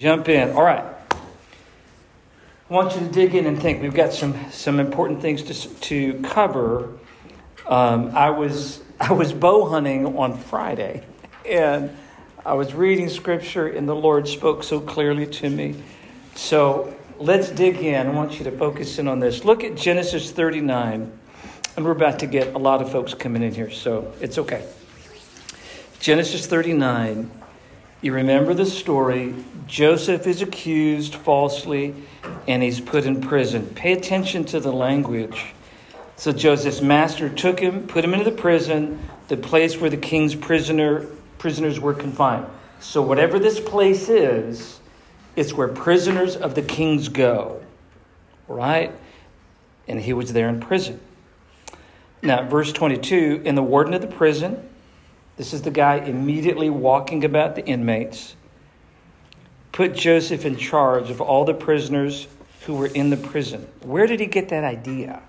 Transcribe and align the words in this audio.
Jump 0.00 0.28
in. 0.28 0.52
All 0.52 0.62
right. 0.62 0.84
I 1.10 2.72
want 2.72 2.94
you 2.94 3.00
to 3.00 3.12
dig 3.12 3.34
in 3.34 3.46
and 3.46 3.60
think. 3.60 3.82
We've 3.82 3.92
got 3.92 4.12
some 4.12 4.36
some 4.52 4.78
important 4.78 5.20
things 5.20 5.42
to 5.42 5.68
to 5.80 6.20
cover. 6.22 6.90
Um, 7.66 8.14
I 8.14 8.30
was 8.30 8.80
I 9.00 9.12
was 9.12 9.32
bow 9.32 9.68
hunting 9.68 10.16
on 10.16 10.38
Friday, 10.38 11.04
and 11.44 11.90
I 12.46 12.54
was 12.54 12.74
reading 12.74 13.08
scripture, 13.08 13.66
and 13.66 13.88
the 13.88 13.96
Lord 13.96 14.28
spoke 14.28 14.62
so 14.62 14.78
clearly 14.78 15.26
to 15.26 15.50
me. 15.50 15.74
So 16.36 16.96
let's 17.18 17.50
dig 17.50 17.78
in. 17.78 18.06
I 18.06 18.10
want 18.10 18.38
you 18.38 18.44
to 18.44 18.52
focus 18.52 19.00
in 19.00 19.08
on 19.08 19.18
this. 19.18 19.44
Look 19.44 19.64
at 19.64 19.74
Genesis 19.74 20.30
39, 20.30 21.10
and 21.76 21.84
we're 21.84 21.90
about 21.90 22.20
to 22.20 22.28
get 22.28 22.54
a 22.54 22.58
lot 22.58 22.80
of 22.80 22.92
folks 22.92 23.14
coming 23.14 23.42
in 23.42 23.52
here, 23.52 23.72
so 23.72 24.14
it's 24.20 24.38
okay. 24.38 24.64
Genesis 25.98 26.46
39 26.46 27.32
you 28.00 28.12
remember 28.12 28.54
the 28.54 28.66
story. 28.66 29.34
Joseph 29.66 30.26
is 30.26 30.42
accused 30.42 31.14
falsely 31.14 31.94
and 32.46 32.62
he's 32.62 32.80
put 32.80 33.04
in 33.04 33.20
prison. 33.20 33.66
Pay 33.74 33.92
attention 33.92 34.44
to 34.46 34.60
the 34.60 34.72
language. 34.72 35.54
So 36.16 36.32
Joseph's 36.32 36.80
master 36.80 37.28
took 37.28 37.60
him, 37.60 37.86
put 37.86 38.04
him 38.04 38.12
into 38.12 38.24
the 38.24 38.36
prison, 38.36 38.98
the 39.28 39.36
place 39.36 39.76
where 39.80 39.90
the 39.90 39.96
king's 39.96 40.34
prisoner 40.34 41.06
prisoners 41.38 41.78
were 41.78 41.94
confined. 41.94 42.46
So 42.80 43.02
whatever 43.02 43.38
this 43.38 43.60
place 43.60 44.08
is, 44.08 44.80
it's 45.36 45.52
where 45.52 45.68
prisoners 45.68 46.36
of 46.36 46.54
the 46.54 46.62
kings 46.62 47.08
go. 47.08 47.62
Right? 48.48 48.92
And 49.86 50.00
he 50.00 50.12
was 50.12 50.32
there 50.32 50.48
in 50.48 50.60
prison. 50.60 51.00
Now, 52.22 52.48
verse 52.48 52.72
22, 52.72 53.42
in 53.44 53.54
the 53.54 53.62
warden 53.62 53.94
of 53.94 54.00
the 54.00 54.08
prison, 54.08 54.68
this 55.38 55.54
is 55.54 55.62
the 55.62 55.70
guy 55.70 55.96
immediately 55.96 56.68
walking 56.68 57.24
about 57.24 57.54
the 57.54 57.64
inmates. 57.64 58.34
Put 59.70 59.94
Joseph 59.94 60.44
in 60.44 60.56
charge 60.56 61.10
of 61.10 61.20
all 61.20 61.44
the 61.44 61.54
prisoners 61.54 62.26
who 62.66 62.74
were 62.74 62.88
in 62.88 63.10
the 63.10 63.16
prison. 63.16 63.66
Where 63.82 64.08
did 64.08 64.18
he 64.18 64.26
get 64.26 64.48
that 64.48 64.64
idea? 64.64 65.22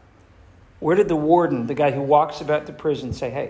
Where 0.80 0.96
did 0.96 1.10
the 1.10 1.16
warden, 1.16 1.68
the 1.68 1.76
guy 1.76 1.92
who 1.92 2.02
walks 2.02 2.42
about 2.42 2.66
the 2.66 2.74
prison, 2.74 3.14
say, 3.14 3.30
hey, 3.30 3.50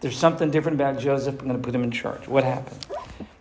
there's 0.00 0.16
something 0.16 0.52
different 0.52 0.76
about 0.76 1.00
Joseph, 1.00 1.40
I'm 1.40 1.48
going 1.48 1.60
to 1.60 1.64
put 1.64 1.74
him 1.74 1.82
in 1.82 1.90
charge? 1.90 2.28
What 2.28 2.44
happened? 2.44 2.86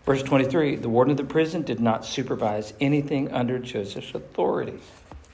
Verse 0.03 0.23
23 0.23 0.77
the 0.77 0.89
warden 0.89 1.11
of 1.11 1.17
the 1.17 1.25
prison 1.25 1.61
did 1.61 1.79
not 1.79 2.05
supervise 2.05 2.73
anything 2.79 3.31
under 3.31 3.59
Joseph's 3.59 4.15
authority. 4.15 4.79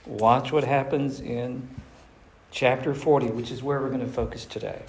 Watch 0.06 0.52
what 0.52 0.66
happens 0.66 1.22
in 1.22 1.70
chapter 2.52 2.94
40, 2.94 3.28
which 3.28 3.50
is 3.50 3.64
where 3.64 3.80
we're 3.80 3.90
going 3.90 4.02
to 4.02 4.08
focus 4.08 4.46
today. 4.46 4.81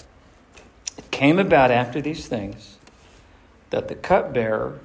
Came 1.15 1.39
about 1.39 1.71
after 1.71 2.01
these 2.01 2.27
things 2.27 2.77
that 3.71 3.87
the 3.87 3.95
cupbearer 3.95 4.81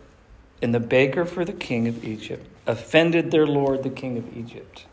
and 0.62 0.76
the 0.76 0.80
baker 0.80 1.26
for 1.26 1.44
the 1.44 1.52
king 1.52 1.88
of 1.88 2.06
Egypt 2.06 2.46
offended 2.68 3.32
their 3.32 3.48
lord, 3.48 3.82
the 3.82 3.90
king 3.90 4.16
of 4.16 4.38
Egypt. 4.38 4.86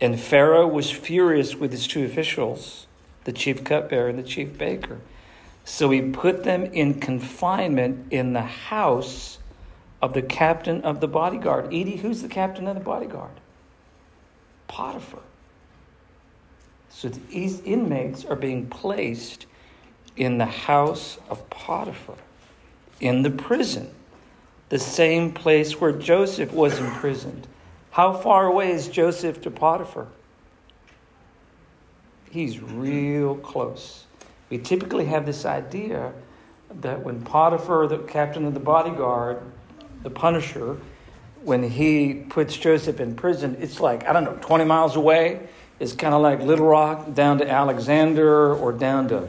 And 0.00 0.18
Pharaoh 0.18 0.66
was 0.66 0.90
furious 0.90 1.54
with 1.54 1.70
his 1.70 1.86
two 1.86 2.04
officials, 2.04 2.88
the 3.22 3.32
chief 3.32 3.62
cupbearer 3.62 4.08
and 4.08 4.18
the 4.18 4.24
chief 4.24 4.58
baker. 4.58 4.98
So 5.64 5.90
he 5.90 6.00
put 6.02 6.42
them 6.42 6.64
in 6.64 6.98
confinement 6.98 8.12
in 8.12 8.32
the 8.32 8.42
house 8.42 9.38
of 10.02 10.14
the 10.14 10.22
captain 10.22 10.82
of 10.82 10.98
the 10.98 11.06
bodyguard. 11.06 11.66
Edie, 11.66 11.98
who's 11.98 12.22
the 12.22 12.28
captain 12.28 12.66
of 12.66 12.74
the 12.74 12.82
bodyguard? 12.82 13.38
Potiphar. 14.66 15.22
So 16.90 17.08
these 17.08 17.60
inmates 17.60 18.24
are 18.24 18.34
being 18.34 18.66
placed 18.66 19.46
in 20.16 20.38
the 20.38 20.46
house 20.46 21.18
of 21.28 21.48
Potiphar, 21.50 22.16
in 23.00 23.22
the 23.22 23.30
prison, 23.30 23.90
the 24.68 24.78
same 24.78 25.32
place 25.32 25.80
where 25.80 25.92
Joseph 25.92 26.52
was 26.52 26.78
imprisoned. 26.78 27.46
How 27.90 28.12
far 28.12 28.46
away 28.46 28.72
is 28.72 28.88
Joseph 28.88 29.42
to 29.42 29.50
Potiphar? 29.50 30.06
He's 32.30 32.60
real 32.60 33.36
close. 33.36 34.04
We 34.48 34.58
typically 34.58 35.04
have 35.06 35.26
this 35.26 35.44
idea 35.44 36.12
that 36.80 37.02
when 37.02 37.22
Potiphar, 37.22 37.86
the 37.86 37.98
captain 37.98 38.46
of 38.46 38.54
the 38.54 38.60
bodyguard, 38.60 39.42
the 40.02 40.10
punisher, 40.10 40.78
when 41.42 41.62
he 41.62 42.14
puts 42.14 42.56
Joseph 42.56 43.00
in 43.00 43.14
prison, 43.14 43.56
it's 43.60 43.80
like, 43.80 44.06
I 44.06 44.12
don't 44.12 44.24
know, 44.24 44.38
20 44.40 44.64
miles 44.64 44.96
away. 44.96 45.40
It's 45.80 45.92
kind 45.92 46.14
of 46.14 46.22
like 46.22 46.40
Little 46.40 46.66
Rock 46.66 47.12
down 47.14 47.38
to 47.38 47.50
Alexander 47.50 48.54
or 48.54 48.72
down 48.72 49.08
to 49.08 49.28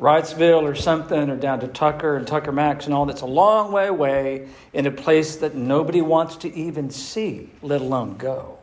Wrightsville 0.00 0.62
or 0.62 0.74
something, 0.74 1.28
or 1.28 1.36
down 1.36 1.60
to 1.60 1.68
Tucker 1.68 2.16
and 2.16 2.26
Tucker 2.26 2.52
Max 2.52 2.86
and 2.86 2.94
all 2.94 3.04
that's 3.04 3.20
a 3.20 3.26
long 3.26 3.70
way 3.70 3.86
away 3.86 4.48
in 4.72 4.86
a 4.86 4.90
place 4.90 5.36
that 5.36 5.54
nobody 5.54 6.00
wants 6.00 6.36
to 6.36 6.54
even 6.54 6.90
see, 6.90 7.50
let 7.60 7.82
alone 7.82 8.16
go. 8.16 8.58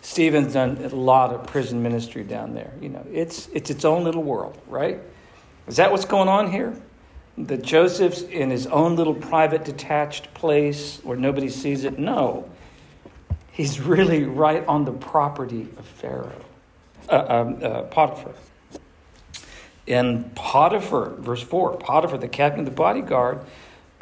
Stephen's 0.00 0.52
done 0.52 0.78
a 0.84 0.94
lot 0.94 1.32
of 1.34 1.44
prison 1.46 1.82
ministry 1.82 2.22
down 2.22 2.54
there. 2.54 2.72
You 2.80 2.88
know, 2.88 3.04
it's 3.12 3.48
it's 3.48 3.68
its 3.68 3.84
own 3.84 4.04
little 4.04 4.22
world, 4.22 4.56
right? 4.68 5.00
Is 5.66 5.76
that 5.76 5.90
what's 5.90 6.04
going 6.04 6.28
on 6.28 6.50
here? 6.50 6.74
That 7.36 7.62
Joseph's 7.62 8.22
in 8.22 8.50
his 8.50 8.66
own 8.68 8.96
little 8.96 9.14
private 9.14 9.64
detached 9.64 10.32
place 10.34 11.00
where 11.02 11.16
nobody 11.16 11.48
sees 11.48 11.84
it? 11.84 11.98
No. 11.98 12.48
He's 13.50 13.80
really 13.80 14.24
right 14.24 14.64
on 14.66 14.84
the 14.84 14.92
property 14.92 15.62
of 15.76 15.84
Pharaoh, 15.84 16.44
uh, 17.08 17.24
um, 17.28 17.58
uh, 17.60 17.82
Potiphar. 17.82 18.34
And 19.88 20.34
Potiphar, 20.34 21.14
verse 21.18 21.42
4, 21.42 21.78
Potiphar, 21.78 22.18
the 22.18 22.28
captain 22.28 22.60
of 22.60 22.66
the 22.66 22.72
bodyguard, 22.72 23.40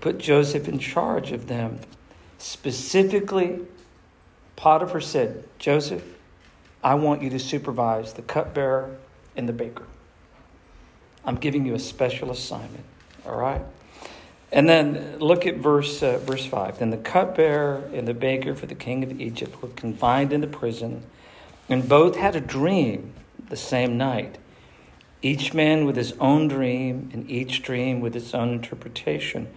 put 0.00 0.19
Joseph 0.19 0.69
in 0.69 0.80
charge 0.80 1.30
of 1.30 1.47
them. 1.47 1.78
Specifically, 2.38 3.60
Potiphar 4.56 5.00
said, 5.00 5.44
Joseph, 5.58 6.02
I 6.82 6.94
want 6.94 7.22
you 7.22 7.30
to 7.30 7.38
supervise 7.38 8.12
the 8.14 8.22
cupbearer 8.22 8.97
and 9.36 9.48
the 9.48 9.52
baker. 9.52 9.84
I'm 11.24 11.36
giving 11.36 11.64
you 11.64 11.74
a 11.74 11.78
special 11.78 12.30
assignment, 12.30 12.84
all 13.24 13.38
right? 13.38 13.62
And 14.53 14.68
then 14.68 15.18
look 15.18 15.47
at 15.47 15.56
verse, 15.56 16.03
uh, 16.03 16.18
verse 16.18 16.47
5. 16.47 16.78
Then 16.78 16.91
the 16.91 16.97
cupbearer 16.97 17.88
and 17.92 18.06
the 18.06 18.14
baker 18.14 18.54
for 18.54 18.66
the 18.66 18.74
king 18.74 19.03
of 19.04 19.20
Egypt 19.20 19.60
were 19.62 19.68
confined 19.70 20.32
in 20.32 20.41
the 20.41 20.47
prison, 20.47 21.04
and 21.68 21.88
both 21.88 22.16
had 22.16 22.34
a 22.36 22.41
dream 22.41 23.12
the 23.48 23.56
same 23.56 23.97
night 23.97 24.38
each 25.22 25.54
man 25.54 25.87
with 25.87 25.97
his 25.97 26.12
own 26.21 26.49
dream, 26.49 27.10
and 27.12 27.28
each 27.31 27.62
dream 27.62 28.00
with 28.00 28.15
its 28.15 28.34
own 28.34 28.50
interpretation. 28.50 29.49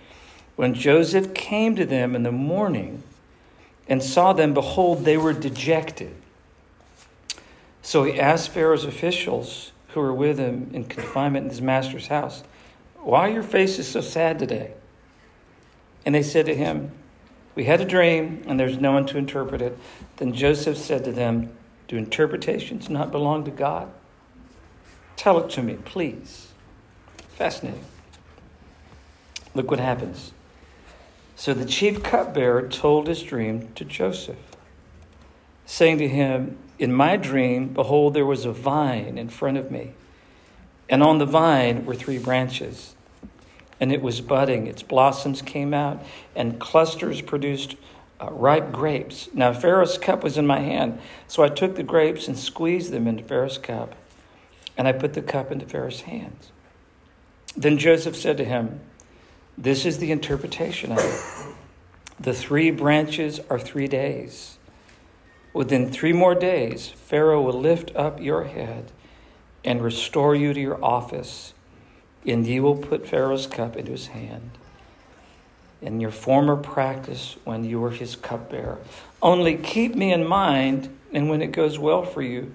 When 0.55 0.73
Joseph 0.73 1.33
came 1.33 1.75
to 1.75 1.85
them 1.85 2.15
in 2.15 2.23
the 2.23 2.31
morning 2.31 3.03
and 3.87 4.03
saw 4.03 4.33
them, 4.33 4.53
behold, 4.53 5.05
they 5.05 5.17
were 5.17 5.33
dejected. 5.33 6.13
So 7.81 8.03
he 8.03 8.19
asked 8.19 8.49
Pharaoh's 8.49 8.85
officials 8.85 9.71
who 9.89 10.01
were 10.01 10.13
with 10.13 10.37
him 10.37 10.69
in 10.73 10.83
confinement 10.85 11.45
in 11.45 11.49
his 11.49 11.61
master's 11.61 12.07
house, 12.07 12.43
Why 12.97 13.29
are 13.29 13.33
your 13.33 13.43
faces 13.43 13.87
so 13.87 14.01
sad 14.01 14.37
today? 14.37 14.73
And 16.05 16.13
they 16.13 16.23
said 16.23 16.45
to 16.45 16.55
him, 16.55 16.91
We 17.55 17.63
had 17.65 17.81
a 17.81 17.85
dream, 17.85 18.43
and 18.47 18.59
there's 18.59 18.77
no 18.77 18.91
one 18.91 19.05
to 19.07 19.17
interpret 19.17 19.61
it. 19.61 19.77
Then 20.17 20.33
Joseph 20.33 20.77
said 20.77 21.03
to 21.05 21.11
them, 21.11 21.55
Do 21.87 21.97
interpretations 21.97 22.89
not 22.89 23.11
belong 23.11 23.45
to 23.45 23.51
God? 23.51 23.91
Tell 25.19 25.37
it 25.39 25.49
to 25.49 25.61
me, 25.61 25.73
please. 25.83 26.47
Fascinating. 27.35 27.83
Look 29.53 29.69
what 29.69 29.81
happens. 29.81 30.31
So 31.35 31.53
the 31.53 31.65
chief 31.65 32.01
cupbearer 32.01 32.69
told 32.69 33.07
his 33.07 33.21
dream 33.21 33.67
to 33.75 33.83
Joseph, 33.83 34.37
saying 35.65 35.97
to 35.97 36.07
him, 36.07 36.57
In 36.79 36.93
my 36.93 37.17
dream, 37.17 37.73
behold, 37.73 38.13
there 38.13 38.25
was 38.25 38.45
a 38.45 38.53
vine 38.53 39.17
in 39.17 39.27
front 39.27 39.57
of 39.57 39.69
me, 39.69 39.91
and 40.87 41.03
on 41.03 41.17
the 41.17 41.25
vine 41.25 41.85
were 41.85 41.95
three 41.95 42.17
branches, 42.17 42.95
and 43.81 43.91
it 43.91 44.01
was 44.01 44.21
budding. 44.21 44.67
Its 44.67 44.83
blossoms 44.83 45.41
came 45.41 45.73
out, 45.73 46.01
and 46.33 46.61
clusters 46.61 47.19
produced 47.19 47.75
uh, 48.21 48.31
ripe 48.31 48.71
grapes. 48.71 49.27
Now 49.33 49.51
Pharaoh's 49.51 49.97
cup 49.97 50.23
was 50.23 50.37
in 50.37 50.47
my 50.47 50.61
hand, 50.61 51.01
so 51.27 51.43
I 51.43 51.49
took 51.49 51.75
the 51.75 51.83
grapes 51.83 52.29
and 52.29 52.39
squeezed 52.39 52.93
them 52.93 53.05
into 53.05 53.25
Pharaoh's 53.25 53.57
cup 53.57 53.95
and 54.79 54.87
I 54.87 54.93
put 54.93 55.13
the 55.13 55.21
cup 55.21 55.51
into 55.51 55.65
Pharaoh's 55.65 56.01
hands. 56.01 56.53
Then 57.57 57.77
Joseph 57.77 58.15
said 58.15 58.37
to 58.37 58.45
him, 58.45 58.79
This 59.57 59.85
is 59.85 59.97
the 59.97 60.13
interpretation 60.13 60.93
of 60.93 60.99
it. 60.99 61.55
The 62.17 62.33
three 62.33 62.71
branches 62.71 63.41
are 63.49 63.59
three 63.59 63.89
days. 63.89 64.57
Within 65.51 65.91
three 65.91 66.13
more 66.13 66.33
days, 66.33 66.87
Pharaoh 66.87 67.41
will 67.41 67.59
lift 67.59 67.93
up 67.93 68.21
your 68.21 68.45
head 68.45 68.93
and 69.65 69.83
restore 69.83 70.33
you 70.33 70.53
to 70.53 70.59
your 70.61 70.83
office, 70.83 71.53
and 72.25 72.47
you 72.47 72.63
will 72.63 72.77
put 72.77 73.05
Pharaoh's 73.05 73.47
cup 73.47 73.75
into 73.75 73.91
his 73.91 74.07
hand. 74.07 74.51
In 75.81 75.99
your 75.99 76.11
former 76.11 76.55
practice, 76.55 77.35
when 77.43 77.65
you 77.65 77.81
were 77.81 77.91
his 77.91 78.15
cupbearer. 78.15 78.77
Only 79.21 79.57
keep 79.57 79.93
me 79.95 80.13
in 80.13 80.25
mind, 80.25 80.97
and 81.11 81.29
when 81.29 81.41
it 81.41 81.51
goes 81.51 81.77
well 81.77 82.03
for 82.03 82.21
you, 82.21 82.53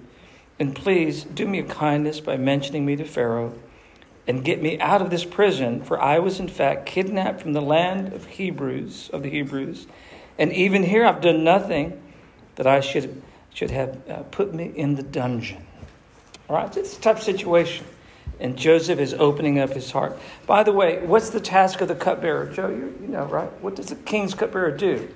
and 0.59 0.75
please 0.75 1.23
do 1.23 1.47
me 1.47 1.59
a 1.59 1.63
kindness 1.63 2.19
by 2.19 2.37
mentioning 2.37 2.85
me 2.85 2.95
to 2.95 3.05
Pharaoh, 3.05 3.53
and 4.27 4.43
get 4.43 4.61
me 4.61 4.79
out 4.79 5.01
of 5.01 5.09
this 5.09 5.23
prison, 5.23 5.83
for 5.83 6.01
I 6.01 6.19
was 6.19 6.39
in 6.39 6.47
fact 6.47 6.85
kidnapped 6.85 7.41
from 7.41 7.53
the 7.53 7.61
land 7.61 8.13
of 8.13 8.25
Hebrews, 8.25 9.09
of 9.13 9.23
the 9.23 9.29
Hebrews, 9.29 9.87
and 10.37 10.51
even 10.51 10.83
here 10.83 11.05
I've 11.05 11.21
done 11.21 11.43
nothing 11.43 12.01
that 12.55 12.67
I 12.67 12.79
should 12.79 13.21
should 13.53 13.71
have 13.71 14.09
uh, 14.09 14.23
put 14.23 14.53
me 14.53 14.65
in 14.75 14.95
the 14.95 15.03
dungeon. 15.03 15.65
All 16.49 16.57
right, 16.57 16.77
it's 16.77 16.97
a 16.97 17.01
tough 17.01 17.23
situation. 17.23 17.85
And 18.37 18.57
Joseph 18.57 18.99
is 18.99 19.13
opening 19.13 19.59
up 19.59 19.69
his 19.69 19.89
heart. 19.91 20.19
By 20.45 20.63
the 20.63 20.73
way, 20.73 21.05
what's 21.05 21.29
the 21.29 21.39
task 21.39 21.79
of 21.79 21.87
the 21.87 21.95
cupbearer? 21.95 22.47
Joe, 22.47 22.67
you, 22.67 22.93
you 23.01 23.07
know, 23.07 23.23
right? 23.25 23.49
What 23.61 23.77
does 23.77 23.85
the 23.85 23.95
king's 23.95 24.35
cupbearer 24.35 24.71
do? 24.71 25.07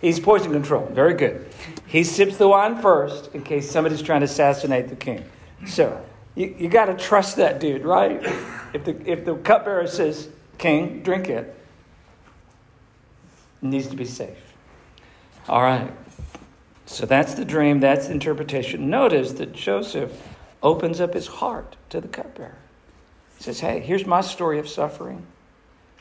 He's 0.00 0.20
poison 0.20 0.52
control. 0.52 0.86
Very 0.86 1.14
good. 1.14 1.48
He 1.86 2.04
sips 2.04 2.36
the 2.36 2.48
wine 2.48 2.80
first 2.80 3.34
in 3.34 3.42
case 3.42 3.70
somebody's 3.70 4.02
trying 4.02 4.20
to 4.20 4.26
assassinate 4.26 4.88
the 4.88 4.96
king. 4.96 5.24
So 5.66 6.04
you, 6.34 6.54
you 6.58 6.68
got 6.68 6.86
to 6.86 6.94
trust 6.94 7.36
that 7.36 7.60
dude, 7.60 7.84
right? 7.84 8.22
If 8.72 8.84
the, 8.84 9.10
if 9.10 9.24
the 9.24 9.36
cupbearer 9.36 9.86
says, 9.86 10.28
King, 10.58 11.02
drink 11.02 11.28
it, 11.28 11.54
it 13.62 13.66
needs 13.66 13.88
to 13.88 13.96
be 13.96 14.04
safe. 14.04 14.38
All 15.48 15.62
right. 15.62 15.90
So 16.86 17.04
that's 17.04 17.34
the 17.34 17.44
dream, 17.44 17.80
that's 17.80 18.06
the 18.06 18.12
interpretation. 18.12 18.88
Notice 18.88 19.32
that 19.32 19.52
Joseph 19.52 20.12
opens 20.62 21.00
up 21.00 21.14
his 21.14 21.26
heart 21.26 21.76
to 21.90 22.00
the 22.00 22.08
cupbearer. 22.08 22.56
He 23.36 23.44
says, 23.44 23.60
Hey, 23.60 23.80
here's 23.80 24.06
my 24.06 24.20
story 24.20 24.58
of 24.58 24.68
suffering. 24.68 25.26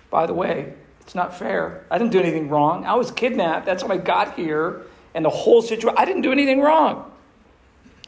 By 0.09 0.25
the 0.25 0.33
way, 0.33 0.74
it's 1.06 1.13
not 1.13 1.38
fair. 1.38 1.86
I 1.92 2.00
didn't 2.00 2.12
do 2.12 2.19
anything 2.19 2.50
wrong. 2.50 2.84
I 2.84 2.96
was 2.96 3.12
kidnapped. 3.12 3.68
That's 3.68 3.84
how 3.84 3.90
I 3.90 3.98
got 3.98 4.36
here. 4.36 4.81
And 5.13 5.24
the 5.24 5.30
whole 5.30 5.62
situation, 5.62 5.96
I 5.98 6.04
didn't 6.04 6.24
do 6.24 6.31
anything 6.31 6.62
wrong. 6.62 7.12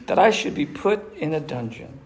That 0.07 0.17
I 0.17 0.31
should 0.31 0.55
be 0.55 0.65
put 0.65 1.15
in 1.15 1.33
a 1.33 1.39
dungeon. 1.39 1.99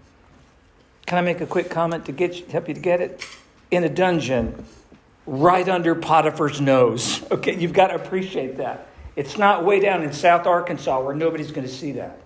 Can 1.05 1.17
I 1.17 1.21
make 1.21 1.39
a 1.39 1.45
quick 1.45 1.69
comment 1.69 2.05
to 2.05 2.11
get 2.11 2.51
help 2.51 2.67
you 2.67 2.73
to 2.73 2.79
get 2.79 2.99
it? 2.99 3.25
In 3.69 3.85
a 3.85 3.89
dungeon, 3.89 4.65
right 5.25 5.67
under 5.67 5.95
Potiphar's 5.95 6.59
nose. 6.59 7.23
Okay, 7.31 7.57
you've 7.57 7.73
got 7.73 7.87
to 7.87 7.95
appreciate 7.95 8.57
that. 8.57 8.87
It's 9.15 9.37
not 9.37 9.63
way 9.63 9.79
down 9.79 10.03
in 10.03 10.11
South 10.11 10.45
Arkansas 10.45 11.01
where 11.01 11.15
nobody's 11.15 11.51
going 11.51 11.65
to 11.65 11.73
see 11.73 11.93
that. 11.93 12.19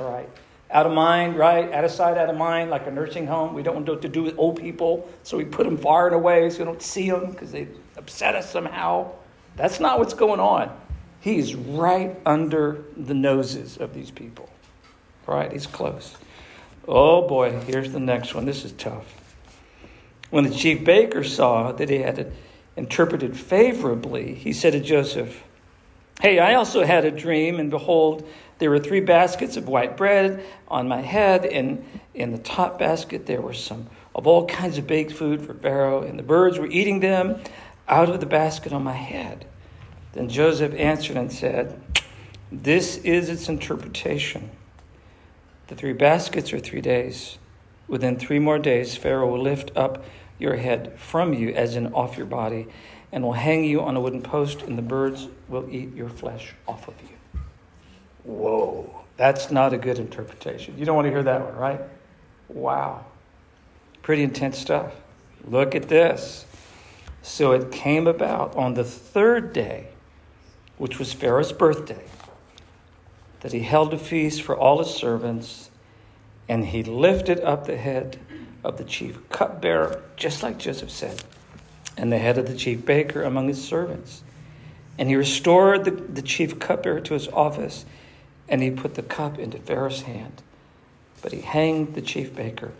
All 0.00 0.10
right. 0.10 0.28
Out 0.70 0.86
of 0.86 0.92
mind, 0.92 1.38
right? 1.38 1.72
Out 1.72 1.84
of 1.84 1.90
sight, 1.90 2.18
out 2.18 2.28
of 2.28 2.36
mind, 2.36 2.70
like 2.70 2.86
a 2.86 2.90
nursing 2.90 3.26
home. 3.26 3.54
We 3.54 3.62
don't 3.62 3.86
want 3.86 4.02
to 4.02 4.08
do 4.08 4.22
with 4.22 4.38
old 4.38 4.60
people, 4.60 5.08
so 5.22 5.36
we 5.36 5.44
put 5.44 5.64
them 5.64 5.76
far 5.76 6.06
and 6.06 6.16
away 6.16 6.50
so 6.50 6.58
we 6.58 6.64
don't 6.64 6.82
see 6.82 7.08
them 7.08 7.30
because 7.30 7.52
they 7.52 7.68
upset 7.98 8.34
us 8.34 8.50
somehow. 8.50 9.10
That's 9.56 9.80
not 9.80 9.98
what's 9.98 10.14
going 10.14 10.40
on. 10.40 10.74
He's 11.20 11.54
right 11.54 12.16
under 12.24 12.84
the 12.96 13.14
noses 13.14 13.76
of 13.76 13.92
these 13.92 14.10
people. 14.10 14.48
Right? 15.26 15.52
He's 15.52 15.66
close. 15.66 16.16
Oh 16.86 17.28
boy, 17.28 17.60
here's 17.66 17.92
the 17.92 18.00
next 18.00 18.34
one. 18.34 18.46
This 18.46 18.64
is 18.64 18.72
tough. 18.72 19.04
When 20.30 20.44
the 20.44 20.54
chief 20.54 20.84
baker 20.84 21.24
saw 21.24 21.72
that 21.72 21.90
he 21.90 21.98
had 21.98 22.18
it 22.18 22.32
interpreted 22.76 23.36
favorably, 23.36 24.34
he 24.34 24.52
said 24.52 24.72
to 24.72 24.80
Joseph, 24.80 25.42
Hey, 26.20 26.38
I 26.38 26.54
also 26.54 26.84
had 26.84 27.04
a 27.04 27.10
dream, 27.10 27.60
and 27.60 27.70
behold, 27.70 28.26
there 28.58 28.70
were 28.70 28.78
three 28.78 29.00
baskets 29.00 29.56
of 29.56 29.68
white 29.68 29.96
bread 29.96 30.44
on 30.66 30.88
my 30.88 31.00
head, 31.00 31.44
and 31.44 31.84
in 32.14 32.32
the 32.32 32.38
top 32.38 32.78
basket 32.78 33.26
there 33.26 33.40
were 33.40 33.54
some 33.54 33.88
of 34.14 34.26
all 34.26 34.46
kinds 34.46 34.78
of 34.78 34.86
baked 34.86 35.12
food 35.12 35.40
for 35.40 35.54
Pharaoh, 35.54 36.02
and 36.02 36.18
the 36.18 36.24
birds 36.24 36.58
were 36.58 36.66
eating 36.66 36.98
them 37.00 37.40
out 37.88 38.08
of 38.08 38.20
the 38.20 38.26
basket 38.26 38.72
on 38.72 38.84
my 38.84 38.92
head. 38.92 39.46
Then 40.12 40.28
Joseph 40.28 40.74
answered 40.74 41.16
and 41.16 41.32
said, 41.32 41.80
This 42.52 42.98
is 42.98 43.28
its 43.28 43.48
interpretation. 43.48 44.50
The 45.68 45.74
three 45.74 45.92
baskets 45.92 46.52
are 46.52 46.58
three 46.58 46.80
days. 46.80 47.38
Within 47.88 48.18
three 48.18 48.38
more 48.38 48.58
days, 48.58 48.96
Pharaoh 48.96 49.30
will 49.30 49.42
lift 49.42 49.76
up 49.76 50.04
your 50.38 50.56
head 50.56 50.98
from 50.98 51.34
you, 51.34 51.50
as 51.50 51.76
in 51.76 51.92
off 51.94 52.16
your 52.16 52.26
body, 52.26 52.68
and 53.12 53.24
will 53.24 53.32
hang 53.32 53.64
you 53.64 53.80
on 53.80 53.96
a 53.96 54.00
wooden 54.00 54.22
post, 54.22 54.62
and 54.62 54.76
the 54.76 54.82
birds 54.82 55.28
will 55.48 55.68
eat 55.70 55.94
your 55.94 56.08
flesh 56.08 56.54
off 56.66 56.88
of 56.88 56.94
you. 57.02 57.40
Whoa, 58.24 59.04
that's 59.16 59.50
not 59.50 59.72
a 59.72 59.78
good 59.78 59.98
interpretation. 59.98 60.76
You 60.78 60.84
don't 60.84 60.96
want 60.96 61.06
to 61.06 61.10
hear 61.10 61.22
that 61.22 61.42
one, 61.42 61.56
right? 61.56 61.80
Wow. 62.48 63.04
Pretty 64.02 64.22
intense 64.22 64.58
stuff. 64.58 64.92
Look 65.44 65.74
at 65.74 65.88
this. 65.88 66.44
So 67.22 67.52
it 67.52 67.70
came 67.70 68.06
about 68.06 68.56
on 68.56 68.74
the 68.74 68.84
third 68.84 69.52
day, 69.52 69.88
which 70.76 70.98
was 70.98 71.12
Pharaoh's 71.12 71.52
birthday 71.52 72.04
that 73.40 73.52
he 73.52 73.60
held 73.60 73.94
a 73.94 73.98
feast 73.98 74.42
for 74.42 74.56
all 74.56 74.78
his 74.78 74.94
servants, 74.94 75.70
and 76.48 76.66
he 76.66 76.82
lifted 76.82 77.40
up 77.40 77.66
the 77.66 77.76
head 77.76 78.18
of 78.64 78.78
the 78.78 78.84
chief 78.84 79.28
cupbearer, 79.28 80.02
just 80.16 80.42
like 80.42 80.58
Joseph 80.58 80.90
said, 80.90 81.22
and 81.96 82.12
the 82.12 82.18
head 82.18 82.38
of 82.38 82.48
the 82.48 82.56
chief 82.56 82.84
baker 82.84 83.22
among 83.22 83.48
his 83.48 83.62
servants. 83.62 84.22
And 84.98 85.08
he 85.08 85.14
restored 85.14 85.84
the, 85.84 85.92
the 85.92 86.22
chief 86.22 86.58
cupbearer 86.58 87.00
to 87.00 87.14
his 87.14 87.28
office, 87.28 87.84
and 88.48 88.62
he 88.62 88.70
put 88.70 88.94
the 88.94 89.02
cup 89.02 89.38
into 89.38 89.58
Pharaoh's 89.58 90.02
hand. 90.02 90.42
But 91.22 91.32
he 91.32 91.40
hanged 91.40 91.94
the 91.94 92.02
chief 92.02 92.34
baker, 92.34 92.72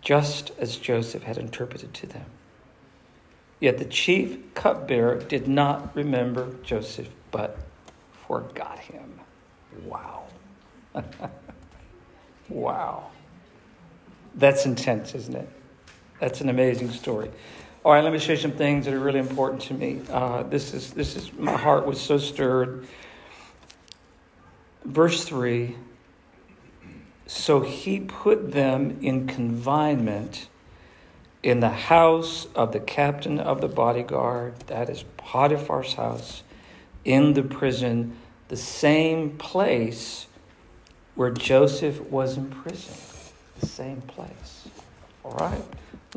just 0.00 0.52
as 0.58 0.76
Joseph 0.76 1.24
had 1.24 1.36
interpreted 1.36 1.92
to 1.94 2.06
them. 2.06 2.24
Yet 3.60 3.78
the 3.78 3.84
chief 3.84 4.54
cupbearer 4.54 5.18
did 5.20 5.48
not 5.48 5.94
remember 5.96 6.54
Joseph, 6.62 7.08
but 7.30 7.58
forgot 8.26 8.78
him. 8.78 9.20
Wow. 9.84 10.24
wow. 12.48 13.10
That's 14.34 14.66
intense, 14.66 15.14
isn't 15.14 15.34
it? 15.34 15.48
That's 16.20 16.40
an 16.40 16.48
amazing 16.48 16.90
story. 16.90 17.30
All 17.84 17.92
right, 17.92 18.02
let 18.02 18.12
me 18.12 18.18
show 18.18 18.32
you 18.32 18.38
some 18.38 18.52
things 18.52 18.84
that 18.84 18.94
are 18.94 18.98
really 18.98 19.20
important 19.20 19.62
to 19.62 19.74
me. 19.74 20.00
Uh, 20.10 20.42
this 20.42 20.74
is 20.74 20.92
this 20.92 21.14
is 21.14 21.32
my 21.34 21.56
heart 21.56 21.86
was 21.86 22.00
so 22.00 22.18
stirred. 22.18 22.86
Verse 24.84 25.24
three. 25.24 25.76
So 27.26 27.60
he 27.60 28.00
put 28.00 28.52
them 28.52 28.98
in 29.02 29.26
confinement 29.26 30.48
in 31.46 31.60
the 31.60 31.68
house 31.68 32.48
of 32.56 32.72
the 32.72 32.80
captain 32.80 33.38
of 33.38 33.60
the 33.60 33.68
bodyguard, 33.68 34.58
that 34.66 34.90
is 34.90 35.04
Potiphar's 35.16 35.94
house, 35.94 36.42
in 37.04 37.34
the 37.34 37.42
prison 37.44 38.16
the 38.48 38.56
same 38.56 39.30
place 39.38 40.26
where 41.14 41.30
Joseph 41.30 42.00
was 42.10 42.36
imprisoned. 42.36 42.98
The 43.60 43.66
same 43.66 44.00
place. 44.00 44.66
All 45.24 45.34
right? 45.34 45.62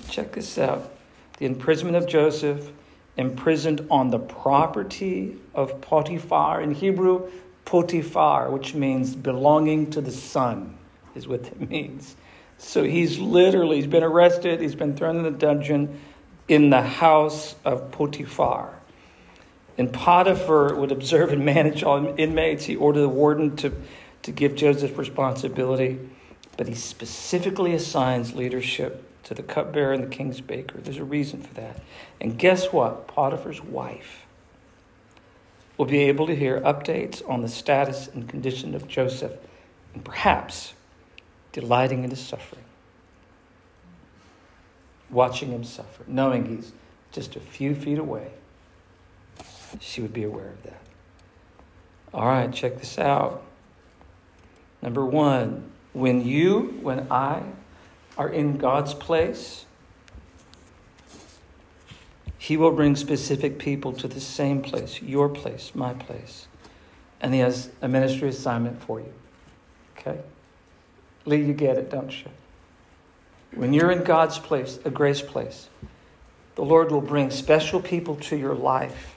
Check 0.09 0.31
this 0.31 0.57
out. 0.57 0.91
The 1.37 1.45
imprisonment 1.45 1.95
of 1.95 2.07
Joseph, 2.07 2.71
imprisoned 3.15 3.85
on 3.91 4.09
the 4.09 4.17
property 4.17 5.37
of 5.53 5.79
Potiphar. 5.79 6.59
In 6.59 6.73
Hebrew, 6.73 7.29
Potiphar, 7.65 8.49
which 8.49 8.73
means 8.73 9.13
belonging 9.13 9.91
to 9.91 10.01
the 10.01 10.11
sun, 10.11 10.75
is 11.13 11.27
what 11.27 11.41
it 11.41 11.69
means. 11.69 12.15
So 12.59 12.83
he's 12.83 13.17
literally, 13.19 13.77
he's 13.77 13.87
been 13.87 14.03
arrested, 14.03 14.61
he's 14.61 14.75
been 14.75 14.95
thrown 14.95 15.15
in 15.17 15.23
the 15.23 15.31
dungeon 15.31 15.99
in 16.47 16.69
the 16.69 16.81
house 16.81 17.55
of 17.63 17.89
Potiphar. 17.91 18.77
And 19.77 19.93
Potiphar 19.93 20.75
would 20.75 20.91
observe 20.91 21.31
and 21.31 21.45
manage 21.45 21.83
all 21.83 22.13
inmates. 22.19 22.65
He 22.65 22.75
ordered 22.75 23.01
the 23.01 23.09
warden 23.09 23.55
to, 23.57 23.71
to 24.23 24.31
give 24.31 24.55
Joseph 24.55 24.97
responsibility, 24.97 25.99
but 26.57 26.67
he 26.67 26.75
specifically 26.75 27.73
assigns 27.73 28.35
leadership 28.35 29.05
to 29.23 29.33
the 29.33 29.43
cupbearer 29.43 29.93
and 29.93 30.03
the 30.03 30.07
king's 30.07 30.41
baker. 30.41 30.79
There's 30.79 30.97
a 30.97 31.03
reason 31.05 31.41
for 31.41 31.53
that. 31.53 31.81
And 32.19 32.37
guess 32.37 32.73
what? 32.73 33.07
Potiphar's 33.07 33.63
wife 33.63 34.25
will 35.77 35.85
be 35.85 35.99
able 35.99 36.27
to 36.27 36.35
hear 36.35 36.59
updates 36.59 37.27
on 37.29 37.41
the 37.41 37.47
status 37.47 38.09
and 38.09 38.27
condition 38.27 38.75
of 38.75 38.85
Joseph, 38.89 39.31
and 39.93 40.03
perhaps 40.03 40.73
delighting 41.51 42.03
in 42.03 42.09
his 42.09 42.19
suffering, 42.19 42.63
watching 45.09 45.49
him 45.49 45.63
suffer, 45.63 46.03
knowing 46.07 46.45
he's 46.45 46.71
just 47.11 47.35
a 47.35 47.39
few 47.39 47.75
feet 47.75 47.97
away 47.97 48.31
she 49.79 50.01
would 50.01 50.13
be 50.13 50.23
aware 50.23 50.49
of 50.49 50.63
that. 50.63 50.81
All 52.13 52.25
right, 52.25 52.51
check 52.51 52.79
this 52.79 52.97
out. 52.97 53.43
Number 54.81 55.05
one, 55.05 55.69
when 55.93 56.25
you, 56.25 56.79
when 56.81 57.11
I 57.11 57.43
are 58.17 58.29
in 58.29 58.57
God's 58.57 58.93
place, 58.93 59.65
He 62.37 62.57
will 62.57 62.71
bring 62.71 62.95
specific 62.95 63.59
people 63.59 63.93
to 63.93 64.07
the 64.07 64.19
same 64.19 64.61
place, 64.61 65.01
your 65.01 65.29
place, 65.29 65.73
my 65.75 65.93
place. 65.93 66.47
And 67.21 67.33
He 67.33 67.41
has 67.41 67.69
a 67.81 67.87
ministry 67.87 68.29
assignment 68.29 68.81
for 68.81 68.99
you. 68.99 69.13
Okay? 69.97 70.19
Lee, 71.29 71.43
you 71.45 71.53
get 71.53 71.77
it, 71.77 71.91
don't 71.91 72.11
you? 72.11 72.31
When 73.53 73.71
you're 73.71 73.91
in 73.91 74.03
God's 74.03 74.39
place, 74.39 74.79
a 74.83 74.89
grace 74.89 75.21
place, 75.21 75.69
the 76.55 76.63
Lord 76.63 76.91
will 76.91 77.01
bring 77.01 77.29
special 77.29 77.79
people 77.79 78.15
to 78.15 78.35
your 78.35 78.55
life 78.55 79.15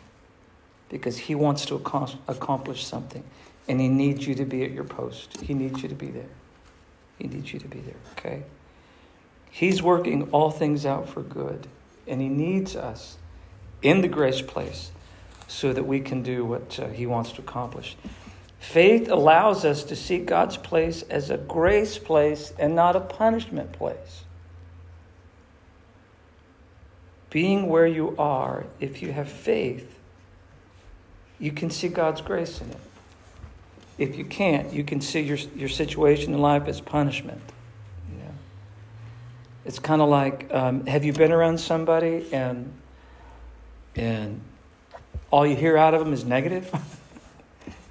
because 0.89 1.17
He 1.17 1.35
wants 1.35 1.65
to 1.67 1.75
accomplish 2.29 2.85
something. 2.85 3.25
And 3.67 3.81
He 3.81 3.89
needs 3.89 4.27
you 4.27 4.35
to 4.37 4.45
be 4.45 4.63
at 4.63 4.73
your 4.73 4.85
post. 4.85 5.41
He 5.41 5.55
needs 5.55 5.83
you 5.83 5.89
to 5.89 5.95
be 5.95 6.09
there. 6.09 6.29
He 7.19 7.29
needs 7.29 7.53
you 7.53 7.59
to 7.61 7.69
be 7.69 7.81
there, 7.81 7.97
okay? 8.19 8.43
He's 9.51 9.83
working 9.83 10.29
all 10.31 10.51
things 10.51 10.85
out 10.85 11.09
for 11.09 11.23
good, 11.23 11.67
and 12.07 12.21
He 12.21 12.29
needs 12.29 12.77
us 12.77 13.17
in 13.81 14.03
the 14.03 14.09
grace 14.09 14.43
place 14.43 14.91
so 15.49 15.73
that 15.73 15.85
we 15.85 16.01
can 16.01 16.23
do 16.23 16.45
what 16.45 16.79
uh, 16.79 16.89
He 16.89 17.07
wants 17.07 17.33
to 17.33 17.41
accomplish. 17.41 17.97
Faith 18.63 19.11
allows 19.11 19.65
us 19.65 19.83
to 19.83 19.97
see 19.97 20.19
God's 20.19 20.57
place 20.57 21.03
as 21.11 21.31
a 21.31 21.37
grace 21.37 21.99
place 21.99 22.53
and 22.61 22.77
not 22.77 22.95
a 22.95 23.01
punishment 23.01 23.73
place. 23.73 24.23
Being 27.29 27.69
where 27.69 27.89
you 27.89 28.15
are, 28.17 28.65
if 28.79 29.03
you 29.03 29.11
have 29.11 29.29
faith, 29.29 29.99
you 31.41 31.51
can 31.51 31.71
see 31.71 31.89
God's 31.89 32.21
grace 32.21 32.61
in 32.61 32.71
it. 32.71 32.77
If 33.99 34.17
you 34.17 34.25
can't, 34.25 34.73
you 34.73 34.85
can 34.85 35.01
see 35.01 35.21
your, 35.21 35.39
your 35.57 35.69
situation 35.69 36.33
in 36.33 36.41
life 36.41 36.69
as 36.69 36.81
punishment. 36.81 37.43
It's 39.65 39.81
kind 39.81 40.01
of 40.01 40.09
like 40.09 40.53
um, 40.55 40.87
have 40.87 41.05
you 41.05 41.13
been 41.13 41.33
around 41.33 41.59
somebody 41.59 42.27
and 42.33 42.73
and 43.95 44.41
all 45.33 45.45
you 45.47 45.57
hear 45.57 45.77
out 45.77 45.95
of 45.95 46.01
them 46.05 46.13
is 46.13 46.25
negative? 46.25 46.73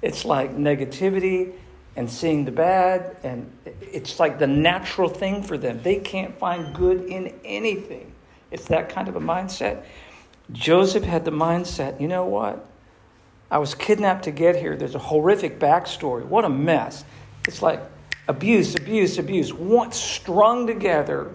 it's 0.02 0.24
like 0.24 0.56
negativity 0.56 1.52
and 1.96 2.10
seeing 2.10 2.44
the 2.44 2.50
bad, 2.50 3.16
and 3.22 3.50
it's 3.80 4.18
like 4.18 4.38
the 4.38 4.46
natural 4.46 5.08
thing 5.08 5.42
for 5.42 5.56
them. 5.56 5.80
They 5.82 5.96
can't 5.96 6.36
find 6.38 6.74
good 6.74 7.04
in 7.04 7.34
anything. 7.44 8.12
It's 8.50 8.66
that 8.66 8.88
kind 8.88 9.08
of 9.08 9.16
a 9.16 9.20
mindset. 9.20 9.84
Joseph 10.50 11.04
had 11.04 11.24
the 11.24 11.30
mindset 11.30 12.00
you 12.00 12.08
know 12.08 12.24
what? 12.24 12.66
I 13.50 13.58
was 13.58 13.74
kidnapped 13.74 14.24
to 14.24 14.30
get 14.30 14.56
here. 14.56 14.76
There's 14.76 14.94
a 14.94 14.98
horrific 14.98 15.58
backstory. 15.58 16.24
What 16.24 16.44
a 16.44 16.48
mess. 16.48 17.04
It's 17.46 17.60
like 17.60 17.82
abuse, 18.26 18.74
abuse, 18.74 19.18
abuse, 19.18 19.52
once 19.52 19.96
strung 19.96 20.66
together 20.66 21.30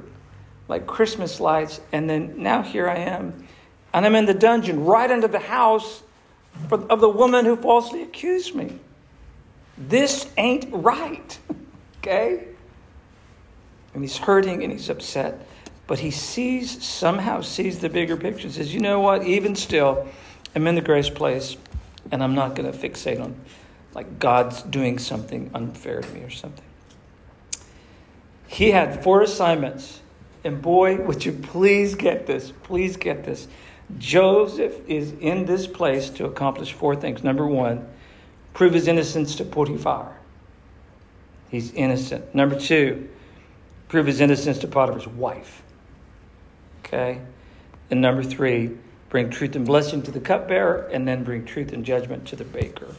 like 0.68 0.88
Christmas 0.88 1.40
lights. 1.40 1.80
And 1.92 2.10
then 2.10 2.42
now 2.42 2.64
here 2.64 2.90
I 2.90 2.96
am. 2.96 3.48
And 3.94 4.06
I'm 4.06 4.16
in 4.16 4.26
the 4.26 4.34
dungeon 4.34 4.84
right 4.86 5.10
under 5.10 5.28
the 5.28 5.40
house 5.40 6.02
of 6.72 7.02
the 7.02 7.10
woman 7.10 7.46
who 7.46 7.56
falsely 7.56 8.04
accused 8.04 8.56
me. 8.56 8.80
This 9.78 10.30
ain't 10.38 10.68
right. 10.72 11.40
okay? 12.00 12.48
And 13.94 14.04
he's 14.04 14.18
hurting 14.18 14.64
and 14.64 14.72
he's 14.72 14.90
upset. 14.90 15.48
But 15.88 16.00
he 16.00 16.12
sees, 16.12 16.84
somehow 16.84 17.42
sees 17.42 17.80
the 17.80 17.90
bigger 17.90 18.18
picture. 18.18 18.50
Says, 18.50 18.74
you 18.74 18.82
know 18.82 19.00
what? 19.00 19.26
Even 19.26 19.56
still, 19.56 20.08
I'm 20.54 20.68
in 20.68 20.76
the 20.76 20.82
grace 20.82 21.10
place 21.10 21.56
and 22.12 22.24
I'm 22.24 22.36
not 22.36 22.56
going 22.56 22.72
to 22.72 22.78
fixate 22.78 23.22
on 23.22 23.36
like 23.94 24.20
God's 24.20 24.62
doing 24.62 25.00
something 25.00 25.50
unfair 25.54 26.02
to 26.02 26.14
me 26.14 26.22
or 26.22 26.30
something. 26.30 26.64
He 28.48 28.72
had 28.72 29.04
four 29.04 29.22
assignments. 29.22 30.02
And 30.44 30.62
boy, 30.62 31.02
would 31.02 31.26
you 31.26 31.32
please 31.32 31.96
get 31.96 32.28
this? 32.28 32.54
Please 32.64 32.96
get 32.96 33.26
this. 33.26 33.48
Joseph 33.98 34.88
is 34.88 35.14
in 35.20 35.46
this 35.46 35.66
place 35.66 36.10
to 36.12 36.26
accomplish 36.26 36.74
four 36.74 36.96
things. 36.96 37.24
Number 37.24 37.48
one, 37.48 37.88
prove 38.54 38.74
his 38.74 38.88
innocence 38.88 39.36
to 39.36 39.46
Potiphar. 39.46 40.18
He's 41.50 41.72
innocent. 41.72 42.36
Number 42.36 42.60
two, 42.60 43.08
prove 43.88 44.06
his 44.06 44.20
innocence 44.20 44.60
to 44.60 44.68
Potiphar's 44.68 45.08
wife. 45.08 45.62
Okay? 46.84 47.22
And 47.90 48.02
number 48.02 48.24
three, 48.24 48.72
bring 49.10 49.30
truth 49.30 49.56
and 49.56 49.66
blessing 49.66 50.02
to 50.04 50.12
the 50.12 50.20
cupbearer, 50.20 50.90
and 50.92 51.08
then 51.08 51.24
bring 51.24 51.46
truth 51.46 51.72
and 51.72 51.86
judgment 51.86 52.28
to 52.28 52.36
the 52.36 52.44
baker. 52.44 52.94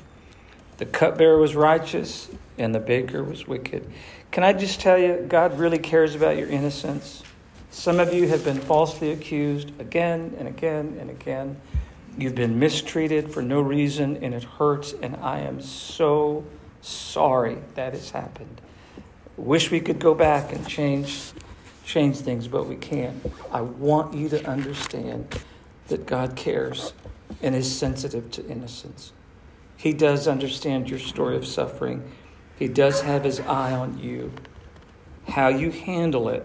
The 0.78 0.86
cupbearer 0.86 1.38
was 1.38 1.54
righteous, 1.54 2.30
and 2.56 2.74
the 2.74 2.80
baker 2.80 3.22
was 3.22 3.46
wicked. 3.46 3.90
Can 4.30 4.44
I 4.44 4.54
just 4.54 4.80
tell 4.80 4.96
you, 4.96 5.24
God 5.28 5.58
really 5.58 5.78
cares 5.78 6.14
about 6.14 6.38
your 6.38 6.48
innocence. 6.48 7.22
Some 7.70 8.00
of 8.00 8.14
you 8.14 8.28
have 8.28 8.44
been 8.44 8.58
falsely 8.58 9.12
accused 9.12 9.78
again 9.80 10.34
and 10.38 10.48
again 10.48 10.96
and 11.00 11.10
again. 11.10 11.60
You've 12.16 12.34
been 12.34 12.58
mistreated 12.58 13.32
for 13.32 13.42
no 13.42 13.60
reason, 13.60 14.16
and 14.22 14.34
it 14.34 14.42
hurts, 14.42 14.94
and 15.02 15.16
I 15.16 15.40
am 15.40 15.60
so 15.60 16.44
sorry 16.80 17.58
that 17.74 17.92
has 17.92 18.10
happened. 18.10 18.60
Wish 19.36 19.70
we 19.70 19.80
could 19.80 19.98
go 19.98 20.14
back 20.14 20.52
and 20.52 20.66
change 20.66 21.32
change 21.84 22.18
things, 22.18 22.48
but 22.48 22.66
we 22.66 22.76
can't. 22.76 23.16
I 23.50 23.62
want 23.62 24.12
you 24.12 24.28
to 24.30 24.46
understand 24.46 25.40
that 25.86 26.04
God 26.04 26.36
cares 26.36 26.92
and 27.40 27.54
is 27.54 27.78
sensitive 27.78 28.30
to 28.32 28.46
innocence. 28.46 29.12
He 29.76 29.94
does 29.94 30.28
understand 30.28 30.90
your 30.90 30.98
story 30.98 31.36
of 31.36 31.46
suffering. 31.46 32.12
He 32.58 32.68
does 32.68 33.00
have 33.00 33.24
his 33.24 33.40
eye 33.40 33.72
on 33.72 33.98
you. 33.98 34.32
How 35.28 35.48
you 35.48 35.70
handle 35.70 36.28
it 36.28 36.44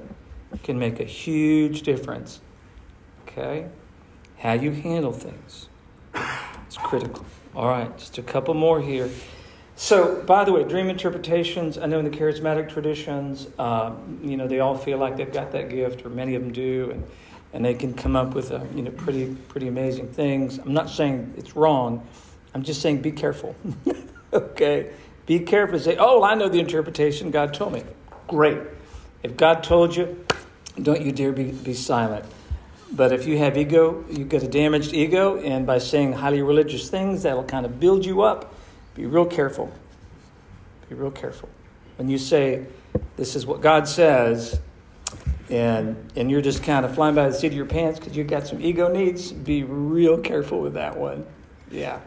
can 0.61 0.77
make 0.77 0.99
a 0.99 1.05
huge 1.05 1.81
difference. 1.81 2.41
Okay? 3.27 3.67
How 4.37 4.53
you 4.53 4.71
handle 4.71 5.11
things. 5.11 5.69
It's 6.65 6.77
critical. 6.77 7.25
All 7.55 7.67
right, 7.67 7.95
just 7.97 8.17
a 8.17 8.23
couple 8.23 8.53
more 8.53 8.81
here. 8.81 9.09
So, 9.75 10.21
by 10.23 10.43
the 10.43 10.51
way, 10.51 10.63
dream 10.63 10.89
interpretations, 10.89 11.77
I 11.77 11.87
know 11.87 11.97
in 11.99 12.05
the 12.05 12.15
charismatic 12.15 12.69
traditions, 12.69 13.47
um, 13.57 14.19
you 14.23 14.37
know, 14.37 14.47
they 14.47 14.59
all 14.59 14.77
feel 14.77 14.99
like 14.99 15.17
they've 15.17 15.31
got 15.31 15.51
that 15.53 15.69
gift, 15.69 16.05
or 16.05 16.09
many 16.09 16.35
of 16.35 16.43
them 16.43 16.51
do. 16.51 16.91
And 16.91 17.03
and 17.53 17.63
they 17.63 17.75
can 17.75 17.93
come 17.93 18.15
up 18.15 18.33
with 18.33 18.51
a, 18.51 18.67
you 18.75 18.81
know 18.81 18.91
pretty 18.91 19.35
pretty 19.47 19.67
amazing 19.67 20.07
things. 20.11 20.57
I'm 20.57 20.73
not 20.73 20.89
saying 20.89 21.35
it's 21.37 21.55
wrong. 21.55 22.05
I'm 22.53 22.63
just 22.63 22.81
saying 22.81 23.01
be 23.01 23.11
careful. 23.11 23.55
okay, 24.33 24.91
be 25.25 25.39
careful. 25.39 25.79
Say, 25.79 25.95
oh, 25.97 26.23
I 26.23 26.35
know 26.35 26.49
the 26.49 26.59
interpretation. 26.59 27.31
God 27.31 27.53
told 27.53 27.73
me. 27.73 27.83
Great. 28.27 28.57
If 29.21 29.37
God 29.37 29.63
told 29.63 29.95
you, 29.95 30.22
don't 30.81 31.01
you 31.01 31.11
dare 31.11 31.31
be, 31.31 31.51
be 31.51 31.73
silent. 31.73 32.25
But 32.91 33.11
if 33.11 33.25
you 33.25 33.37
have 33.39 33.57
ego, 33.57 34.05
you've 34.09 34.29
got 34.29 34.43
a 34.43 34.47
damaged 34.47 34.93
ego, 34.93 35.39
and 35.39 35.65
by 35.65 35.79
saying 35.79 36.13
highly 36.13 36.41
religious 36.41 36.89
things, 36.89 37.23
that'll 37.23 37.43
kind 37.43 37.65
of 37.65 37.79
build 37.79 38.05
you 38.05 38.21
up. 38.21 38.53
Be 38.93 39.05
real 39.05 39.25
careful. 39.25 39.71
Be 40.89 40.95
real 40.95 41.11
careful. 41.11 41.49
When 41.97 42.07
you 42.07 42.19
say, 42.19 42.65
this 43.17 43.35
is 43.35 43.45
what 43.45 43.61
God 43.61 43.87
says, 43.87 44.59
and 45.49 46.11
and 46.15 46.31
you're 46.31 46.41
just 46.41 46.63
kind 46.63 46.85
of 46.85 46.95
flying 46.95 47.15
by 47.15 47.29
the 47.29 47.35
seat 47.35 47.47
of 47.47 47.53
your 47.53 47.65
pants 47.65 47.99
because 47.99 48.15
you've 48.15 48.27
got 48.27 48.47
some 48.47 48.61
ego 48.61 48.91
needs, 48.91 49.31
be 49.31 49.63
real 49.63 50.17
careful 50.17 50.61
with 50.61 50.73
that 50.73 50.97
one. 50.97 51.25
Yeah. 51.71 51.99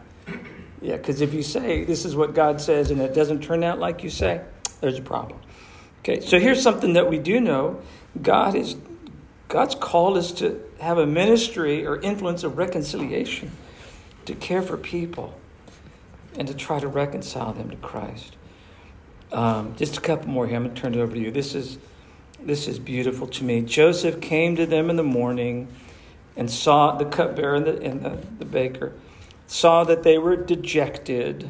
Yeah, 0.81 0.97
because 0.97 1.21
if 1.21 1.33
you 1.33 1.43
say 1.43 1.83
this 1.83 2.05
is 2.05 2.15
what 2.15 2.33
God 2.33 2.61
says 2.61 2.91
and 2.91 3.01
it 3.01 3.13
doesn't 3.13 3.41
turn 3.41 3.63
out 3.63 3.79
like 3.79 4.03
you 4.03 4.09
say, 4.09 4.41
there's 4.81 4.99
a 4.99 5.01
problem. 5.01 5.39
Okay, 5.99 6.21
so 6.21 6.39
here's 6.39 6.61
something 6.61 6.93
that 6.93 7.09
we 7.09 7.17
do 7.17 7.39
know. 7.39 7.81
God 8.21 8.55
is 8.55 8.75
God's 9.47 9.75
called 9.75 10.17
us 10.17 10.31
to 10.33 10.61
have 10.79 10.97
a 10.97 11.07
ministry 11.07 11.85
or 11.85 11.99
influence 12.01 12.43
of 12.43 12.57
reconciliation, 12.57 13.51
to 14.25 14.35
care 14.35 14.61
for 14.61 14.77
people, 14.77 15.39
and 16.37 16.47
to 16.47 16.53
try 16.53 16.79
to 16.79 16.87
reconcile 16.87 17.53
them 17.53 17.69
to 17.69 17.77
Christ. 17.77 18.35
Um, 19.31 19.75
just 19.77 19.97
a 19.97 20.01
couple 20.01 20.29
more 20.29 20.47
here. 20.47 20.57
I'm 20.57 20.63
going 20.63 20.75
to 20.75 20.81
turn 20.81 20.93
it 20.93 20.99
over 20.99 21.13
to 21.13 21.19
you. 21.19 21.31
This 21.31 21.55
is 21.55 21.77
this 22.39 22.67
is 22.67 22.79
beautiful 22.79 23.27
to 23.27 23.43
me. 23.43 23.61
Joseph 23.61 24.21
came 24.21 24.55
to 24.55 24.65
them 24.65 24.89
in 24.89 24.95
the 24.95 25.03
morning 25.03 25.67
and 26.35 26.49
saw 26.49 26.95
the 26.95 27.05
cupbearer 27.05 27.55
and 27.55 27.65
the, 27.65 27.81
and 27.81 28.03
the, 28.03 28.19
the 28.37 28.45
baker, 28.45 28.93
saw 29.47 29.83
that 29.83 30.03
they 30.03 30.17
were 30.17 30.35
dejected. 30.35 31.49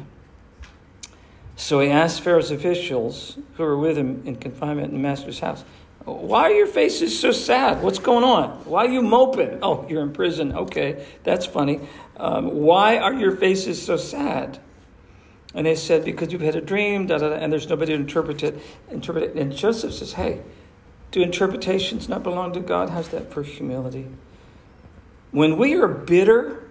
So 1.56 1.80
he 1.80 1.90
asked 1.90 2.22
Pharaoh's 2.22 2.50
officials 2.50 3.38
who 3.54 3.64
were 3.64 3.76
with 3.76 3.98
him 3.98 4.22
in 4.24 4.36
confinement 4.36 4.88
in 4.88 4.94
the 4.94 5.00
master's 5.00 5.40
house, 5.40 5.62
Why 6.04 6.44
are 6.44 6.52
your 6.52 6.66
faces 6.66 7.18
so 7.18 7.32
sad? 7.32 7.82
What's 7.82 7.98
going 7.98 8.24
on? 8.24 8.50
Why 8.64 8.86
are 8.86 8.90
you 8.90 9.02
moping? 9.02 9.58
Oh, 9.62 9.86
you're 9.88 10.02
in 10.02 10.12
prison. 10.12 10.54
Okay, 10.54 11.06
that's 11.22 11.44
funny. 11.44 11.80
Um, 12.16 12.54
why 12.54 12.98
are 12.98 13.12
your 13.12 13.36
faces 13.36 13.84
so 13.84 13.96
sad? 13.96 14.58
And 15.54 15.66
they 15.66 15.74
said, 15.74 16.04
Because 16.04 16.32
you've 16.32 16.40
had 16.40 16.56
a 16.56 16.60
dream, 16.60 17.06
da, 17.06 17.18
da, 17.18 17.30
da, 17.30 17.34
and 17.36 17.52
there's 17.52 17.68
nobody 17.68 17.92
to 17.92 17.98
interpret 17.98 18.42
it. 18.42 18.58
Interpret 18.90 19.24
it. 19.24 19.34
And 19.34 19.52
Joseph 19.54 19.92
says, 19.92 20.14
Hey, 20.14 20.40
do 21.10 21.22
interpretations 21.22 22.08
not 22.08 22.22
belong 22.22 22.52
to 22.52 22.60
God? 22.60 22.90
How's 22.90 23.08
that 23.08 23.32
for 23.32 23.42
humility? 23.42 24.06
When 25.30 25.56
we 25.56 25.74
are 25.74 25.88
bitter, 25.88 26.68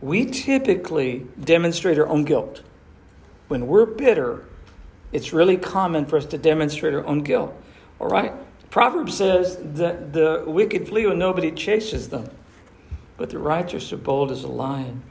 we 0.00 0.26
typically 0.26 1.26
demonstrate 1.42 1.98
our 1.98 2.06
own 2.06 2.24
guilt. 2.24 2.62
When 3.48 3.66
we're 3.66 3.86
bitter, 3.86 4.44
it's 5.14 5.32
really 5.32 5.56
common 5.56 6.04
for 6.04 6.16
us 6.16 6.26
to 6.26 6.38
demonstrate 6.38 6.92
our 6.92 7.06
own 7.06 7.22
guilt. 7.22 7.54
All 8.00 8.08
right? 8.08 8.32
Proverbs 8.70 9.16
says 9.16 9.56
that 9.62 10.12
the 10.12 10.42
wicked 10.44 10.88
flee 10.88 11.06
when 11.06 11.20
nobody 11.20 11.52
chases 11.52 12.08
them, 12.08 12.28
but 13.16 13.30
the 13.30 13.38
righteous 13.38 13.92
are 13.92 13.96
bold 13.96 14.32
as 14.32 14.42
a 14.42 14.48
lion. 14.48 15.04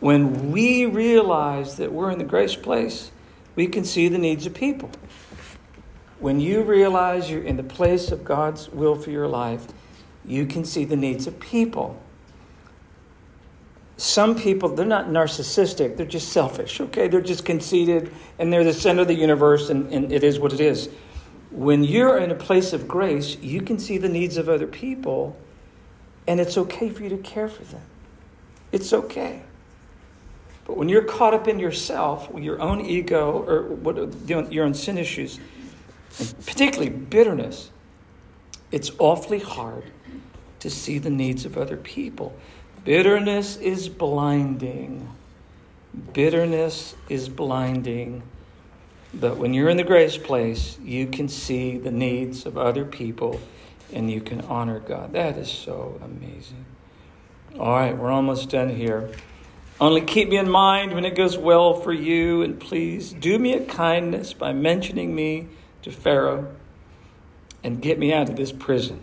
When 0.00 0.50
we 0.50 0.84
realize 0.84 1.76
that 1.76 1.92
we're 1.92 2.10
in 2.10 2.18
the 2.18 2.24
grace 2.24 2.56
place, 2.56 3.12
we 3.54 3.68
can 3.68 3.84
see 3.84 4.08
the 4.08 4.18
needs 4.18 4.46
of 4.46 4.54
people. 4.54 4.90
When 6.18 6.40
you 6.40 6.62
realize 6.62 7.30
you're 7.30 7.44
in 7.44 7.56
the 7.56 7.62
place 7.62 8.10
of 8.10 8.24
God's 8.24 8.68
will 8.68 8.96
for 8.96 9.12
your 9.12 9.28
life, 9.28 9.68
you 10.24 10.44
can 10.44 10.64
see 10.64 10.84
the 10.84 10.96
needs 10.96 11.28
of 11.28 11.38
people. 11.38 12.01
Some 13.96 14.34
people, 14.34 14.70
they're 14.70 14.86
not 14.86 15.08
narcissistic, 15.08 15.96
they're 15.96 16.06
just 16.06 16.32
selfish, 16.32 16.80
okay? 16.80 17.08
They're 17.08 17.20
just 17.20 17.44
conceited 17.44 18.12
and 18.38 18.52
they're 18.52 18.64
the 18.64 18.72
center 18.72 19.02
of 19.02 19.08
the 19.08 19.14
universe 19.14 19.70
and, 19.70 19.92
and 19.92 20.10
it 20.12 20.24
is 20.24 20.38
what 20.38 20.52
it 20.52 20.60
is. 20.60 20.88
When 21.50 21.84
you're 21.84 22.18
in 22.18 22.30
a 22.30 22.34
place 22.34 22.72
of 22.72 22.88
grace, 22.88 23.36
you 23.40 23.60
can 23.60 23.78
see 23.78 23.98
the 23.98 24.08
needs 24.08 24.38
of 24.38 24.48
other 24.48 24.66
people, 24.66 25.36
and 26.26 26.40
it's 26.40 26.56
okay 26.56 26.88
for 26.88 27.02
you 27.02 27.10
to 27.10 27.18
care 27.18 27.48
for 27.48 27.62
them. 27.64 27.82
It's 28.72 28.92
okay. 28.92 29.42
But 30.64 30.78
when 30.78 30.88
you're 30.88 31.04
caught 31.04 31.34
up 31.34 31.48
in 31.48 31.58
yourself, 31.58 32.30
your 32.34 32.60
own 32.60 32.80
ego, 32.80 33.44
or 33.46 33.64
what, 33.64 33.96
your 34.26 34.64
own 34.64 34.72
sin 34.72 34.96
issues, 34.96 35.38
particularly 36.46 36.90
bitterness, 36.90 37.70
it's 38.70 38.90
awfully 38.98 39.40
hard 39.40 39.84
to 40.60 40.70
see 40.70 40.98
the 40.98 41.10
needs 41.10 41.44
of 41.44 41.58
other 41.58 41.76
people. 41.76 42.34
Bitterness 42.84 43.56
is 43.56 43.88
blinding. 43.88 45.08
Bitterness 46.12 46.96
is 47.08 47.28
blinding. 47.28 48.22
But 49.14 49.36
when 49.36 49.54
you're 49.54 49.68
in 49.68 49.76
the 49.76 49.84
grace 49.84 50.16
place, 50.16 50.78
you 50.82 51.06
can 51.06 51.28
see 51.28 51.78
the 51.78 51.90
needs 51.90 52.46
of 52.46 52.58
other 52.58 52.84
people 52.84 53.40
and 53.92 54.10
you 54.10 54.20
can 54.20 54.40
honor 54.42 54.80
God. 54.80 55.12
That 55.12 55.36
is 55.36 55.50
so 55.50 56.00
amazing. 56.02 56.64
All 57.58 57.76
right, 57.76 57.96
we're 57.96 58.10
almost 58.10 58.48
done 58.48 58.70
here. 58.70 59.10
Only 59.80 60.00
keep 60.00 60.28
me 60.28 60.38
in 60.38 60.48
mind 60.48 60.94
when 60.94 61.04
it 61.04 61.14
goes 61.14 61.36
well 61.36 61.74
for 61.74 61.92
you, 61.92 62.42
and 62.42 62.58
please 62.58 63.12
do 63.12 63.38
me 63.38 63.52
a 63.52 63.64
kindness 63.64 64.32
by 64.32 64.52
mentioning 64.52 65.14
me 65.14 65.48
to 65.82 65.90
Pharaoh 65.90 66.54
and 67.62 67.82
get 67.82 67.98
me 67.98 68.12
out 68.12 68.28
of 68.28 68.36
this 68.36 68.52
prison. 68.52 69.00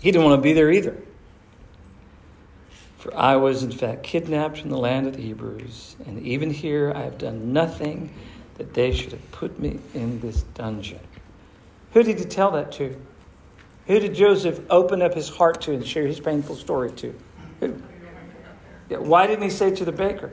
He 0.00 0.10
didn't 0.10 0.24
want 0.24 0.38
to 0.38 0.42
be 0.42 0.52
there 0.52 0.70
either. 0.70 0.96
For 3.06 3.16
I 3.16 3.36
was, 3.36 3.62
in 3.62 3.70
fact, 3.70 4.02
kidnapped 4.02 4.58
from 4.58 4.70
the 4.70 4.78
land 4.78 5.06
of 5.06 5.14
the 5.14 5.22
Hebrews, 5.22 5.94
and 6.06 6.20
even 6.22 6.50
here 6.50 6.92
I 6.92 7.02
have 7.02 7.18
done 7.18 7.52
nothing 7.52 8.12
that 8.56 8.74
they 8.74 8.92
should 8.92 9.12
have 9.12 9.30
put 9.30 9.60
me 9.60 9.78
in 9.94 10.18
this 10.18 10.42
dungeon. 10.42 10.98
Who 11.92 12.02
did 12.02 12.18
he 12.18 12.24
tell 12.24 12.50
that 12.52 12.72
to? 12.72 13.00
Who 13.86 14.00
did 14.00 14.14
Joseph 14.14 14.58
open 14.68 15.02
up 15.02 15.14
his 15.14 15.28
heart 15.28 15.60
to 15.62 15.72
and 15.72 15.86
share 15.86 16.04
his 16.04 16.18
painful 16.18 16.56
story 16.56 16.90
to? 16.92 17.14
Who? 17.60 17.80
Why 18.88 19.28
didn't 19.28 19.44
he 19.44 19.50
say 19.50 19.70
to 19.70 19.84
the 19.84 19.92
baker? 19.92 20.32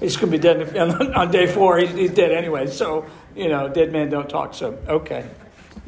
He's 0.00 0.18
going 0.18 0.30
to 0.30 0.36
be 0.36 0.42
dead 0.42 0.76
on 0.76 1.30
day 1.30 1.46
four. 1.46 1.78
He's 1.78 2.10
dead 2.10 2.32
anyway. 2.32 2.66
So, 2.66 3.06
you 3.34 3.48
know, 3.48 3.70
dead 3.70 3.90
men 3.90 4.10
don't 4.10 4.28
talk. 4.28 4.52
So, 4.52 4.78
okay. 4.86 5.26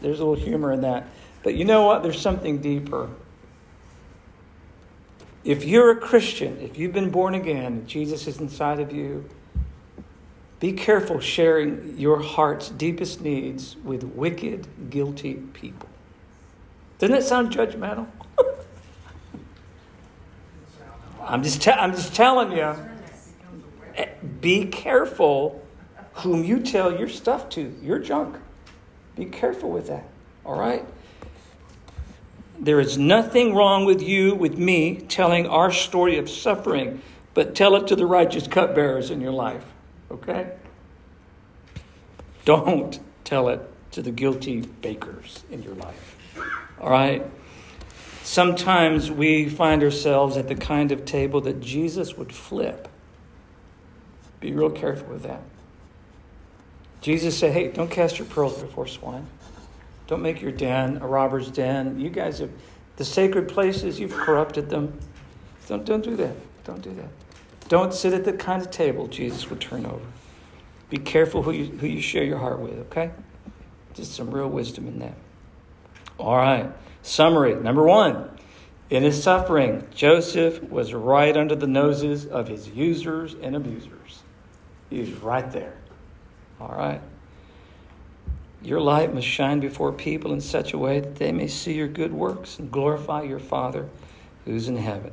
There's 0.00 0.20
a 0.20 0.24
little 0.24 0.42
humor 0.42 0.72
in 0.72 0.82
that. 0.82 1.06
But 1.42 1.54
you 1.54 1.66
know 1.66 1.82
what? 1.82 2.02
There's 2.02 2.20
something 2.20 2.62
deeper. 2.62 3.10
If 5.44 5.64
you're 5.64 5.90
a 5.90 5.96
Christian, 5.96 6.58
if 6.60 6.78
you've 6.78 6.94
been 6.94 7.10
born 7.10 7.34
again, 7.34 7.86
Jesus 7.86 8.26
is 8.26 8.40
inside 8.40 8.80
of 8.80 8.92
you, 8.92 9.28
be 10.58 10.72
careful 10.72 11.20
sharing 11.20 11.98
your 11.98 12.20
heart's 12.20 12.70
deepest 12.70 13.20
needs 13.20 13.76
with 13.84 14.02
wicked, 14.02 14.66
guilty 14.88 15.34
people. 15.34 15.90
Doesn't 16.98 17.14
that 17.14 17.24
sound 17.24 17.52
judgmental? 17.52 18.06
I'm 21.22 21.42
just, 21.42 21.60
te- 21.60 21.70
I'm 21.70 21.92
just 21.92 22.14
telling 22.14 22.52
you. 22.52 22.74
Eh, 23.96 24.08
be 24.40 24.64
careful 24.66 25.62
whom 26.14 26.44
you 26.44 26.60
tell 26.60 26.98
your 26.98 27.08
stuff 27.10 27.50
to, 27.50 27.74
your 27.82 27.98
junk. 27.98 28.36
Be 29.16 29.26
careful 29.26 29.70
with 29.70 29.88
that, 29.88 30.08
all 30.46 30.58
right? 30.58 30.86
There 32.58 32.80
is 32.80 32.96
nothing 32.96 33.54
wrong 33.54 33.84
with 33.84 34.00
you, 34.00 34.34
with 34.34 34.56
me, 34.56 34.96
telling 34.96 35.46
our 35.46 35.72
story 35.72 36.18
of 36.18 36.30
suffering, 36.30 37.02
but 37.34 37.54
tell 37.54 37.74
it 37.76 37.88
to 37.88 37.96
the 37.96 38.06
righteous 38.06 38.46
cupbearers 38.46 39.10
in 39.10 39.20
your 39.20 39.32
life, 39.32 39.64
okay? 40.10 40.52
Don't 42.44 42.98
tell 43.24 43.48
it 43.48 43.60
to 43.92 44.02
the 44.02 44.10
guilty 44.10 44.60
bakers 44.60 45.42
in 45.50 45.62
your 45.62 45.74
life, 45.74 46.16
all 46.80 46.90
right? 46.90 47.24
Sometimes 48.22 49.10
we 49.10 49.48
find 49.48 49.82
ourselves 49.82 50.36
at 50.36 50.48
the 50.48 50.54
kind 50.54 50.92
of 50.92 51.04
table 51.04 51.40
that 51.42 51.60
Jesus 51.60 52.16
would 52.16 52.32
flip. 52.32 52.88
Be 54.40 54.52
real 54.52 54.70
careful 54.70 55.08
with 55.08 55.22
that. 55.24 55.42
Jesus 57.02 57.36
said, 57.36 57.52
Hey, 57.52 57.68
don't 57.68 57.90
cast 57.90 58.18
your 58.18 58.26
pearls 58.26 58.60
before 58.62 58.86
swine. 58.86 59.26
Don't 60.06 60.22
make 60.22 60.42
your 60.42 60.52
den 60.52 60.98
a 60.98 61.06
robber's 61.06 61.50
den. 61.50 61.98
You 61.98 62.10
guys 62.10 62.38
have 62.38 62.50
the 62.96 63.04
sacred 63.04 63.48
places, 63.48 63.98
you've 63.98 64.14
corrupted 64.14 64.70
them. 64.70 64.98
Don't, 65.66 65.84
don't 65.84 66.04
do 66.04 66.14
that. 66.16 66.36
Don't 66.64 66.82
do 66.82 66.94
that. 66.94 67.08
Don't 67.68 67.94
sit 67.94 68.12
at 68.12 68.24
the 68.24 68.32
kind 68.32 68.62
of 68.62 68.70
table 68.70 69.06
Jesus 69.08 69.48
would 69.48 69.60
turn 69.60 69.86
over. 69.86 70.04
Be 70.90 70.98
careful 70.98 71.42
who 71.42 71.52
you, 71.52 71.64
who 71.64 71.86
you 71.86 72.00
share 72.00 72.24
your 72.24 72.38
heart 72.38 72.60
with, 72.60 72.78
okay? 72.86 73.10
Just 73.94 74.14
some 74.14 74.30
real 74.30 74.48
wisdom 74.48 74.86
in 74.86 74.98
that. 75.00 75.14
All 76.18 76.36
right. 76.36 76.70
Summary 77.02 77.54
number 77.54 77.82
one 77.82 78.30
in 78.90 79.02
his 79.02 79.22
suffering, 79.22 79.86
Joseph 79.94 80.62
was 80.62 80.92
right 80.92 81.36
under 81.36 81.56
the 81.56 81.66
noses 81.66 82.26
of 82.26 82.48
his 82.48 82.68
users 82.68 83.34
and 83.34 83.56
abusers. 83.56 84.22
He 84.90 85.00
was 85.00 85.10
right 85.14 85.50
there. 85.50 85.74
All 86.60 86.74
right. 86.76 87.00
Your 88.64 88.80
light 88.80 89.12
must 89.12 89.26
shine 89.26 89.60
before 89.60 89.92
people 89.92 90.32
in 90.32 90.40
such 90.40 90.72
a 90.72 90.78
way 90.78 90.98
that 90.98 91.16
they 91.16 91.32
may 91.32 91.48
see 91.48 91.74
your 91.74 91.86
good 91.86 92.14
works 92.14 92.58
and 92.58 92.70
glorify 92.70 93.22
your 93.22 93.38
Father 93.38 93.90
who's 94.46 94.68
in 94.68 94.78
heaven. 94.78 95.12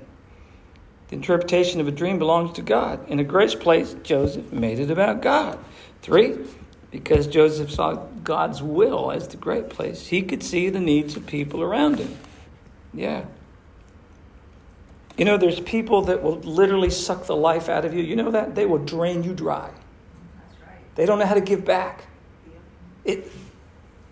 The 1.09 1.17
interpretation 1.17 1.81
of 1.81 1.87
a 1.87 1.91
dream 1.91 2.17
belongs 2.17 2.53
to 2.53 2.61
God. 2.61 3.05
In 3.09 3.19
a 3.19 3.25
grace 3.25 3.53
place, 3.53 3.93
Joseph 4.03 4.53
made 4.53 4.79
it 4.79 4.89
about 4.89 5.21
God. 5.21 5.59
Three, 6.01 6.37
because 6.91 7.27
Joseph 7.27 7.69
saw 7.69 7.95
God's 8.23 8.63
will 8.63 9.11
as 9.11 9.27
the 9.27 9.35
great 9.35 9.69
place, 9.69 10.07
he 10.07 10.21
could 10.21 10.43
see 10.43 10.69
the 10.69 10.79
needs 10.79 11.17
of 11.17 11.27
people 11.27 11.61
around 11.61 11.99
him. 11.99 12.17
Yeah. 12.93 13.25
You 15.17 15.25
know, 15.25 15.35
there's 15.35 15.59
people 15.59 16.03
that 16.03 16.23
will 16.23 16.39
literally 16.39 16.89
suck 16.89 17.25
the 17.25 17.35
life 17.35 17.67
out 17.67 17.83
of 17.83 17.93
you. 17.93 18.01
You 18.01 18.15
know 18.15 18.31
that? 18.31 18.55
They 18.55 18.65
will 18.65 18.77
drain 18.77 19.23
you 19.23 19.33
dry. 19.33 19.71
They 20.95 21.05
don't 21.05 21.19
know 21.19 21.25
how 21.25 21.33
to 21.33 21.41
give 21.41 21.65
back. 21.65 22.05
It, 23.03 23.31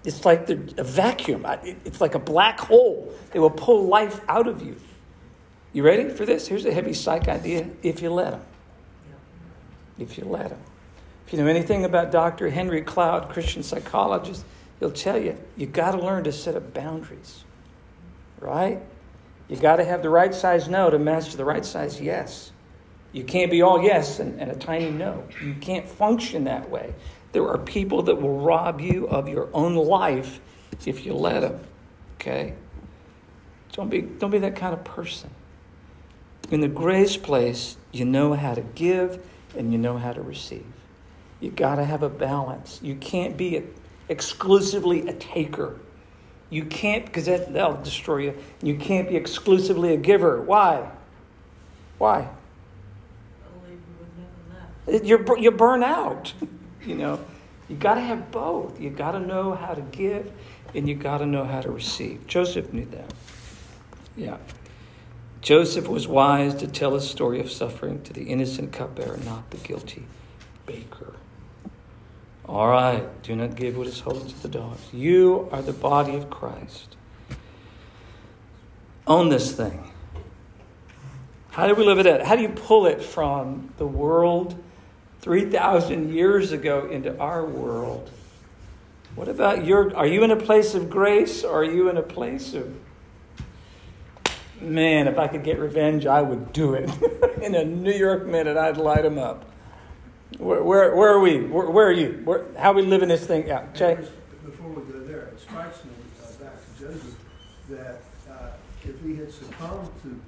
it's 0.03 0.25
like 0.25 0.49
a 0.49 0.55
vacuum, 0.55 1.45
it's 1.85 2.01
like 2.01 2.15
a 2.15 2.19
black 2.19 2.59
hole. 2.59 3.13
They 3.31 3.39
will 3.39 3.49
pull 3.49 3.87
life 3.87 4.21
out 4.27 4.47
of 4.47 4.61
you. 4.61 4.75
You 5.73 5.83
ready 5.83 6.09
for 6.09 6.25
this? 6.25 6.47
Here's 6.47 6.65
a 6.65 6.73
heavy 6.73 6.93
psych 6.93 7.27
idea 7.27 7.69
if 7.83 8.01
you 8.01 8.09
let 8.09 8.31
them. 8.31 8.41
If 9.99 10.17
you 10.17 10.25
let 10.25 10.49
them. 10.49 10.59
If 11.27 11.33
you 11.33 11.39
know 11.39 11.47
anything 11.47 11.85
about 11.85 12.11
Dr. 12.11 12.49
Henry 12.49 12.81
Cloud, 12.81 13.29
Christian 13.29 13.61
psychologist, 13.61 14.43
he'll 14.79 14.91
tell 14.91 15.17
you 15.17 15.37
you 15.57 15.67
got 15.67 15.91
to 15.91 15.99
learn 15.99 16.23
to 16.23 16.31
set 16.31 16.55
up 16.55 16.73
boundaries, 16.73 17.43
right? 18.39 18.81
You 19.47 19.57
got 19.57 19.75
to 19.75 19.85
have 19.85 20.01
the 20.01 20.09
right 20.09 20.33
size 20.33 20.67
no 20.67 20.89
to 20.89 20.97
match 20.97 21.35
the 21.35 21.45
right 21.45 21.65
size 21.65 22.01
yes. 22.01 22.51
You 23.11 23.23
can't 23.23 23.51
be 23.51 23.61
all 23.61 23.83
yes 23.83 24.19
and, 24.19 24.39
and 24.39 24.49
a 24.51 24.55
tiny 24.55 24.91
no. 24.91 25.23
You 25.43 25.55
can't 25.55 25.87
function 25.87 26.45
that 26.45 26.69
way. 26.69 26.93
There 27.31 27.47
are 27.47 27.57
people 27.57 28.03
that 28.03 28.21
will 28.21 28.39
rob 28.39 28.81
you 28.81 29.07
of 29.07 29.29
your 29.29 29.49
own 29.53 29.75
life 29.75 30.39
if 30.85 31.05
you 31.05 31.13
let 31.13 31.41
them. 31.41 31.59
Okay? 32.15 32.53
Don't 33.73 33.89
be, 33.89 34.01
don't 34.01 34.31
be 34.31 34.39
that 34.39 34.55
kind 34.55 34.73
of 34.73 34.83
person. 34.83 35.29
In 36.51 36.61
the 36.61 36.67
grace 36.67 37.17
place, 37.17 37.77
you 37.91 38.05
know 38.05 38.33
how 38.33 38.55
to 38.55 38.61
give 38.61 39.23
and 39.55 39.71
you 39.71 39.77
know 39.77 39.97
how 39.97 40.13
to 40.13 40.21
receive. 40.21 40.65
You 41.39 41.51
got 41.51 41.75
to 41.75 41.85
have 41.85 42.03
a 42.03 42.09
balance. 42.09 42.79
You 42.81 42.95
can't 42.95 43.37
be 43.37 43.57
a, 43.57 43.63
exclusively 44.09 45.07
a 45.07 45.13
taker. 45.13 45.79
You 46.49 46.65
can't, 46.65 47.05
because 47.05 47.27
that, 47.27 47.53
that'll 47.53 47.81
destroy 47.81 48.17
you. 48.17 48.37
You 48.63 48.75
can't 48.75 49.07
be 49.07 49.15
exclusively 49.15 49.93
a 49.93 49.97
giver. 49.97 50.41
Why? 50.41 50.89
Why? 51.99 52.27
You're, 55.03 55.37
you 55.37 55.51
burn 55.51 55.83
out. 55.83 56.33
you 56.83 56.95
know, 56.95 57.19
you 57.67 57.75
got 57.75 57.95
to 57.95 58.01
have 58.01 58.31
both. 58.31 58.79
You 58.79 58.89
got 58.89 59.11
to 59.11 59.19
know 59.19 59.53
how 59.53 59.73
to 59.73 59.81
give 59.81 60.31
and 60.73 60.87
you 60.87 60.95
got 60.95 61.19
to 61.19 61.25
know 61.25 61.45
how 61.45 61.61
to 61.61 61.71
receive. 61.71 62.25
Joseph 62.27 62.73
knew 62.73 62.85
that. 62.85 63.13
Yeah. 64.15 64.37
Joseph 65.41 65.87
was 65.87 66.07
wise 66.07 66.53
to 66.55 66.67
tell 66.67 66.95
a 66.95 67.01
story 67.01 67.39
of 67.39 67.49
suffering 67.49 68.01
to 68.03 68.13
the 68.13 68.23
innocent 68.23 68.73
cupbearer, 68.73 69.17
not 69.17 69.49
the 69.51 69.57
guilty 69.57 70.05
baker. 70.65 71.13
All 72.45 72.67
right, 72.67 73.03
do 73.23 73.35
not 73.35 73.55
give 73.55 73.77
what 73.77 73.87
is 73.87 73.99
holy 73.99 74.27
to 74.27 74.41
the 74.41 74.49
dogs. 74.49 74.81
You 74.91 75.47
are 75.51 75.61
the 75.61 75.71
body 75.73 76.15
of 76.15 76.29
Christ. 76.29 76.97
Own 79.07 79.29
this 79.29 79.51
thing. 79.51 79.91
How 81.51 81.67
do 81.67 81.75
we 81.75 81.85
live 81.85 81.99
it 81.99 82.07
out? 82.07 82.21
How 82.23 82.35
do 82.35 82.41
you 82.41 82.49
pull 82.49 82.85
it 82.85 83.01
from 83.01 83.73
the 83.77 83.87
world 83.87 84.61
3,000 85.21 86.13
years 86.13 86.51
ago 86.51 86.87
into 86.89 87.17
our 87.19 87.45
world? 87.45 88.09
What 89.15 89.27
about 89.27 89.65
your. 89.65 89.95
Are 89.97 90.07
you 90.07 90.23
in 90.23 90.31
a 90.31 90.37
place 90.37 90.75
of 90.75 90.89
grace 90.89 91.43
or 91.43 91.61
are 91.61 91.63
you 91.63 91.89
in 91.89 91.97
a 91.97 92.03
place 92.03 92.53
of. 92.53 92.73
Man, 94.61 95.07
if 95.07 95.17
I 95.17 95.27
could 95.27 95.43
get 95.43 95.57
revenge, 95.57 96.05
I 96.05 96.21
would 96.21 96.51
do 96.51 96.73
it. 96.73 96.89
in 97.41 97.55
a 97.55 97.63
New 97.63 97.93
York 97.93 98.25
minute, 98.25 98.57
I'd 98.57 98.77
light 98.77 99.03
them 99.03 99.17
up. 99.17 99.45
Where, 100.37 100.61
where, 100.61 100.95
where 100.95 101.13
are 101.13 101.19
we? 101.19 101.41
Where, 101.45 101.69
where 101.69 101.87
are 101.87 101.93
you? 101.93 102.21
Where, 102.25 102.45
how 102.57 102.71
are 102.71 102.75
we 102.75 102.81
living 102.81 103.07
this 103.07 103.25
thing 103.25 103.49
out? 103.49 103.73
Jay? 103.73 103.97
Before 104.43 104.69
we 104.69 104.91
go 104.91 104.99
there, 104.99 105.21
it 105.21 105.39
strikes 105.39 105.83
me, 105.85 105.91
uh, 106.21 106.43
back 106.43 106.53
to 106.55 106.83
Joseph, 106.83 107.15
that 107.69 108.01
uh, 108.29 108.49
if 108.83 109.01
he 109.01 109.15
had 109.15 109.31
succumbed 109.31 109.89
to 110.03 110.19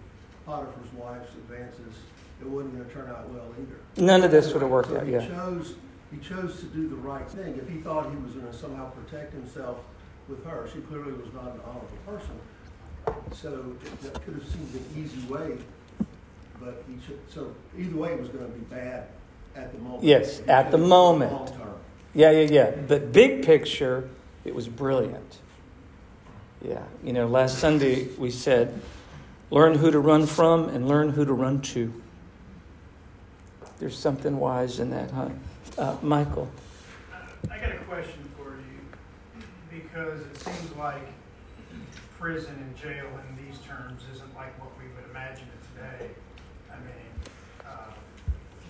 Potiphar's 0.46 0.94
wife's 0.96 1.34
advances, 1.34 1.96
it 2.40 2.48
wasn't 2.48 2.76
going 2.76 2.88
to 2.88 2.94
turn 2.94 3.10
out 3.10 3.30
well 3.30 3.54
either. 3.60 3.81
None 3.98 4.24
of 4.24 4.32
this 4.32 4.54
would 4.54 4.62
have 4.62 4.72
worked 4.72 4.90
So 4.90 4.98
out, 4.98 5.06
he 5.06 5.14
yeah. 5.14 5.28
chose, 5.28 5.76
he 6.12 6.18
chose 6.18 6.60
to 6.60 6.66
do 6.68 6.88
the 6.88 6.96
right 6.96 7.28
thing. 7.30 7.58
If 7.62 7.70
he 7.70 7.78
thought 7.80 8.10
he 8.10 8.16
was 8.18 8.34
going 8.34 8.48
to 8.48 8.54
somehow 8.54 8.90
protect 8.92 9.34
himself 9.34 9.80
with 10.30 10.44
her, 10.46 10.68
she 10.74 10.80
clearly 10.82 11.12
was 11.12 11.32
not 11.34 11.46
an 11.46 11.60
honorable 11.66 11.98
person. 12.06 12.40
So 13.34 13.76
it- 13.84 14.02
that 14.04 14.24
could 14.24 14.36
have 14.36 14.48
seemed 14.48 14.74
an 14.74 14.86
easy 15.04 15.28
way, 15.28 15.58
but 16.60 16.84
he 16.88 16.96
should, 17.06 17.20
so 17.30 17.52
either 17.78 17.96
way, 17.98 18.14
it 18.14 18.20
was 18.20 18.30
going 18.30 18.46
to 18.46 18.52
be 18.52 18.64
bad 18.66 19.08
at 19.56 19.72
the 19.74 19.80
moment. 19.80 20.04
Yes, 20.04 20.42
at 20.48 20.72
the 20.72 20.78
moment. 20.78 21.34
Long 21.34 21.48
term. 21.48 21.74
Yeah, 22.14 22.32
yeah, 22.32 22.48
yeah. 22.50 22.72
But 22.88 23.12
big 23.12 23.44
picture, 23.46 24.10
it 24.46 24.54
was 24.54 24.68
brilliant. 24.68 25.40
Yeah. 26.62 26.84
You 27.04 27.14
know, 27.14 27.28
last 27.28 27.58
Sunday 27.58 28.08
we 28.18 28.30
said, 28.32 28.80
learn 29.50 29.76
who 29.78 29.92
to 29.92 30.00
run 30.00 30.26
from 30.28 30.70
and 30.70 30.88
learn 30.88 31.10
who 31.10 31.26
to 31.26 31.34
run 31.34 31.62
to. 31.62 32.01
There's 33.82 33.98
something 33.98 34.38
wise 34.38 34.80
in 34.80 34.92
that, 34.92 35.10
huh? 35.10 35.30
Uh, 35.76 35.98
Michael. 36.04 36.48
I 37.50 37.58
got 37.58 37.72
a 37.72 37.80
question 37.90 38.30
for 38.38 38.54
you, 38.54 39.42
because 39.72 40.22
it 40.22 40.38
seems 40.38 40.76
like 40.78 41.02
prison 42.20 42.54
and 42.60 42.78
jail 42.78 43.08
in 43.28 43.44
these 43.44 43.58
terms 43.66 44.04
isn't 44.14 44.36
like 44.36 44.54
what 44.62 44.70
we 44.78 44.86
would 44.94 45.10
imagine 45.10 45.48
it 45.50 45.62
today. 45.74 46.12
I 46.72 46.76
mean, 46.76 47.10
uh, 47.66 47.90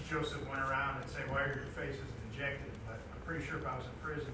Joseph 0.10 0.48
went 0.48 0.62
around 0.62 1.02
and 1.02 1.12
said, 1.12 1.30
why 1.30 1.42
are 1.42 1.48
your 1.60 1.66
faces 1.76 2.08
dejected? 2.32 2.72
But 2.88 3.02
I'm 3.14 3.22
pretty 3.26 3.46
sure 3.46 3.58
if 3.58 3.68
I 3.68 3.76
was 3.76 3.84
in 3.88 3.92
prison, 4.02 4.32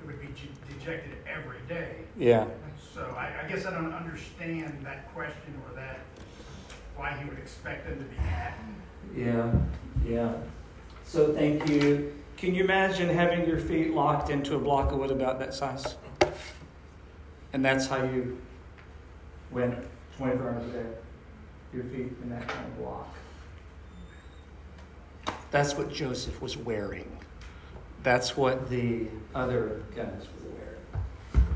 it 0.00 0.06
would 0.06 0.20
be 0.20 0.28
dejected 0.72 1.14
every 1.26 1.58
day. 1.68 1.96
Yeah. 2.16 2.46
So 2.94 3.12
I, 3.18 3.42
I 3.44 3.48
guess 3.48 3.66
I 3.66 3.72
don't 3.72 3.92
understand 3.92 4.86
that 4.86 5.12
question 5.12 5.60
or 5.66 5.74
that, 5.74 5.98
why 6.94 7.10
he 7.20 7.28
would 7.28 7.38
expect 7.38 7.88
them 7.88 7.98
to 7.98 8.04
be 8.04 8.16
happy. 8.18 8.62
Yeah. 9.16 9.52
Yeah. 10.06 10.34
So 11.04 11.32
thank 11.32 11.68
you. 11.68 12.14
Can 12.36 12.54
you 12.54 12.64
imagine 12.64 13.08
having 13.08 13.46
your 13.46 13.58
feet 13.58 13.94
locked 13.94 14.30
into 14.30 14.56
a 14.56 14.58
block 14.58 14.92
of 14.92 14.98
wood 14.98 15.10
about 15.10 15.38
that 15.38 15.54
size? 15.54 15.96
And 17.52 17.64
that's 17.64 17.86
how 17.86 18.02
you 18.02 18.38
went 19.50 19.76
24 20.16 20.50
hours 20.50 20.64
a 20.66 20.72
day. 20.72 20.86
Your 21.74 21.84
feet 21.84 22.12
in 22.22 22.30
that 22.30 22.48
kind 22.48 22.66
of 22.66 22.78
block. 22.78 23.14
That's 25.50 25.76
what 25.76 25.92
Joseph 25.92 26.40
was 26.40 26.56
wearing. 26.56 27.10
That's 28.02 28.36
what 28.36 28.68
the 28.70 29.06
other 29.34 29.82
guys 29.94 30.26
were 30.42 30.50
wearing. 30.50 31.06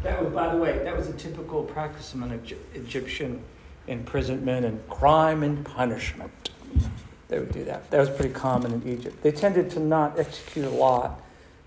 That 0.02 0.22
was, 0.22 0.32
by 0.32 0.54
the 0.54 0.60
way, 0.60 0.78
that 0.84 0.96
was 0.96 1.08
a 1.08 1.14
typical 1.14 1.64
practice 1.64 2.12
among 2.14 2.30
Egyptian 2.74 3.42
imprisonment 3.88 4.66
and 4.66 4.86
crime 4.88 5.42
and 5.42 5.64
punishment. 5.64 6.50
They 7.28 7.38
would 7.40 7.52
do 7.52 7.64
that. 7.64 7.90
That 7.90 7.98
was 8.00 8.10
pretty 8.10 8.32
common 8.32 8.72
in 8.72 8.88
Egypt. 8.88 9.22
They 9.22 9.32
tended 9.32 9.70
to 9.70 9.80
not 9.80 10.18
execute 10.18 10.64
a 10.64 10.70
lot. 10.70 11.20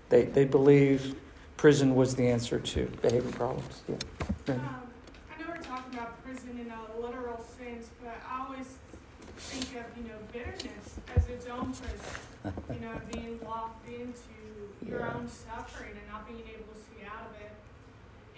They, 0.08 0.22
they 0.24 0.44
believed 0.44 1.16
prison 1.56 1.94
was 1.94 2.14
the 2.14 2.26
answer 2.28 2.58
to 2.58 2.86
behavior 3.02 3.30
problems. 3.32 3.82
Yeah. 3.86 3.94
Um, 4.54 4.60
I 5.28 5.42
know 5.42 5.48
we're 5.48 5.62
talking 5.62 5.92
about 5.92 6.22
prison 6.24 6.58
in 6.58 6.72
a 6.72 7.00
literal 7.00 7.44
sense, 7.58 7.90
but 8.02 8.16
I 8.24 8.46
always 8.46 8.66
think 9.36 9.76
of, 9.76 9.84
you 10.00 10.08
know, 10.08 10.16
bitterness 10.32 10.96
as 11.14 11.28
its 11.28 11.46
own 11.46 11.74
prison. 11.76 12.56
You 12.72 12.80
know, 12.80 12.96
being 13.12 13.38
locked 13.44 13.86
into 13.86 14.32
your 14.88 15.00
Yeah. 15.00 15.12
own 15.14 15.28
suffering 15.28 15.92
and 15.92 16.06
not 16.08 16.26
being 16.26 16.40
able 16.48 16.72
to 16.72 16.80
see 16.88 17.04
out 17.04 17.28
of 17.28 17.36
it. 17.36 17.52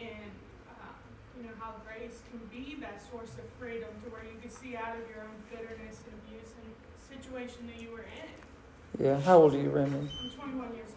And, 0.02 0.32
uh, 0.74 0.90
you 1.38 1.46
know, 1.46 1.54
how 1.62 1.78
grace 1.86 2.18
can 2.26 2.42
be 2.50 2.74
that 2.82 2.98
source 2.98 3.30
of 3.38 3.46
freedom 3.62 3.88
to 4.02 4.10
where 4.10 4.26
you 4.26 4.34
can 4.42 4.50
see 4.50 4.74
out 4.74 4.98
of 4.98 5.06
your 5.06 5.22
own 5.22 5.38
bitterness 5.46 6.02
and 6.02 6.18
abuse 6.26 6.50
and 6.58 6.74
situation 7.16 7.66
that 7.66 7.82
you 7.82 7.90
were 7.92 8.00
in. 8.00 9.04
Yeah. 9.04 9.20
How 9.20 9.38
old 9.38 9.54
are 9.54 9.58
you, 9.58 9.70
Remy? 9.70 9.96
I'm 9.96 10.30
21 10.30 10.74
years 10.74 10.88
old. 10.90 10.96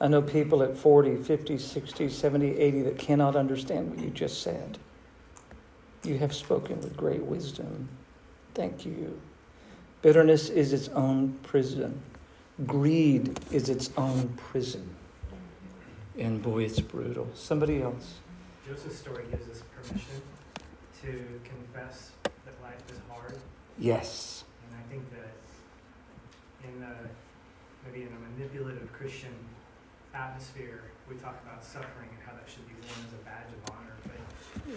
I 0.00 0.08
know 0.08 0.22
people 0.22 0.62
at 0.62 0.76
40, 0.76 1.16
50, 1.16 1.58
60, 1.58 2.08
70, 2.08 2.58
80 2.58 2.82
that 2.82 2.98
cannot 2.98 3.36
understand 3.36 3.90
what 3.90 3.98
you 3.98 4.10
just 4.10 4.42
said. 4.42 4.78
You 6.04 6.18
have 6.18 6.34
spoken 6.34 6.80
with 6.80 6.96
great 6.96 7.22
wisdom. 7.22 7.88
Thank 8.54 8.84
you. 8.84 9.20
Bitterness 10.02 10.48
is 10.48 10.72
its 10.72 10.88
own 10.88 11.32
prison. 11.44 12.00
Greed 12.66 13.38
is 13.52 13.68
its 13.68 13.90
own 13.96 14.28
prison. 14.36 14.94
And 16.18 16.42
boy, 16.42 16.64
it's 16.64 16.80
brutal. 16.80 17.28
Somebody 17.34 17.80
else. 17.82 18.14
Joseph's 18.68 18.98
story 18.98 19.24
gives 19.30 19.48
us 19.48 19.62
permission 19.74 20.20
to 21.02 21.40
confess 21.44 22.10
that 22.24 22.54
life 22.62 22.78
is 22.92 22.98
hard, 23.10 23.38
Yes. 23.78 24.44
and 24.68 24.78
I 24.78 24.88
think 24.90 25.08
that 25.10 25.31
in 26.64 26.82
a, 26.82 26.94
maybe 27.86 28.06
in 28.06 28.12
a 28.14 28.20
manipulative 28.32 28.90
Christian 28.92 29.34
atmosphere, 30.14 30.90
we 31.08 31.16
talk 31.16 31.40
about 31.42 31.64
suffering 31.64 32.08
and 32.12 32.20
how 32.22 32.32
that 32.36 32.46
should 32.46 32.66
be 32.68 32.76
worn 32.86 33.00
as 33.08 33.12
a 33.16 33.22
badge 33.24 33.50
of 33.50 33.60
honor, 33.74 33.96
but 34.06 34.20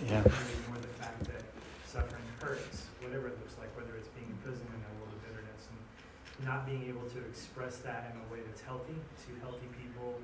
Yeah. 0.05 0.23
ignore 0.23 0.79
the 0.81 0.93
fact 0.99 1.23
that 1.29 1.43
suffering 1.85 2.23
hurts, 2.41 2.87
whatever 3.03 3.27
it 3.27 3.37
looks 3.39 3.55
like, 3.59 3.69
whether 3.77 3.95
it's 3.95 4.09
being 4.15 4.27
in 4.27 4.37
prison 4.41 4.65
in 4.67 4.81
a 4.81 4.91
world 4.99 5.11
of 5.13 5.19
bitterness, 5.27 5.67
and 5.69 5.79
not 6.47 6.65
being 6.65 6.83
able 6.89 7.05
to 7.13 7.19
express 7.29 7.77
that 7.85 8.11
in 8.11 8.15
a 8.19 8.25
way 8.31 8.39
that's 8.47 8.61
healthy 8.61 8.95
to 9.27 9.29
healthy 9.43 9.67
people 9.79 10.19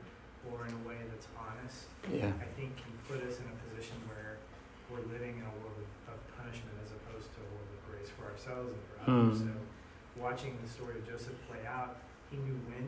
or 0.50 0.66
in 0.66 0.74
a 0.74 0.84
way 0.88 0.98
that's 1.14 1.28
honest 1.38 1.86
Yeah. 2.10 2.34
I 2.42 2.50
think 2.58 2.74
can 2.82 2.92
put 3.08 3.22
us 3.22 3.38
in 3.38 3.46
a 3.46 3.56
position 3.70 3.96
where 4.10 4.42
we're 4.90 5.06
living 5.14 5.38
in 5.38 5.46
a 5.46 5.54
world 5.62 5.78
of, 6.10 6.18
punishment 6.42 6.74
as 6.82 6.90
opposed 6.90 7.30
to 7.38 7.40
a 7.46 7.48
world 7.54 7.70
of 7.70 7.80
grace 7.86 8.10
for 8.18 8.26
ourselves 8.26 8.74
and 8.74 8.82
for 8.90 8.96
others. 9.06 9.46
Hmm. 9.46 9.54
So, 9.54 9.54
watching 10.18 10.58
the 10.62 10.70
story 10.70 10.98
of 11.00 11.04
Joseph 11.08 11.36
play 11.48 11.64
out, 11.68 11.98
he 12.30 12.38
knew 12.38 12.58
when 12.68 12.86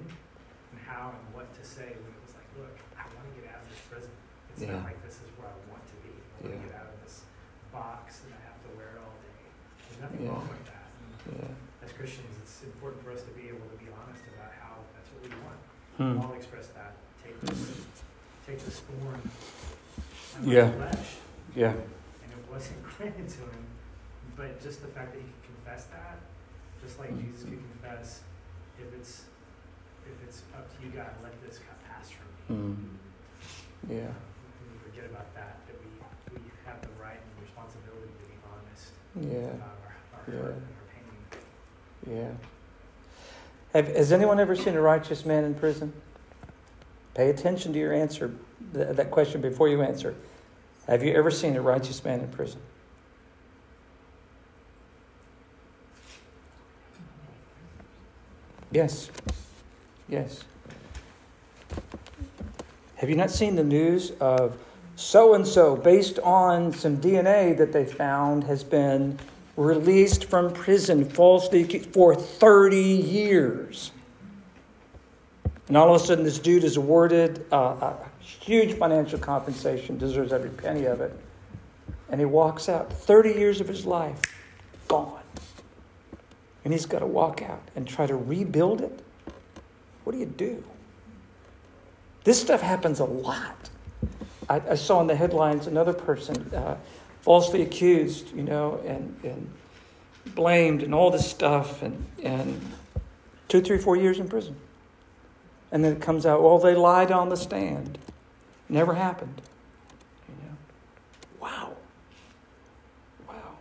and 0.74 0.80
how 0.86 1.14
and 1.14 1.24
what 1.36 1.48
to 1.56 1.64
say 1.64 1.94
when 2.02 2.12
it 2.12 2.22
was 2.26 2.34
like, 2.36 2.48
look, 2.58 2.76
I 2.98 3.06
want 3.14 3.26
to 3.30 3.34
get 3.40 3.50
out 3.54 3.62
of 3.62 3.70
this 3.70 3.82
prison. 3.88 4.12
It's 4.54 4.62
Yeah. 4.64 4.78
not 4.80 4.86
like 4.90 5.00
this 5.06 5.18
is 5.22 5.30
where 5.38 5.48
I 5.50 5.58
want 5.70 5.84
to 5.88 5.98
be. 6.06 6.14
I 6.14 6.28
want 6.42 6.44
Yeah. 6.44 6.62
to 6.62 6.68
get 6.68 6.74
out 6.78 6.90
of 6.94 6.98
this 7.04 7.24
box 7.72 8.26
that 8.28 8.34
I 8.36 8.42
have 8.50 8.60
to 8.66 8.70
wear 8.78 8.92
all 9.02 9.16
day. 9.22 9.46
There's 9.90 10.02
nothing 10.02 10.22
Yeah. 10.26 10.32
wrong 10.34 10.48
with 10.50 10.66
that. 10.66 10.82
Yeah. 11.24 11.56
as 11.84 11.92
Christians, 11.92 12.36
it's 12.42 12.64
important 12.64 13.04
for 13.04 13.12
us 13.12 13.24
to 13.24 13.32
be 13.32 13.48
able 13.50 13.68
to 13.68 13.76
be 13.76 13.88
honest 13.92 14.24
about 14.36 14.52
how 14.56 14.76
that's 14.96 15.10
what 15.12 15.24
we 15.24 15.30
want. 15.44 15.60
Hmm. 15.98 16.20
Paul 16.22 16.34
express 16.34 16.68
that. 16.70 16.96
Take 17.24 17.40
the, 17.42 17.56
take 18.48 18.60
the 18.60 18.72
scorn 18.72 19.20
on 20.38 20.48
Yeah. 20.48 20.66
my 20.72 20.92
flesh. 20.92 21.18
Yeah. 21.56 21.72
And 21.72 22.32
it 22.32 22.44
wasn't 22.50 22.84
granted 22.98 23.28
to 23.30 23.40
him. 23.42 23.66
But 24.36 24.62
just 24.62 24.82
the 24.82 24.88
fact 24.88 25.12
that 25.14 25.20
he 25.20 25.26
could 25.28 25.44
confess 25.56 25.86
that, 25.88 26.20
just 26.84 27.00
like 27.00 27.12
Mm. 27.12 27.22
Jesus 27.22 27.43
could 27.46 27.60
confess, 27.82 28.22
if 28.80 28.93
it's 28.93 29.26
if 30.06 30.28
it's 30.28 30.43
up 30.54 30.67
to 30.78 30.86
you, 30.86 30.91
God, 30.91 31.08
let 31.24 31.32
this 31.48 31.60
pass 31.88 32.10
from 32.12 32.58
me. 32.58 32.63
Hmm. 32.76 33.93
Yeah. 33.93 34.00
And 34.00 34.13
we 34.72 34.78
forget 34.91 35.10
about 35.10 35.34
that, 35.34 35.56
that 35.67 35.76
we, 35.80 36.36
we 36.38 36.41
have 36.65 36.82
the 36.82 36.89
right 37.02 37.15
and 37.15 37.32
the 37.38 37.41
responsibility 37.41 38.12
to 38.12 38.26
be 38.28 38.36
honest 38.52 38.91
Yeah. 39.15 39.56
about 39.56 39.80
our, 39.86 39.96
our 40.13 40.36
Yeah. 40.36 40.41
hurt 40.41 40.54
and 40.56 40.67
our 40.76 42.12
pain. 42.12 42.17
Yeah. 42.17 42.32
Have, 43.80 43.96
has 43.96 44.12
anyone 44.12 44.39
ever 44.41 44.56
seen 44.58 44.76
a 44.76 44.82
righteous 44.82 45.26
man 45.26 45.46
in 45.46 45.56
prison? 45.56 45.93
Pay 47.15 47.30
attention 47.30 47.72
to 47.74 47.80
your 47.80 47.93
answer, 47.93 48.34
th- 48.74 48.96
that 48.98 49.10
question 49.10 49.39
before 49.39 49.69
you 49.69 49.82
answer. 49.82 50.15
Have 50.88 51.02
you 51.04 51.13
ever 51.13 51.32
seen 51.32 51.56
a 51.56 51.62
righteous 51.62 52.04
man 52.04 52.19
in 52.19 52.28
prison? 52.28 52.60
Yes. 58.74 59.12
Yes. 60.10 60.44
Have 62.96 63.10
you 63.10 63.16
not 63.16 63.30
seen 63.30 63.56
the 63.56 63.64
news 63.64 64.12
of 64.20 64.58
so 64.96 65.34
and 65.34 65.46
so, 65.46 65.76
based 65.76 66.20
on 66.20 66.72
some 66.74 66.98
DNA 66.98 67.58
that 67.58 67.72
they 67.72 67.86
found, 67.86 68.44
has 68.46 68.64
been 68.64 69.20
released 69.58 70.26
from 70.26 70.54
prison 70.54 71.08
falsely 71.08 71.64
for 71.64 72.16
30 72.16 72.78
years? 72.78 73.92
And 75.68 75.78
all 75.78 75.94
of 75.94 76.02
a 76.02 76.06
sudden, 76.06 76.24
this 76.24 76.40
dude 76.40 76.64
is 76.64 76.78
awarded 76.78 77.46
uh, 77.52 77.58
a 77.58 77.98
huge 78.22 78.78
financial 78.78 79.20
compensation, 79.20 79.98
deserves 79.98 80.32
every 80.34 80.50
penny 80.50 80.86
of 80.86 81.02
it. 81.02 81.18
And 82.10 82.20
he 82.20 82.26
walks 82.26 82.70
out. 82.70 82.94
30 82.94 83.32
years 83.32 83.62
of 83.62 83.68
his 83.68 83.86
life 83.86 84.20
gone. 84.88 85.23
And 86.63 86.73
he's 86.73 86.86
got 86.86 86.99
to 86.99 87.06
walk 87.06 87.41
out 87.41 87.62
and 87.76 87.88
try 87.88 88.06
to 88.08 88.15
rebuild 88.15 88.82
it. 88.82 88.99
What 90.04 90.13
do 90.13 90.19
you 90.19 90.26
do? 90.26 90.63
This 92.23 92.39
stuff 92.39 92.62
happens 92.62 92.99
a 92.99 93.06
lot. 93.06 93.69
I, 94.49 94.62
I 94.69 94.76
saw 94.76 95.02
in 95.02 95.08
the 95.08 95.15
headlines 95.15 95.67
another 95.67 95.93
person 95.93 96.54
uh, 96.54 96.78
falsely 97.21 97.62
accused, 97.62 98.34
you 98.36 98.43
know, 98.43 98.82
and, 98.86 99.17
and 99.23 99.49
blamed 100.36 100.84
and 100.84 100.93
all 100.93 101.12
this 101.12 101.30
stuff, 101.30 101.82
and, 101.82 102.06
and 102.23 102.62
two, 103.47 103.62
three, 103.62 103.78
four 103.78 103.95
years 103.95 104.19
in 104.19 104.28
prison. 104.28 104.56
And 105.71 105.84
then 105.84 105.93
it 105.93 106.02
comes 106.02 106.26
out, 106.26 106.41
well, 106.41 106.60
they 106.60 106.76
lied 106.76 107.12
on 107.12 107.30
the 107.30 107.38
stand. 107.38 107.97
Never 108.69 108.93
happened. 108.93 109.41
You 110.30 110.36
know? 110.45 110.56
Wow. 111.39 111.73
Wow. 113.28 113.58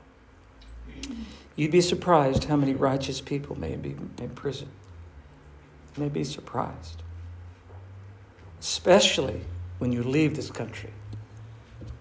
You'd 1.57 1.71
be 1.71 1.81
surprised 1.81 2.45
how 2.45 2.57
many 2.57 2.75
righteous 2.75 3.21
people 3.21 3.59
may 3.59 3.77
be 3.77 3.95
in 4.19 4.31
prison. 4.31 4.69
You 5.97 6.05
may 6.05 6.09
be 6.09 6.25
surprised. 6.25 7.03
Especially 8.61 9.41
when 9.79 9.93
you 9.93 10.03
leave 10.03 10.37
this 10.37 10.51
country 10.51 10.91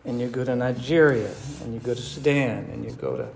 and 0.05 0.19
you 0.21 0.27
go 0.27 0.43
to 0.43 0.55
Nigeria 0.55 1.31
and 1.63 1.73
you 1.73 1.79
go 1.79 1.93
to 1.93 2.01
Sudan 2.01 2.69
and 2.71 2.85
you 2.85 2.91
go 2.91 3.17
to 3.17 3.27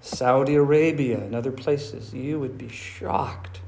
Saudi 0.00 0.54
Arabia 0.56 1.18
and 1.18 1.34
other 1.34 1.52
places, 1.52 2.12
you 2.12 2.38
would 2.40 2.58
be 2.58 2.68
shocked. 2.68 3.60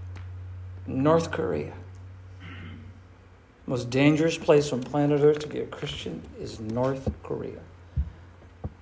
North 0.86 1.30
Korea. 1.30 1.72
Most 3.66 3.90
dangerous 3.90 4.38
place 4.38 4.72
on 4.72 4.82
planet 4.82 5.20
Earth 5.22 5.40
to 5.40 5.48
be 5.48 5.60
a 5.60 5.66
Christian 5.66 6.22
is 6.38 6.60
North 6.60 7.10
Korea. 7.22 7.58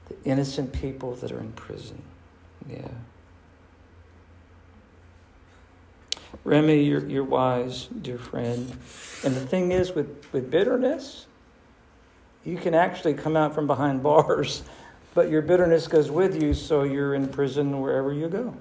The 0.08 0.16
innocent 0.24 0.72
people 0.72 1.14
that 1.16 1.32
are 1.32 1.40
in 1.40 1.52
prison. 1.52 2.02
Yeah. 2.68 2.88
Remy, 6.44 6.82
you're, 6.82 7.06
you're 7.06 7.24
wise, 7.24 7.88
dear 8.02 8.18
friend. 8.18 8.70
And 9.24 9.34
the 9.34 9.46
thing 9.46 9.72
is, 9.72 9.92
with, 9.92 10.26
with 10.32 10.50
bitterness, 10.50 11.26
you 12.44 12.56
can 12.56 12.74
actually 12.74 13.14
come 13.14 13.36
out 13.36 13.54
from 13.54 13.66
behind 13.66 14.02
bars, 14.02 14.62
but 15.14 15.30
your 15.30 15.42
bitterness 15.42 15.88
goes 15.88 16.10
with 16.10 16.42
you, 16.42 16.52
so 16.54 16.82
you're 16.82 17.14
in 17.14 17.28
prison 17.28 17.80
wherever 17.80 18.12
you 18.12 18.28
go. 18.28 18.54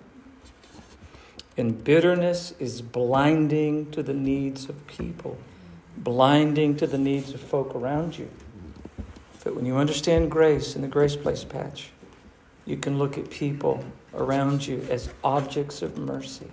And 1.57 1.83
bitterness 1.83 2.53
is 2.59 2.81
blinding 2.81 3.91
to 3.91 4.01
the 4.01 4.13
needs 4.13 4.69
of 4.69 4.87
people, 4.87 5.37
blinding 5.97 6.75
to 6.77 6.87
the 6.87 6.97
needs 6.97 7.33
of 7.33 7.41
folk 7.41 7.75
around 7.75 8.17
you. 8.17 8.29
But 9.43 9.55
when 9.55 9.65
you 9.65 9.77
understand 9.77 10.31
grace 10.31 10.75
in 10.75 10.81
the 10.81 10.87
grace 10.87 11.15
place 11.15 11.43
patch, 11.43 11.92
you 12.65 12.77
can 12.77 12.97
look 12.97 13.17
at 13.17 13.29
people 13.29 13.83
around 14.13 14.65
you 14.65 14.85
as 14.89 15.09
objects 15.23 15.81
of 15.81 15.97
mercy 15.97 16.47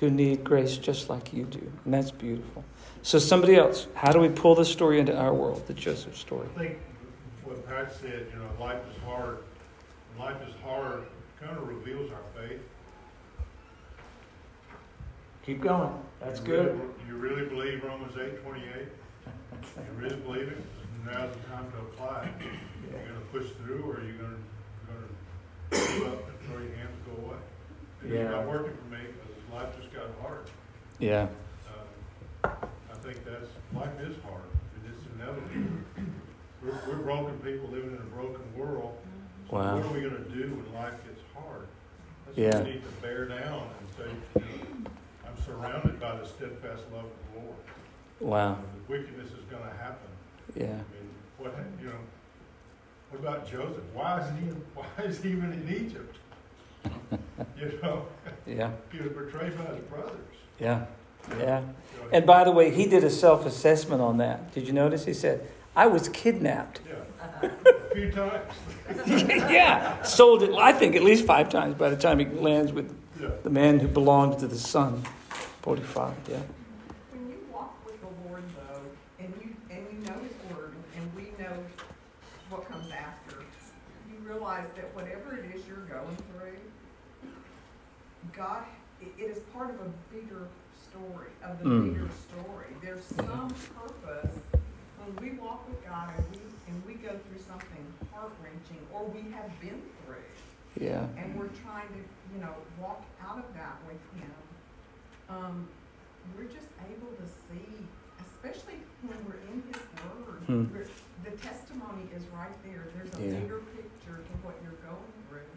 who 0.00 0.10
need 0.10 0.42
grace 0.44 0.76
just 0.78 1.10
like 1.10 1.32
you 1.32 1.44
do. 1.44 1.70
And 1.84 1.92
that's 1.94 2.10
beautiful. 2.10 2.64
So, 3.02 3.18
somebody 3.18 3.56
else, 3.56 3.86
how 3.94 4.12
do 4.12 4.20
we 4.20 4.28
pull 4.28 4.54
this 4.54 4.70
story 4.70 4.98
into 5.00 5.16
our 5.16 5.34
world, 5.34 5.66
the 5.66 5.74
Joseph 5.74 6.16
story? 6.16 6.46
I 6.56 6.58
think 6.58 6.78
what 7.44 7.66
Pat 7.66 7.92
said, 8.00 8.26
you 8.32 8.38
know, 8.38 8.48
life 8.64 8.80
is 8.90 9.02
hard. 9.04 9.38
Life 10.18 10.36
is 10.46 10.54
hard, 10.62 11.04
kind 11.40 11.56
of 11.56 11.66
reveals 11.68 12.10
our 12.10 12.42
faith. 12.42 12.60
Keep 15.46 15.62
going. 15.62 15.92
That's 16.20 16.40
You 16.40 16.46
good. 16.46 16.66
really- 16.78 16.88
You 17.08 17.16
really 17.16 17.48
believe 17.48 17.82
Romans 17.84 18.14
eight 18.18 18.42
twenty-eight? 18.44 18.88
You 19.76 19.92
really 19.98 20.16
believe 20.16 20.48
it? 20.48 20.58
Now's 21.06 21.34
the 21.34 21.42
time 21.48 21.70
to 21.72 21.78
apply 21.78 22.24
it. 22.24 22.46
You're 22.90 23.00
gonna 23.00 23.20
push 23.32 23.50
through, 23.52 23.82
or 23.82 24.00
you're 24.04 24.16
gonna, 24.16 24.28
gonna 24.28 24.28
give 24.28 24.28
up 24.28 24.38
and 24.38 24.49
throw 25.70 26.58
your 26.58 26.74
hands 26.76 26.96
go 27.06 27.26
away. 27.26 27.36
And 28.02 28.12
Yeah. 28.12 28.20
It's 28.20 28.30
not 28.30 28.46
working 28.48 28.72
for 28.76 28.94
me, 28.94 28.98
because 29.06 29.52
life 29.52 29.76
just 29.80 29.92
got 29.94 30.06
hard. 30.20 30.44
Yeah. 30.98 31.28
Uh, 32.44 32.48
I 32.90 32.94
think 33.02 33.24
that's, 33.24 33.46
life 33.74 34.00
is 34.00 34.16
hard, 34.24 34.42
and 34.74 34.92
it's 34.92 35.02
inevitable. 35.14 35.78
We're, 36.62 36.78
we're 36.88 37.02
broken 37.02 37.38
people 37.38 37.68
living 37.70 37.90
in 37.92 37.96
a 37.96 38.14
broken 38.14 38.42
world. 38.56 38.96
So 39.48 39.56
Wow. 39.56 39.76
What 39.76 39.86
are 39.86 39.94
we 39.94 40.00
gonna 40.02 40.24
do 40.28 40.54
when 40.54 40.74
life 40.74 40.94
gets 41.04 41.20
hard? 41.34 41.66
That's 42.26 42.38
Yeah. 42.38 42.62
we 42.62 42.72
need 42.72 42.82
to 42.84 42.90
bear 43.02 43.24
down 43.26 43.68
and 43.80 43.88
say, 43.96 44.42
I'm 45.26 45.42
surrounded 45.44 45.98
by 45.98 46.16
the 46.16 46.26
steadfast 46.26 46.82
love 46.92 47.06
of 47.06 47.32
the 47.34 47.40
Lord. 47.40 47.56
Wow. 48.20 48.58
The 48.86 48.92
wickedness 48.92 49.30
is 49.32 49.44
gonna 49.50 49.72
happen. 49.80 50.08
Yeah. 50.54 50.66
I 50.66 50.68
mean, 50.68 51.10
what, 51.38 51.54
you 51.80 51.86
know, 51.88 51.98
what 53.10 53.20
about 53.20 53.50
Joseph? 53.50 53.82
Why 53.94 54.20
is 54.20 54.26
he, 54.38 54.46
why 54.74 55.04
is 55.04 55.22
he 55.22 55.30
even 55.30 55.52
in 55.52 55.68
Egypt? 55.86 56.16
You 57.58 57.78
know, 57.82 58.06
Yeah. 58.46 58.70
he 58.90 58.98
was 59.00 59.08
betrayed 59.12 59.56
by 59.58 59.64
his 59.74 59.84
brothers. 59.84 60.16
Yeah. 60.58 60.86
Yeah. 61.38 61.62
And 62.12 62.24
by 62.24 62.44
the 62.44 62.50
way, 62.50 62.70
he 62.70 62.86
did 62.86 63.04
a 63.04 63.10
self 63.10 63.44
assessment 63.44 64.00
on 64.00 64.16
that. 64.18 64.52
Did 64.54 64.66
you 64.66 64.72
notice? 64.72 65.04
He 65.04 65.12
said, 65.12 65.46
I 65.76 65.86
was 65.88 66.08
kidnapped. 66.08 66.80
Yeah, 66.88 67.50
a 67.90 67.94
few 67.94 68.10
times. 68.10 68.52
yeah. 69.06 70.02
Sold 70.02 70.42
it, 70.42 70.54
I 70.54 70.72
think, 70.72 70.96
at 70.96 71.02
least 71.02 71.26
five 71.26 71.50
times 71.50 71.74
by 71.74 71.90
the 71.90 71.96
time 71.96 72.18
he 72.18 72.24
lands 72.26 72.72
with 72.72 72.94
Yeah. 73.20 73.28
the 73.42 73.50
man 73.50 73.78
who 73.78 73.88
belonged 73.88 74.38
to 74.38 74.46
the 74.46 74.58
sun. 74.58 75.02
45, 75.62 76.14
yeah. 76.28 76.36
When 77.12 77.28
you 77.28 77.38
walk 77.52 77.74
with 77.84 78.00
the 78.00 78.08
Lord 78.28 78.42
though, 78.56 78.80
and 79.18 79.34
you, 79.42 79.54
and 79.70 79.84
you 79.92 79.98
know 80.08 80.18
His 80.20 80.56
Word, 80.56 80.72
and 80.96 81.14
we 81.14 81.22
know 81.38 81.52
what 82.50 82.68
comes 82.68 82.90
after, 82.90 83.36
you 84.10 84.16
realize 84.28 84.66
that 84.76 84.94
whatever 84.94 85.36
it 85.38 85.54
is 85.54 85.66
you're 85.66 85.86
going 85.86 86.16
through, 86.34 86.58
God, 88.36 88.64
it, 89.00 89.12
is 89.22 89.38
part 89.54 89.70
of 89.70 89.76
a 89.80 89.90
bigger 90.12 90.48
story, 90.90 91.30
of 91.44 91.58
the 91.62 91.64
Mm. 91.64 91.92
bigger 91.94 92.08
story. 92.28 92.66
There's 92.82 93.04
some 93.04 93.54
purpose 93.78 94.36
when 94.98 95.16
we 95.22 95.38
walk 95.38 95.66
with 95.68 95.82
God 95.86 96.10
and 96.16 96.26
we, 96.30 96.40
and 96.68 96.84
we 96.86 96.94
go 96.94 97.16
through 97.16 97.38
something 97.40 97.84
heart 98.12 98.32
wrenching, 98.42 98.84
or 98.92 99.04
we 99.06 99.30
have 99.30 99.48
been 99.60 99.80
through, 100.04 100.26
Yeah. 100.84 101.06
and 101.16 101.38
we're 101.38 101.48
trying 101.64 101.88
to, 101.88 102.02
you 102.34 102.40
know, 102.40 102.54
walk 102.80 103.02
out 103.22 103.38
of 103.38 103.54
that 103.54 103.76
with 103.86 104.00
him, 104.20 104.34
um, 105.28 105.68
we're 106.36 106.44
just 106.50 106.68
able 106.90 107.12
to 107.16 107.26
see, 107.48 107.86
especially 108.20 108.78
when 109.02 109.16
we're 109.24 109.40
in 109.54 109.62
his 109.72 109.80
word, 110.04 110.42
Hmm. 110.46 110.64
The 111.24 111.30
testimony 111.32 112.08
is 112.14 112.22
right 112.36 112.54
there. 112.64 112.84
There's 112.96 113.12
a 113.14 113.22
Yeah. 113.22 113.40
bigger 113.40 113.58
picture 113.76 114.16
to 114.18 114.32
what 114.42 114.54
you're 114.62 114.78
going 114.84 115.12
through. 115.28 115.50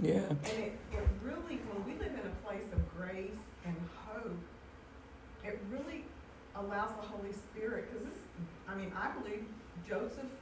Yeah. 0.00 0.28
And 0.28 0.46
it, 0.64 0.78
it 0.92 1.08
really, 1.24 1.58
when 1.72 1.84
we 1.84 1.92
live 1.98 2.12
in 2.12 2.26
a 2.26 2.34
place 2.46 2.66
of 2.72 2.80
grace 2.96 3.38
and 3.64 3.74
hope, 4.06 4.36
it 5.44 5.58
really 5.70 6.04
allows 6.54 6.90
the 7.00 7.06
Holy 7.08 7.32
Spirit, 7.32 7.88
because 7.90 8.06
this, 8.08 8.18
I 8.68 8.74
mean, 8.74 8.92
I 8.96 9.10
believe 9.18 9.44
Joseph's 9.88 10.36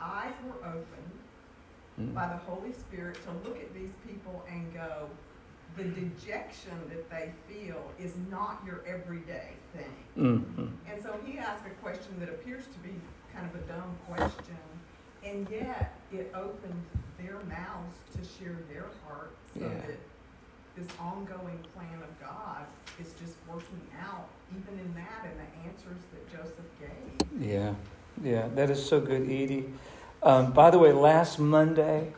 eyes 0.00 0.34
were 0.46 0.66
opened 0.66 1.18
Mm. 2.00 2.14
by 2.14 2.26
the 2.26 2.38
Holy 2.50 2.72
Spirit 2.72 3.18
to 3.22 3.30
look 3.46 3.58
at 3.60 3.74
these 3.74 3.92
people 4.08 4.42
and 4.48 4.72
go, 4.72 5.10
the 5.76 5.84
dejection 5.84 6.72
that 6.88 7.10
they 7.10 7.30
feel 7.46 7.82
is 8.00 8.14
not 8.30 8.62
your 8.64 8.80
everyday 8.86 9.50
thing. 9.74 9.94
Mm-hmm. 10.16 10.68
And 10.90 11.02
so 11.02 11.20
he 11.22 11.36
asked 11.38 11.66
a 11.66 11.70
question 11.82 12.18
that 12.20 12.30
appears 12.30 12.64
to 12.64 12.78
be 12.78 12.94
kind 13.34 13.48
of 13.52 13.60
a 13.60 13.64
dumb 13.66 13.96
question, 14.08 14.56
and 15.24 15.46
yet 15.50 15.94
it 16.12 16.32
opened 16.34 16.82
their 17.18 17.38
mouths 17.48 17.98
to 18.14 18.18
share 18.38 18.58
their 18.72 18.86
heart 19.06 19.32
so 19.54 19.60
Yeah. 19.60 19.68
that 19.68 19.98
this 20.76 20.88
ongoing 20.98 21.58
plan 21.74 22.02
of 22.02 22.20
God 22.20 22.64
is 23.00 23.12
just 23.20 23.34
working 23.50 23.80
out, 24.00 24.28
even 24.50 24.78
in 24.80 24.94
that, 24.94 25.24
and 25.24 25.38
the 25.38 25.68
answers 25.68 26.02
that 26.12 26.30
Joseph 26.30 26.66
gave. 26.80 27.42
Yeah. 27.46 27.74
Yeah. 28.22 28.48
That 28.54 28.70
is 28.70 28.84
so 28.84 29.00
good, 29.00 29.22
Edie. 29.22 29.66
Um, 30.22 30.52
by 30.52 30.70
the 30.70 30.78
way, 30.78 30.92
last 30.92 31.38
Monday, 31.38 32.12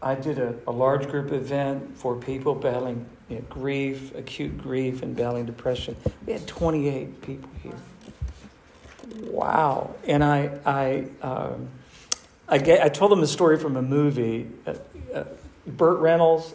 I 0.00 0.14
did 0.14 0.38
a, 0.38 0.54
a 0.66 0.72
large 0.72 1.08
group 1.08 1.32
event 1.32 1.96
for 1.96 2.16
people 2.16 2.54
battling 2.54 3.06
you 3.28 3.36
know, 3.36 3.42
grief, 3.48 4.14
acute 4.14 4.58
grief, 4.58 5.02
and 5.02 5.16
battling 5.16 5.46
depression. 5.46 5.96
We 6.26 6.34
had 6.34 6.46
28 6.46 7.22
people 7.22 7.50
here. 7.62 7.72
Wow. 9.14 9.94
And 10.06 10.22
I, 10.22 10.50
I, 10.64 11.06
um, 11.22 11.68
I, 12.48 12.58
get, 12.58 12.82
I 12.82 12.88
told 12.88 13.12
them 13.12 13.22
a 13.22 13.26
story 13.26 13.58
from 13.58 13.76
a 13.76 13.82
movie. 13.82 14.48
Uh, 14.66 14.74
uh, 15.14 15.24
Burt 15.66 16.00
Reynolds. 16.00 16.54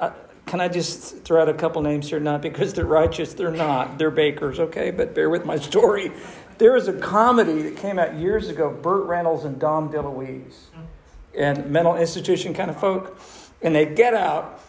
Uh, 0.00 0.10
can 0.46 0.60
I 0.60 0.68
just 0.68 1.22
throw 1.24 1.42
out 1.42 1.48
a 1.48 1.54
couple 1.54 1.82
names 1.82 2.08
here? 2.08 2.20
Not 2.20 2.42
because 2.42 2.74
they're 2.74 2.84
righteous, 2.84 3.34
they're 3.34 3.50
not. 3.50 3.98
They're 3.98 4.10
bakers, 4.10 4.60
okay? 4.60 4.90
But 4.90 5.14
bear 5.14 5.30
with 5.30 5.44
my 5.44 5.56
story. 5.58 6.12
There 6.58 6.72
was 6.72 6.88
a 6.88 6.92
comedy 6.92 7.62
that 7.62 7.76
came 7.76 7.98
out 7.98 8.14
years 8.14 8.48
ago, 8.48 8.70
Burt 8.70 9.06
Reynolds 9.06 9.44
and 9.44 9.58
Dom 9.58 9.92
DeLuise, 9.92 10.54
and 11.36 11.66
mental 11.66 11.96
institution 11.96 12.54
kind 12.54 12.70
of 12.70 12.78
folk. 12.78 13.18
And 13.62 13.74
they 13.74 13.86
get 13.86 14.14
out, 14.14 14.60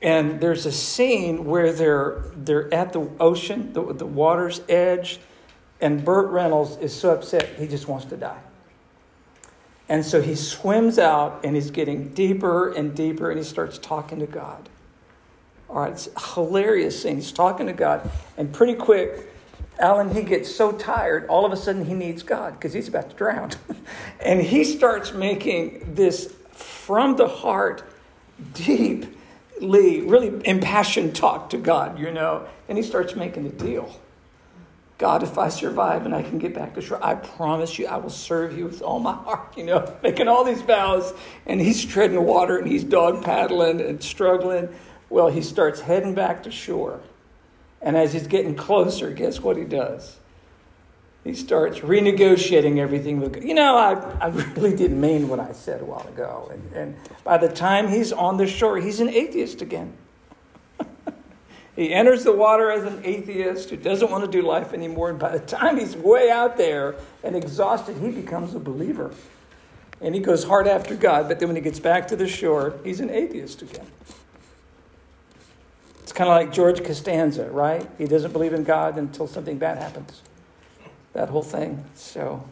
and 0.00 0.40
there's 0.40 0.64
a 0.64 0.72
scene 0.72 1.44
where 1.44 1.72
they're, 1.72 2.24
they're 2.34 2.72
at 2.72 2.92
the 2.92 3.10
ocean, 3.20 3.72
the, 3.72 3.92
the 3.92 4.06
water's 4.06 4.62
edge, 4.68 5.20
and 5.80 6.04
Burt 6.04 6.30
Reynolds 6.30 6.76
is 6.78 6.94
so 6.94 7.12
upset, 7.12 7.56
he 7.58 7.66
just 7.66 7.88
wants 7.88 8.06
to 8.06 8.16
die. 8.16 8.40
And 9.88 10.04
so 10.04 10.22
he 10.22 10.34
swims 10.34 10.98
out 10.98 11.40
and 11.44 11.54
he's 11.54 11.70
getting 11.70 12.08
deeper 12.14 12.72
and 12.72 12.94
deeper 12.94 13.30
and 13.30 13.38
he 13.38 13.44
starts 13.44 13.78
talking 13.78 14.18
to 14.20 14.26
God. 14.26 14.68
All 15.68 15.80
right, 15.80 15.92
it's 15.92 16.08
a 16.16 16.34
hilarious 16.34 17.02
scene. 17.02 17.16
He's 17.16 17.32
talking 17.32 17.66
to 17.66 17.72
God, 17.72 18.08
and 18.36 18.52
pretty 18.52 18.74
quick, 18.74 19.34
Alan, 19.78 20.14
he 20.14 20.22
gets 20.22 20.54
so 20.54 20.70
tired, 20.72 21.26
all 21.26 21.44
of 21.44 21.52
a 21.52 21.56
sudden 21.56 21.84
he 21.84 21.94
needs 21.94 22.22
God 22.22 22.52
because 22.52 22.72
he's 22.72 22.86
about 22.86 23.10
to 23.10 23.16
drown. 23.16 23.50
and 24.20 24.40
he 24.40 24.62
starts 24.62 25.12
making 25.12 25.94
this 25.94 26.32
from 26.52 27.16
the 27.16 27.26
heart, 27.26 27.82
deeply, 28.52 30.02
really 30.02 30.40
impassioned 30.46 31.16
talk 31.16 31.50
to 31.50 31.58
God, 31.58 31.98
you 31.98 32.12
know, 32.12 32.46
and 32.68 32.78
he 32.78 32.84
starts 32.84 33.16
making 33.16 33.46
a 33.46 33.50
deal. 33.50 34.00
God, 35.04 35.22
if 35.22 35.36
I 35.36 35.50
survive 35.50 36.06
and 36.06 36.14
I 36.14 36.22
can 36.22 36.38
get 36.38 36.54
back 36.54 36.74
to 36.76 36.80
shore, 36.80 36.98
I 37.04 37.14
promise 37.14 37.78
you 37.78 37.86
I 37.86 37.98
will 37.98 38.08
serve 38.08 38.56
you 38.56 38.64
with 38.64 38.80
all 38.80 38.98
my 38.98 39.12
heart, 39.12 39.54
you 39.54 39.62
know, 39.62 39.98
making 40.02 40.28
all 40.28 40.44
these 40.44 40.62
vows. 40.62 41.12
And 41.44 41.60
he's 41.60 41.84
treading 41.84 42.24
water 42.24 42.56
and 42.56 42.66
he's 42.66 42.84
dog 42.84 43.22
paddling 43.22 43.82
and 43.82 44.02
struggling. 44.02 44.74
Well, 45.10 45.28
he 45.28 45.42
starts 45.42 45.82
heading 45.82 46.14
back 46.14 46.44
to 46.44 46.50
shore. 46.50 47.02
And 47.82 47.98
as 47.98 48.14
he's 48.14 48.26
getting 48.26 48.54
closer, 48.54 49.10
guess 49.10 49.42
what 49.42 49.58
he 49.58 49.64
does? 49.64 50.16
He 51.22 51.34
starts 51.34 51.80
renegotiating 51.80 52.78
everything 52.78 53.20
with, 53.20 53.44
you 53.44 53.52
know, 53.52 53.76
I, 53.76 53.92
I 54.22 54.28
really 54.28 54.74
didn't 54.74 55.02
mean 55.02 55.28
what 55.28 55.38
I 55.38 55.52
said 55.52 55.82
a 55.82 55.84
while 55.84 56.08
ago. 56.08 56.50
And, 56.50 56.72
and 56.72 56.96
by 57.24 57.36
the 57.36 57.50
time 57.50 57.88
he's 57.88 58.10
on 58.10 58.38
the 58.38 58.46
shore, 58.46 58.78
he's 58.78 59.00
an 59.00 59.10
atheist 59.10 59.60
again. 59.60 59.92
He 61.76 61.92
enters 61.92 62.22
the 62.22 62.32
water 62.32 62.70
as 62.70 62.84
an 62.84 63.00
atheist 63.04 63.70
who 63.70 63.76
doesn't 63.76 64.10
want 64.10 64.24
to 64.24 64.30
do 64.30 64.46
life 64.46 64.72
anymore. 64.72 65.10
And 65.10 65.18
by 65.18 65.36
the 65.36 65.44
time 65.44 65.78
he's 65.78 65.96
way 65.96 66.30
out 66.30 66.56
there 66.56 66.94
and 67.24 67.34
exhausted, 67.34 67.96
he 67.96 68.10
becomes 68.10 68.54
a 68.54 68.60
believer. 68.60 69.10
And 70.00 70.14
he 70.14 70.20
goes 70.20 70.44
hard 70.44 70.68
after 70.68 70.94
God. 70.94 71.28
But 71.28 71.40
then 71.40 71.48
when 71.48 71.56
he 71.56 71.62
gets 71.62 71.80
back 71.80 72.06
to 72.08 72.16
the 72.16 72.28
shore, 72.28 72.78
he's 72.84 73.00
an 73.00 73.10
atheist 73.10 73.62
again. 73.62 73.86
It's 76.02 76.12
kind 76.12 76.30
of 76.30 76.36
like 76.36 76.52
George 76.52 76.84
Costanza, 76.84 77.50
right? 77.50 77.88
He 77.98 78.04
doesn't 78.04 78.32
believe 78.32 78.52
in 78.52 78.62
God 78.62 78.96
until 78.96 79.26
something 79.26 79.58
bad 79.58 79.78
happens. 79.78 80.22
That 81.12 81.28
whole 81.28 81.42
thing. 81.42 81.84
So, 81.94 82.48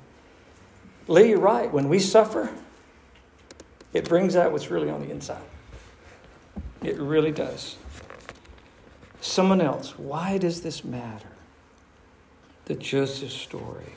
Lee, 1.07 1.31
you're 1.31 1.39
right. 1.39 1.71
When 1.73 1.89
we 1.89 1.99
suffer, 1.99 2.51
it 3.93 4.09
brings 4.09 4.35
out 4.35 4.51
what's 4.51 4.71
really 4.71 4.91
on 4.91 5.03
the 5.03 5.11
inside. 5.11 5.43
It 6.83 6.99
really 6.99 7.31
does. 7.31 7.77
Someone 9.23 9.61
else, 9.61 9.97
why 9.97 10.37
does 10.37 10.63
this 10.63 10.85
matter? 10.85 11.29
The 12.65 12.75
Joseph 12.75 13.31
story. 13.31 13.93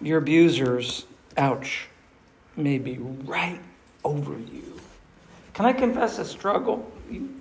Your 0.00 0.18
abusers, 0.18 1.06
ouch, 1.36 1.88
may 2.56 2.78
be 2.78 2.98
right 2.98 3.58
over 4.04 4.38
you. 4.38 4.80
Can 5.54 5.66
I 5.66 5.72
confess 5.72 6.18
a 6.18 6.24
struggle? 6.24 6.88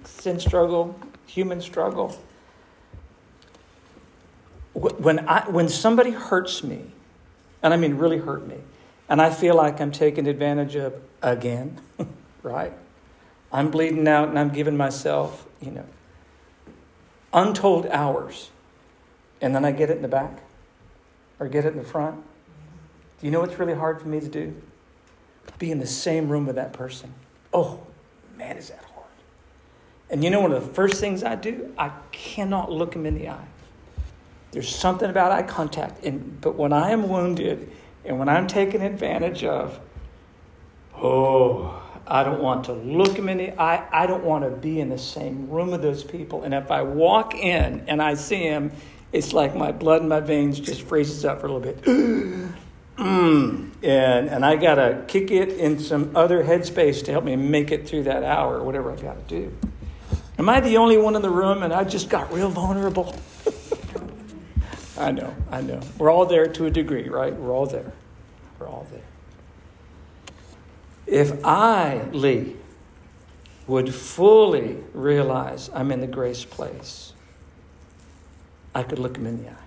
Sin 0.05 0.39
struggle, 0.39 0.99
human 1.27 1.61
struggle. 1.61 2.19
When, 4.73 5.29
I, 5.29 5.47
when 5.47 5.69
somebody 5.69 6.11
hurts 6.11 6.63
me, 6.63 6.81
and 7.61 7.75
I 7.75 7.77
mean 7.77 7.97
really 7.97 8.17
hurt 8.17 8.47
me, 8.47 8.57
and 9.07 9.21
I 9.21 9.29
feel 9.29 9.55
like 9.55 9.79
I'm 9.79 9.91
taken 9.91 10.25
advantage 10.25 10.75
of 10.75 10.95
again, 11.21 11.79
right? 12.41 12.73
I'm 13.51 13.69
bleeding 13.69 14.07
out 14.07 14.29
and 14.29 14.39
I'm 14.39 14.49
giving 14.49 14.75
myself, 14.75 15.45
you 15.61 15.69
know, 15.69 15.85
untold 17.35 17.85
hours, 17.87 18.49
and 19.41 19.53
then 19.53 19.63
I 19.63 19.71
get 19.71 19.91
it 19.91 19.97
in 19.97 20.01
the 20.01 20.07
back 20.07 20.39
or 21.39 21.47
get 21.47 21.65
it 21.65 21.73
in 21.73 21.77
the 21.77 21.87
front. 21.87 22.15
Do 23.19 23.27
you 23.27 23.31
know 23.31 23.41
what's 23.41 23.59
really 23.59 23.75
hard 23.75 24.01
for 24.01 24.07
me 24.07 24.19
to 24.19 24.27
do? 24.27 24.55
Be 25.59 25.69
in 25.69 25.79
the 25.79 25.85
same 25.85 26.29
room 26.29 26.47
with 26.47 26.55
that 26.55 26.73
person. 26.73 27.13
Oh, 27.53 27.81
man, 28.37 28.57
is 28.57 28.69
that 28.69 28.83
hard. 28.93 29.05
And 30.09 30.23
you 30.23 30.29
know 30.29 30.39
one 30.39 30.51
of 30.51 30.65
the 30.65 30.73
first 30.73 30.99
things 30.99 31.23
I 31.23 31.35
do? 31.35 31.73
I 31.77 31.91
cannot 32.11 32.71
look 32.71 32.95
him 32.95 33.05
in 33.05 33.15
the 33.15 33.29
eye. 33.29 33.47
There's 34.51 34.73
something 34.73 35.09
about 35.09 35.31
eye 35.31 35.43
contact. 35.43 36.03
And, 36.05 36.39
but 36.39 36.55
when 36.55 36.71
I 36.71 36.91
am 36.91 37.09
wounded 37.09 37.69
and 38.05 38.17
when 38.17 38.29
I'm 38.29 38.47
taken 38.47 38.81
advantage 38.81 39.43
of, 39.43 39.79
oh, 40.95 41.84
I 42.07 42.23
don't 42.23 42.41
want 42.41 42.65
to 42.65 42.73
look 42.73 43.15
them 43.15 43.29
in 43.29 43.37
the 43.37 43.59
eye. 43.59 43.87
I 43.91 44.05
don't 44.05 44.23
want 44.23 44.43
to 44.43 44.51
be 44.51 44.79
in 44.79 44.89
the 44.89 44.97
same 44.97 45.49
room 45.49 45.71
with 45.71 45.81
those 45.81 46.03
people. 46.03 46.43
And 46.43 46.53
if 46.53 46.69
I 46.69 46.83
walk 46.83 47.33
in 47.33 47.83
and 47.87 48.01
I 48.01 48.13
see 48.13 48.43
him, 48.43 48.71
it's 49.11 49.33
like 49.33 49.55
my 49.55 49.71
blood 49.71 50.01
in 50.01 50.07
my 50.07 50.19
veins 50.19 50.59
just 50.59 50.83
freezes 50.83 51.25
up 51.25 51.41
for 51.41 51.47
a 51.47 51.53
little 51.53 51.73
bit. 51.73 51.81
mm. 52.97 53.71
and, 53.83 54.29
and 54.29 54.45
I 54.45 54.55
got 54.55 54.75
to 54.75 55.03
kick 55.07 55.31
it 55.31 55.49
in 55.49 55.79
some 55.79 56.15
other 56.15 56.43
headspace 56.43 57.03
to 57.05 57.11
help 57.11 57.23
me 57.23 57.35
make 57.35 57.71
it 57.71 57.87
through 57.87 58.03
that 58.03 58.23
hour 58.23 58.57
or 58.57 58.63
whatever 58.63 58.91
I've 58.91 59.01
got 59.01 59.27
to 59.27 59.39
do. 59.41 59.57
Am 60.37 60.49
I 60.49 60.59
the 60.59 60.77
only 60.77 60.97
one 60.97 61.15
in 61.15 61.21
the 61.21 61.29
room 61.29 61.63
and 61.63 61.73
I 61.73 61.85
just 61.85 62.09
got 62.09 62.31
real 62.31 62.49
vulnerable? 62.49 63.15
I 64.97 65.11
know, 65.11 65.33
I 65.49 65.61
know. 65.61 65.79
We're 65.97 66.11
all 66.11 66.25
there 66.25 66.47
to 66.47 66.65
a 66.67 66.71
degree, 66.71 67.09
right? 67.09 67.33
We're 67.33 67.53
all 67.53 67.65
there. 67.65 67.91
We're 68.59 68.67
all 68.67 68.85
there. 68.91 69.01
If 71.07 71.43
I, 71.45 72.01
Lee, 72.11 72.55
would 73.67 73.93
fully 73.93 74.77
realize 74.93 75.69
I'm 75.73 75.91
in 75.91 76.01
the 76.01 76.07
grace 76.07 76.45
place, 76.45 77.13
I 78.73 78.83
could 78.83 78.99
look 78.99 79.13
them 79.13 79.25
in 79.25 79.43
the 79.43 79.49
eye. 79.49 79.65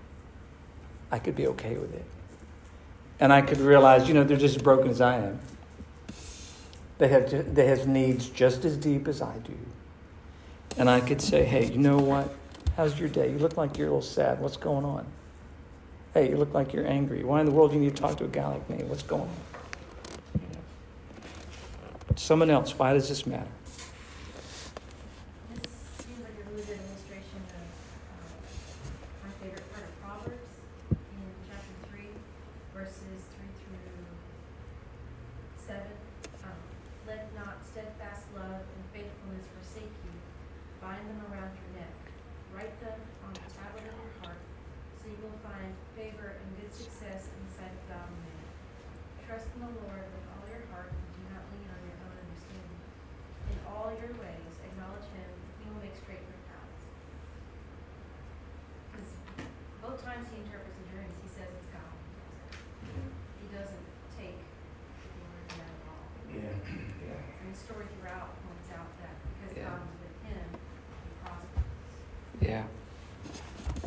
I 1.10 1.18
could 1.18 1.34
be 1.34 1.46
okay 1.48 1.76
with 1.76 1.94
it. 1.94 2.04
And 3.20 3.32
I 3.32 3.40
could 3.40 3.58
realize, 3.58 4.06
you 4.06 4.14
know, 4.14 4.24
they're 4.24 4.36
just 4.36 4.56
as 4.56 4.62
broken 4.62 4.90
as 4.90 5.00
I 5.00 5.16
am. 5.16 5.40
They 6.98 7.08
have, 7.08 7.54
they 7.54 7.66
have 7.66 7.86
needs 7.86 8.28
just 8.28 8.64
as 8.64 8.76
deep 8.76 9.08
as 9.08 9.22
I 9.22 9.36
do. 9.38 9.56
And 10.76 10.90
I 10.90 11.00
could 11.00 11.20
say, 11.20 11.44
hey, 11.44 11.66
you 11.66 11.78
know 11.78 11.98
what? 11.98 12.32
How's 12.76 12.98
your 12.98 13.08
day? 13.08 13.30
You 13.30 13.38
look 13.38 13.56
like 13.56 13.78
you're 13.78 13.88
a 13.88 13.90
little 13.90 14.02
sad. 14.02 14.40
What's 14.40 14.56
going 14.56 14.84
on? 14.84 15.06
Hey, 16.14 16.30
you 16.30 16.36
look 16.36 16.54
like 16.54 16.72
you're 16.72 16.86
angry. 16.86 17.24
Why 17.24 17.40
in 17.40 17.46
the 17.46 17.52
world 17.52 17.70
do 17.70 17.76
you 17.76 17.82
need 17.82 17.96
to 17.96 18.02
talk 18.02 18.16
to 18.18 18.24
a 18.24 18.28
guy 18.28 18.46
like 18.46 18.70
me? 18.70 18.84
What's 18.84 19.02
going 19.02 19.22
on? 19.22 19.57
Someone 22.18 22.50
else. 22.50 22.76
Why 22.76 22.92
does 22.92 23.08
this 23.08 23.26
matter? 23.26 23.46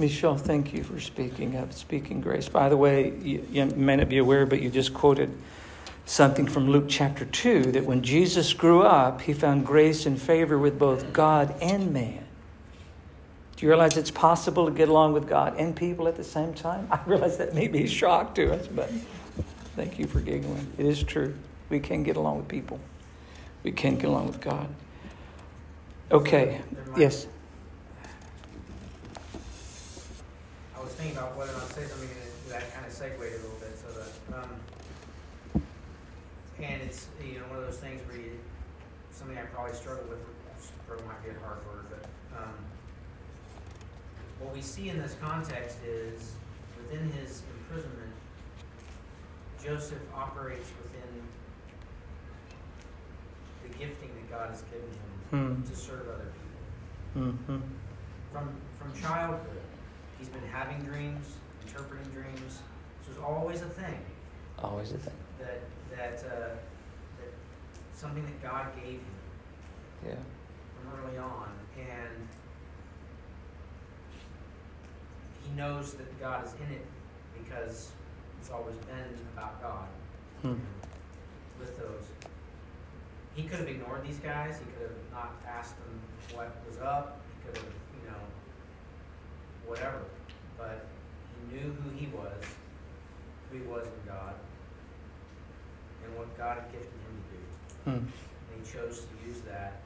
Michelle, 0.02 0.36
thank 0.36 0.74
you 0.74 0.84
for 0.84 1.00
speaking 1.00 1.56
up, 1.56 1.72
speaking 1.72 2.22
grace. 2.22 2.50
By 2.50 2.70
the 2.70 2.76
way, 2.76 3.14
you, 3.22 3.46
you, 3.52 3.66
may 3.68 3.96
not 3.98 4.10
be 4.10 4.18
aware, 4.18 4.48
but 4.48 4.60
you 4.60 4.72
just 4.72 4.96
quoted 4.96 5.32
something 6.08 6.48
from 6.48 6.68
Luke 6.68 6.86
chapter 6.88 7.24
2 7.24 7.72
that 7.74 7.86
when 7.86 8.02
Jesus 8.02 8.52
grew 8.52 8.82
up, 8.82 9.22
he 9.22 9.34
found 9.34 9.64
grace 9.64 10.08
and 10.08 10.20
favor 10.20 10.58
with 10.58 10.80
both 10.80 11.14
God 11.14 11.54
and 11.62 11.94
man. 11.94 12.26
Do 13.56 13.66
you 13.66 13.70
realize 13.70 13.96
it's 13.96 14.10
possible 14.10 14.66
to 14.66 14.72
get 14.72 14.90
along 14.90 15.14
with 15.14 15.30
God 15.30 15.56
and 15.58 15.76
people 15.76 16.08
at 16.08 16.16
the 16.16 16.24
same 16.24 16.56
time? 16.56 16.88
I 16.92 17.00
realize 17.06 17.38
that 17.38 17.54
may 17.54 17.68
be 17.68 17.84
a 17.84 17.88
shock 17.88 18.34
to 18.36 18.52
us, 18.54 18.68
but 18.68 18.90
thank 19.76 20.00
you 20.00 20.08
for 20.08 20.20
giggling. 20.20 20.74
It 20.80 20.88
is 20.88 21.04
true. 21.04 21.36
We 21.70 21.80
can 21.80 22.02
get 22.02 22.16
along 22.18 22.38
with 22.38 22.48
people, 22.48 22.80
we 23.62 23.72
can 23.72 23.98
get 23.98 24.06
along 24.06 24.26
with 24.26 24.42
God. 24.42 24.68
Okay, 26.12 26.60
yes. 26.98 27.28
thinking 31.02 31.18
about 31.18 31.36
whether 31.36 31.52
or 31.52 31.58
not 31.58 31.68
to 31.68 31.74
say 31.74 31.86
something 31.88 32.10
that 32.50 32.74
kind 32.74 32.86
of 32.86 32.94
segued 32.94 33.18
a 33.18 33.42
little 33.42 33.58
bit. 33.60 33.74
So 33.74 33.88
that, 33.97 34.38
um, 34.38 35.64
and 36.62 36.82
it's 36.84 37.08
you 37.26 37.39
know 37.39 37.45
one 37.49 37.58
of 37.58 37.61
those 37.72 37.80
things 37.80 38.01
where 38.07 38.17
you 38.17 38.38
something 39.11 39.38
I 39.38 39.43
probably 39.43 39.74
struggle 39.74 40.03
with. 40.09 40.19
Struggle 40.84 41.05
might 41.07 41.24
be 41.24 41.30
a 41.30 41.39
hard 41.45 41.65
word, 41.65 41.86
but 41.89 42.05
um, 42.38 42.53
what 44.39 44.53
we 44.53 44.61
see 44.61 44.89
in 44.89 45.01
this 45.01 45.15
context 45.22 45.78
is 45.86 46.34
within 46.78 47.09
his 47.11 47.43
imprisonment, 47.57 48.11
Joseph 49.63 50.01
operates 50.13 50.69
within 50.84 51.24
the 53.63 53.69
gifting 53.78 54.09
that 54.15 54.30
God 54.30 54.49
has 54.49 54.63
given 54.63 54.89
him 55.32 55.55
hmm. 55.55 55.69
to 55.69 55.76
serve 55.76 56.07
other 56.09 56.32
people. 57.13 57.32
Mm-hmm. 57.32 57.57
From 58.34 58.49
from 58.78 59.01
childhood, 59.01 59.61
He's 60.19 60.30
been 60.30 60.47
having 60.51 60.80
dreams, 60.84 61.26
interpreting 61.65 62.11
dreams. 62.11 62.59
This 62.99 63.15
was 63.15 63.17
always 63.17 63.61
a 63.61 63.69
thing. 63.69 63.99
Always 64.59 64.91
a 64.91 64.97
thing. 64.97 65.13
That 65.39 65.61
that 65.95 66.24
uh, 66.26 66.30
that 66.30 66.70
something 68.02 68.26
that 68.26 68.41
God 68.41 68.66
gave 68.76 68.93
him. 68.99 69.16
Yeah. 70.04 70.16
From 70.16 70.99
early 71.06 71.18
on, 71.20 71.49
and 71.78 72.28
he 75.43 75.52
knows 75.56 75.93
that 75.93 76.20
God 76.20 76.43
is 76.45 76.54
in 76.56 76.74
it 76.76 76.86
because 77.38 77.91
it's 78.39 78.49
always 78.49 78.76
been 78.78 79.14
about 79.38 79.62
God 79.62 79.88
Hmm. 80.41 80.56
with 81.60 81.78
those. 81.78 82.06
He 83.36 83.43
could 83.43 83.60
have 83.60 83.68
ignored 83.68 84.04
these 84.04 84.18
guys. 84.18 84.58
He 84.58 84.66
could 84.74 84.82
have 84.89 85.12
not 85.12 85.34
asked 85.47 85.76
them 85.78 86.02
what 86.36 86.49
was 86.68 86.80
up. 86.80 87.22
He 87.38 87.45
could 87.47 87.58
have, 87.58 87.66
you 88.04 88.10
know, 88.10 88.24
whatever. 89.68 90.02
But 90.58 90.88
he 91.38 91.56
knew 91.56 91.72
who 91.72 91.89
he 91.91 92.08
was, 92.08 92.43
who 93.52 93.58
he 93.60 93.64
was 93.68 93.86
in 93.86 94.08
God, 94.12 94.34
and 96.04 96.18
what 96.18 96.36
God 96.36 96.58
had 96.58 96.72
gifted 96.72 96.89
him. 96.91 97.11
Hmm. 97.86 97.91
And 97.91 98.05
he 98.63 98.71
chose 98.71 99.05
to 99.05 99.27
use 99.27 99.41
that 99.41 99.82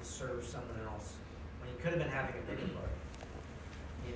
to 0.00 0.08
serve 0.08 0.44
someone 0.44 0.78
else 0.86 1.14
when 1.60 1.70
he 1.70 1.76
could 1.82 1.90
have 1.90 1.98
been 1.98 2.10
having 2.10 2.34
a 2.36 2.50
pity 2.50 2.68
party. 2.72 2.88
He 4.06 4.12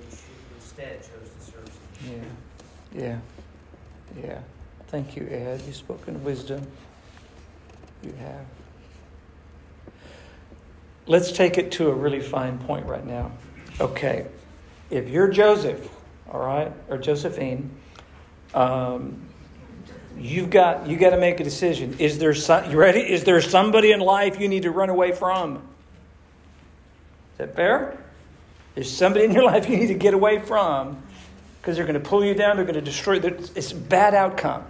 instead 0.55 1.01
chose 1.01 1.29
to 1.37 1.51
serve 1.51 1.69
someone. 2.01 2.25
Yeah, 2.93 3.01
yeah, 3.01 4.23
yeah. 4.23 4.39
Thank 4.87 5.15
you, 5.15 5.27
Ed. 5.29 5.61
You've 5.65 5.75
spoken 5.75 6.23
wisdom. 6.23 6.65
You 8.03 8.13
have. 8.13 8.45
Let's 11.07 11.31
take 11.31 11.57
it 11.57 11.71
to 11.73 11.89
a 11.89 11.93
really 11.93 12.19
fine 12.19 12.57
point 12.59 12.85
right 12.85 13.05
now. 13.05 13.31
Okay, 13.79 14.27
if 14.89 15.09
you're 15.09 15.27
Joseph, 15.27 15.89
all 16.29 16.39
right, 16.39 16.71
or 16.89 16.97
Josephine, 16.97 17.69
um, 18.53 19.21
you've 20.17 20.49
got 20.49 20.87
you 20.87 20.97
got 20.97 21.11
to 21.11 21.17
make 21.17 21.39
a 21.39 21.43
decision. 21.43 21.95
Is 21.99 22.19
there 22.19 22.33
some, 22.33 22.69
you 22.71 22.77
ready? 22.77 23.01
Is 23.01 23.23
there 23.23 23.41
somebody 23.41 23.91
in 23.91 23.99
life 23.99 24.39
you 24.39 24.47
need 24.47 24.63
to 24.63 24.71
run 24.71 24.89
away 24.89 25.11
from? 25.11 25.57
Is 25.57 27.37
that 27.37 27.55
fair? 27.55 27.97
There's 28.75 28.91
somebody 28.91 29.25
in 29.25 29.31
your 29.31 29.43
life 29.53 29.69
you 29.69 29.77
need 29.77 29.87
to 29.87 29.93
get 29.93 30.13
away 30.13 30.39
from 30.39 31.01
because 31.59 31.75
they're 31.75 31.85
going 31.85 32.01
to 32.01 32.07
pull 32.07 32.23
you 32.23 32.33
down. 32.33 32.55
They're 32.55 32.65
going 32.65 32.75
to 32.75 32.81
destroy. 32.81 33.17
It's 33.17 33.71
a 33.71 33.75
bad 33.75 34.13
outcome. 34.13 34.65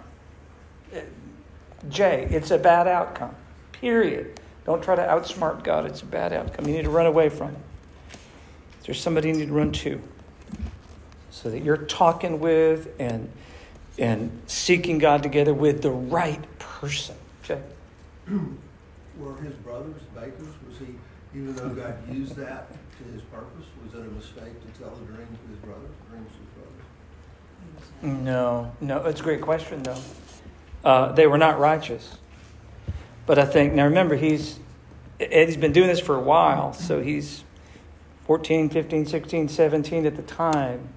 Jay, 1.88 2.28
it's 2.30 2.50
a 2.50 2.58
bad 2.58 2.86
outcome. 2.86 3.34
Period. 3.72 4.38
Don't 4.64 4.82
try 4.82 4.94
to 4.94 5.02
outsmart 5.02 5.64
God. 5.64 5.86
It's 5.86 6.02
a 6.02 6.06
bad 6.06 6.32
outcome. 6.32 6.66
You 6.66 6.74
need 6.74 6.84
to 6.84 6.90
run 6.90 7.06
away 7.06 7.28
from 7.28 7.48
it. 7.48 8.18
There's 8.84 9.00
somebody 9.00 9.28
you 9.28 9.34
need 9.34 9.46
to 9.46 9.52
run 9.52 9.72
to, 9.72 10.00
so 11.30 11.50
that 11.50 11.62
you're 11.62 11.76
talking 11.76 12.40
with 12.40 12.88
and 12.98 13.30
and 13.98 14.42
seeking 14.46 14.98
God 14.98 15.22
together 15.22 15.54
with 15.54 15.82
the 15.82 15.90
right 15.90 16.42
person. 16.58 17.16
Okay. 17.44 17.62
Were 19.18 19.36
his 19.36 19.54
brothers 19.56 20.02
bakers? 20.14 20.54
Was 20.66 20.78
he, 20.78 20.94
even 21.34 21.54
though 21.54 21.68
God 21.68 21.96
used 22.10 22.36
that 22.36 22.68
to 22.72 23.12
his 23.12 23.22
purpose, 23.22 23.66
was 23.84 23.94
it 23.94 24.06
a 24.06 24.10
mistake 24.10 24.60
to 24.60 24.80
tell 24.80 24.90
the 24.90 25.04
dream 25.04 25.26
to 25.26 25.50
his 25.50 25.58
brothers, 25.58 25.90
dreams 26.10 26.30
to 26.30 26.38
his 26.38 26.48
brothers? 28.00 28.24
No, 28.24 28.72
no, 28.80 29.04
it's 29.06 29.20
a 29.20 29.24
great 29.24 29.42
question, 29.42 29.82
though. 29.82 29.98
Uh, 30.84 31.12
they 31.12 31.26
were 31.26 31.38
not 31.38 31.58
righteous. 31.58 32.18
But 33.26 33.38
I 33.38 33.44
think, 33.44 33.74
now 33.74 33.84
remember, 33.84 34.16
he's, 34.16 34.58
Eddie's 35.20 35.56
been 35.56 35.72
doing 35.72 35.88
this 35.88 36.00
for 36.00 36.16
a 36.16 36.20
while, 36.20 36.72
so 36.72 37.00
he's 37.00 37.44
14, 38.26 38.70
15, 38.70 39.06
16, 39.06 39.48
17 39.48 40.06
at 40.06 40.16
the 40.16 40.22
time, 40.22 40.88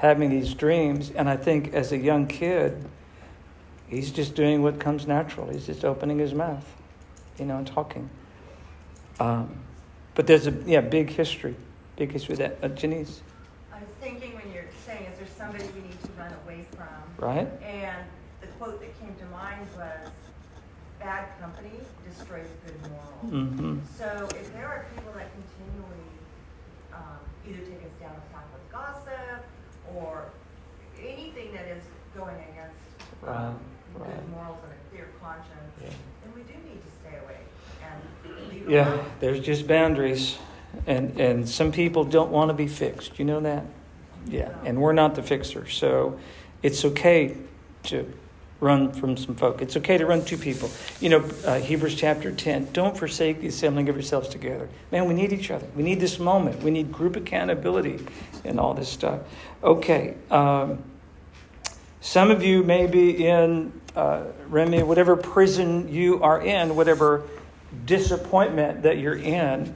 having 0.00 0.30
these 0.30 0.54
dreams. 0.54 1.10
And 1.10 1.28
I 1.28 1.36
think 1.36 1.74
as 1.74 1.92
a 1.92 1.98
young 1.98 2.26
kid, 2.26 2.84
he's 3.86 4.10
just 4.10 4.34
doing 4.34 4.62
what 4.62 4.80
comes 4.80 5.06
natural. 5.06 5.50
He's 5.50 5.66
just 5.66 5.84
opening 5.84 6.18
his 6.18 6.32
mouth, 6.32 6.64
you 7.38 7.44
know, 7.44 7.58
and 7.58 7.66
talking. 7.66 8.08
Um, 9.20 9.54
but 10.14 10.26
there's 10.26 10.46
a 10.46 10.54
yeah 10.66 10.80
big 10.80 11.10
history, 11.10 11.54
big 11.96 12.10
history 12.10 12.34
that. 12.36 12.58
Uh, 12.62 12.68
Janice, 12.68 13.20
I 13.72 13.78
was 13.78 13.88
thinking 14.00 14.34
when 14.34 14.50
you're 14.52 14.64
saying, 14.86 15.06
is 15.12 15.18
there 15.18 15.28
somebody 15.36 15.64
we 15.74 15.82
need 15.82 16.00
to 16.02 16.12
run 16.18 16.32
away 16.44 16.64
from? 16.74 16.88
right? 17.18 17.48
And 17.62 18.04
the 18.40 18.46
quote 18.58 18.80
that 18.80 18.98
came 18.98 19.14
to 19.14 19.26
mind 19.26 19.66
was, 19.76 20.10
bad 20.98 21.28
company 21.40 21.80
destroys 22.08 22.46
good 22.64 22.76
morals. 22.90 23.24
Mm-hmm. 23.26 23.78
So 23.96 24.28
if 24.36 24.52
there 24.54 24.66
are 24.66 24.86
people 24.94 25.12
that 25.12 25.28
continually 25.32 26.08
um, 26.92 27.20
either 27.46 27.58
take 27.58 27.84
us 27.84 27.94
down 28.00 28.12
a 28.16 28.34
path 28.34 28.48
of 28.54 28.72
gossip 28.72 29.44
or 29.96 30.24
anything 31.00 31.52
that 31.52 31.66
is 31.66 31.82
going 32.16 32.36
against 32.36 32.76
Right, 33.22 33.36
um, 33.36 33.58
right. 33.98 34.08
good 34.08 34.30
morals 34.30 34.58
and 34.64 34.72
a 34.72 34.90
clear 34.90 35.08
conscience, 35.22 35.72
Yeah. 35.82 35.88
then 36.24 36.32
we 36.34 36.42
do 36.42 36.54
need 36.68 36.80
to 36.82 36.90
stay 37.00 37.18
away 37.24 37.36
and 37.82 38.50
leave 38.52 38.68
Yeah, 38.68 38.94
alone. 38.94 39.04
there's 39.20 39.40
just 39.40 39.66
boundaries, 39.66 40.38
and 40.86 41.18
and 41.20 41.48
some 41.48 41.72
people 41.72 42.04
don't 42.04 42.30
want 42.30 42.48
to 42.48 42.54
be 42.54 42.66
fixed. 42.66 43.18
You 43.18 43.24
know 43.24 43.40
that? 43.40 43.64
Yeah, 44.26 44.50
and 44.64 44.80
we're 44.80 44.92
not 44.92 45.14
the 45.14 45.22
fixer, 45.22 45.66
so 45.68 46.18
it's 46.62 46.84
okay 46.84 47.36
to 47.84 48.10
run 48.60 48.92
from 48.92 49.16
some 49.16 49.34
folk. 49.34 49.62
It's 49.62 49.76
okay 49.78 49.98
to 49.98 50.06
run 50.06 50.24
to 50.26 50.36
people. 50.36 50.70
You 51.00 51.08
know, 51.08 51.30
uh, 51.44 51.58
Hebrews 51.58 51.94
chapter 51.94 52.30
ten. 52.30 52.68
Don't 52.72 52.96
forsake 52.96 53.40
the 53.40 53.48
assembling 53.48 53.88
of 53.88 53.96
yourselves 53.96 54.28
together. 54.28 54.68
Man, 54.92 55.06
we 55.06 55.14
need 55.14 55.32
each 55.32 55.50
other. 55.50 55.66
We 55.74 55.82
need 55.82 56.00
this 56.00 56.18
moment. 56.18 56.62
We 56.62 56.70
need 56.70 56.92
group 56.92 57.16
accountability 57.16 58.06
and 58.44 58.60
all 58.60 58.74
this 58.74 58.88
stuff. 58.88 59.20
Okay. 59.64 60.14
Um, 60.30 60.84
some 62.02 62.30
of 62.30 62.42
you 62.42 62.62
may 62.62 62.86
be 62.86 63.26
in 63.26 63.72
uh, 63.96 64.24
Remy, 64.48 64.82
whatever 64.84 65.16
prison 65.16 65.92
you 65.92 66.22
are 66.22 66.40
in, 66.40 66.76
whatever 66.76 67.24
disappointment 67.84 68.82
that 68.82 68.98
you're 68.98 69.18
in, 69.18 69.74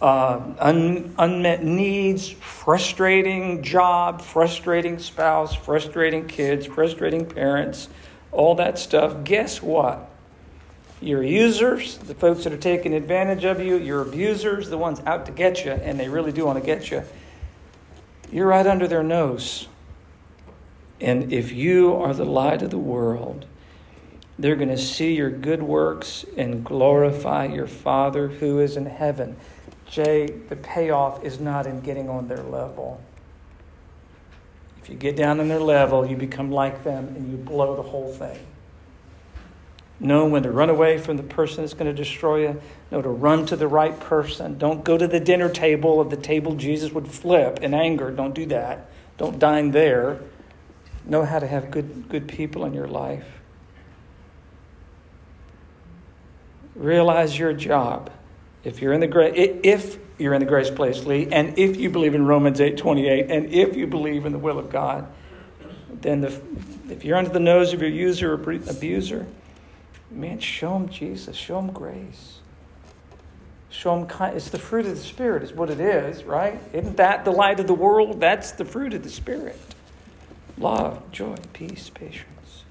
uh, 0.00 0.40
un- 0.58 1.14
unmet 1.18 1.64
needs, 1.64 2.28
frustrating 2.28 3.62
job, 3.62 4.20
frustrating 4.20 4.98
spouse, 4.98 5.54
frustrating 5.54 6.26
kids, 6.26 6.66
frustrating 6.66 7.26
parents, 7.26 7.88
all 8.30 8.54
that 8.54 8.78
stuff. 8.78 9.24
Guess 9.24 9.62
what? 9.62 10.08
Your 11.00 11.22
users, 11.22 11.98
the 11.98 12.14
folks 12.14 12.44
that 12.44 12.52
are 12.52 12.58
taking 12.58 12.92
advantage 12.94 13.44
of 13.44 13.60
you, 13.60 13.76
your 13.76 14.02
abusers, 14.02 14.68
the 14.68 14.78
ones 14.78 15.00
out 15.06 15.26
to 15.26 15.32
get 15.32 15.64
you, 15.64 15.72
and 15.72 15.98
they 15.98 16.08
really 16.08 16.32
do 16.32 16.44
want 16.44 16.58
to 16.58 16.64
get 16.64 16.90
you, 16.90 17.02
you're 18.30 18.46
right 18.46 18.66
under 18.66 18.86
their 18.86 19.02
nose. 19.02 19.68
And 21.00 21.32
if 21.32 21.52
you 21.52 21.94
are 21.94 22.12
the 22.12 22.24
light 22.24 22.62
of 22.62 22.70
the 22.70 22.78
world, 22.78 23.46
they're 24.38 24.56
going 24.56 24.68
to 24.68 24.78
see 24.78 25.14
your 25.14 25.30
good 25.30 25.62
works 25.62 26.24
and 26.36 26.64
glorify 26.64 27.46
your 27.46 27.66
Father 27.66 28.28
who 28.28 28.60
is 28.60 28.76
in 28.76 28.86
heaven. 28.86 29.36
Jay, 29.88 30.26
the 30.26 30.56
payoff 30.56 31.24
is 31.24 31.40
not 31.40 31.66
in 31.66 31.80
getting 31.80 32.08
on 32.08 32.28
their 32.28 32.42
level. 32.42 33.00
If 34.82 34.90
you 34.90 34.96
get 34.96 35.16
down 35.16 35.40
on 35.40 35.48
their 35.48 35.60
level, 35.60 36.06
you 36.06 36.16
become 36.16 36.50
like 36.50 36.84
them 36.84 37.08
and 37.16 37.30
you 37.30 37.36
blow 37.36 37.74
the 37.74 37.82
whole 37.82 38.12
thing. 38.12 38.38
Know 40.00 40.26
when 40.26 40.44
to 40.44 40.50
run 40.52 40.70
away 40.70 40.98
from 40.98 41.16
the 41.16 41.22
person 41.22 41.64
that's 41.64 41.74
going 41.74 41.86
to 41.86 41.92
destroy 41.92 42.42
you. 42.42 42.60
Know 42.90 43.02
to 43.02 43.08
run 43.08 43.46
to 43.46 43.56
the 43.56 43.66
right 43.66 43.98
person. 43.98 44.56
Don't 44.56 44.84
go 44.84 44.96
to 44.96 45.08
the 45.08 45.18
dinner 45.18 45.48
table 45.48 46.00
of 46.00 46.10
the 46.10 46.16
table 46.16 46.54
Jesus 46.54 46.92
would 46.92 47.08
flip 47.08 47.60
in 47.60 47.74
anger. 47.74 48.10
Don't 48.10 48.34
do 48.34 48.46
that. 48.46 48.88
Don't 49.16 49.38
dine 49.38 49.72
there. 49.72 50.20
Know 51.04 51.24
how 51.24 51.38
to 51.38 51.46
have 51.46 51.70
good, 51.70 52.08
good 52.08 52.28
people 52.28 52.64
in 52.64 52.74
your 52.74 52.86
life. 52.86 53.26
Realize 56.76 57.36
your 57.36 57.52
job. 57.52 58.10
If 58.64 58.82
you're 58.82 58.92
in 58.92 59.00
the 59.00 59.06
gra- 59.06 59.32
if 59.34 59.98
you're 60.18 60.34
in 60.34 60.40
the 60.40 60.46
grace 60.46 60.70
place, 60.70 61.04
Lee, 61.04 61.28
and 61.30 61.58
if 61.58 61.76
you 61.76 61.90
believe 61.90 62.14
in 62.14 62.26
Romans 62.26 62.60
eight 62.60 62.76
twenty 62.76 63.08
eight, 63.08 63.30
and 63.30 63.46
if 63.52 63.76
you 63.76 63.86
believe 63.86 64.26
in 64.26 64.32
the 64.32 64.38
will 64.38 64.58
of 64.58 64.68
God, 64.68 65.06
then 66.00 66.20
the, 66.20 66.40
if 66.90 67.04
you're 67.04 67.16
under 67.16 67.30
the 67.30 67.40
nose 67.40 67.72
of 67.72 67.80
your 67.80 67.90
user 67.90 68.32
or 68.32 68.34
abuser, 68.34 69.26
man, 70.10 70.40
show 70.40 70.72
them 70.72 70.88
Jesus, 70.88 71.36
show 71.36 71.56
them 71.56 71.72
grace, 71.72 72.40
show 73.70 73.96
them 73.96 74.08
kind. 74.08 74.36
It's 74.36 74.50
the 74.50 74.58
fruit 74.58 74.86
of 74.86 74.96
the 74.96 75.02
Spirit, 75.02 75.44
is 75.44 75.52
what 75.52 75.70
it 75.70 75.80
is, 75.80 76.24
right? 76.24 76.60
Isn't 76.72 76.96
that 76.96 77.24
the 77.24 77.32
light 77.32 77.60
of 77.60 77.68
the 77.68 77.74
world? 77.74 78.18
That's 78.18 78.50
the 78.50 78.64
fruit 78.64 78.92
of 78.92 79.04
the 79.04 79.10
Spirit: 79.10 79.58
love, 80.58 81.12
joy, 81.12 81.36
peace, 81.52 81.90
patience. 81.90 82.64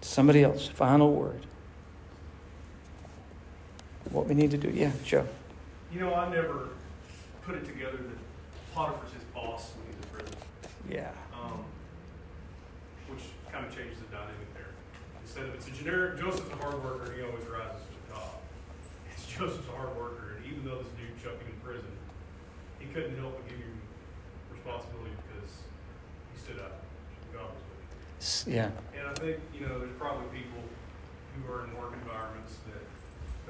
Somebody 0.00 0.42
else. 0.42 0.66
Final 0.66 1.12
word 1.12 1.46
what 4.10 4.26
we 4.26 4.34
need 4.34 4.50
to 4.50 4.58
do. 4.58 4.68
Yeah, 4.70 4.90
Joe. 5.04 5.26
You 5.92 6.00
know, 6.00 6.14
I 6.14 6.28
never 6.30 6.70
put 7.42 7.54
it 7.56 7.64
together 7.66 7.98
that 7.98 8.18
Potiphar's 8.74 9.12
his 9.12 9.24
boss 9.34 9.72
when 9.76 9.86
he's 9.86 9.96
in 9.96 10.08
prison, 10.10 10.36
Yeah. 10.88 11.10
um, 11.34 11.64
which 13.08 13.24
kind 13.52 13.66
of 13.66 13.74
changes 13.74 13.98
the 13.98 14.08
dynamic 14.08 14.48
there. 14.54 14.72
Instead 15.22 15.44
of 15.48 15.54
it's 15.54 15.68
a 15.68 15.70
generic, 15.72 16.18
Joseph's 16.18 16.50
a 16.52 16.56
hard 16.56 16.82
worker 16.82 17.12
and 17.12 17.16
he 17.20 17.22
always 17.22 17.44
rises 17.46 17.82
to 17.84 17.92
the 17.92 18.14
top. 18.16 18.40
It's 19.12 19.26
Joseph's 19.36 19.68
a 19.68 19.76
hard 19.76 19.94
worker, 19.96 20.36
and 20.38 20.46
even 20.46 20.64
though 20.64 20.78
this 20.80 20.88
dude 20.96 21.12
chucked 21.22 21.42
him 21.42 21.52
in 21.52 21.60
prison, 21.60 21.92
he 22.78 22.86
couldn't 22.92 23.16
help 23.20 23.36
but 23.36 23.44
give 23.48 23.58
him 23.60 23.76
responsibility 24.50 25.12
because 25.28 25.50
he 26.32 26.36
stood 26.40 26.58
up. 26.64 26.80
God 27.36 27.52
was 27.52 27.60
with 27.68 28.48
him. 28.48 28.54
Yeah. 28.54 28.70
And 28.96 29.04
I 29.08 29.14
think, 29.20 29.36
you 29.52 29.66
know, 29.68 29.78
there's 29.78 29.94
probably 30.00 30.26
people 30.32 30.60
who 31.36 31.40
are 31.52 31.64
in 31.68 31.72
work 31.76 31.92
environments 32.00 32.56
that 32.72 32.81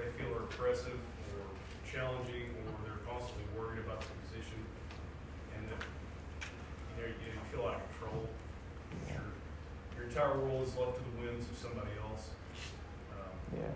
they 0.03 0.11
feel 0.19 0.35
are 0.35 0.43
oppressive 0.51 0.99
or 0.99 1.47
challenging 1.87 2.51
or 2.59 2.75
they're 2.83 3.03
constantly 3.07 3.47
worried 3.55 3.79
about 3.87 4.01
the 4.03 4.11
position. 4.27 4.59
and 5.55 5.63
that 5.71 5.79
you 6.99 7.03
know 7.03 7.09
you, 7.09 7.39
you 7.39 7.43
feel 7.55 7.67
out 7.71 7.79
of 7.79 7.85
control. 7.95 8.27
Your, 9.07 9.23
your 9.95 10.05
entire 10.11 10.35
world 10.43 10.67
is 10.67 10.75
left 10.75 10.99
to 10.99 11.03
the 11.07 11.15
whims 11.23 11.47
of 11.47 11.55
somebody 11.57 11.95
else. 12.03 12.35
Um, 13.15 13.31
Yeah. 13.55 13.71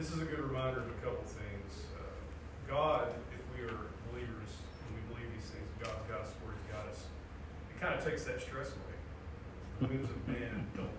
this 0.00 0.08
is 0.10 0.22
a 0.22 0.24
good 0.24 0.40
reminder 0.40 0.80
of 0.80 0.88
a 0.88 0.98
couple 1.04 1.24
things. 1.28 1.84
Uh, 1.92 2.08
God, 2.64 3.12
if 3.36 3.42
we 3.52 3.68
are 3.68 3.92
believers 4.08 4.50
and 4.86 4.88
we 4.96 5.02
believe 5.12 5.28
these 5.36 5.50
things, 5.52 5.68
God's 5.82 6.08
got 6.08 6.20
us 6.24 6.32
where 6.40 6.56
He's 6.56 6.68
got 6.72 6.88
us. 6.88 7.04
It 7.68 7.76
kind 7.82 7.92
of 7.94 8.00
takes 8.00 8.24
that 8.24 8.40
stress 8.40 8.72
away. 8.72 8.96
The 9.80 9.86
whims 9.92 10.08
of 10.08 10.20
man 10.28 10.66
don't 10.76 10.96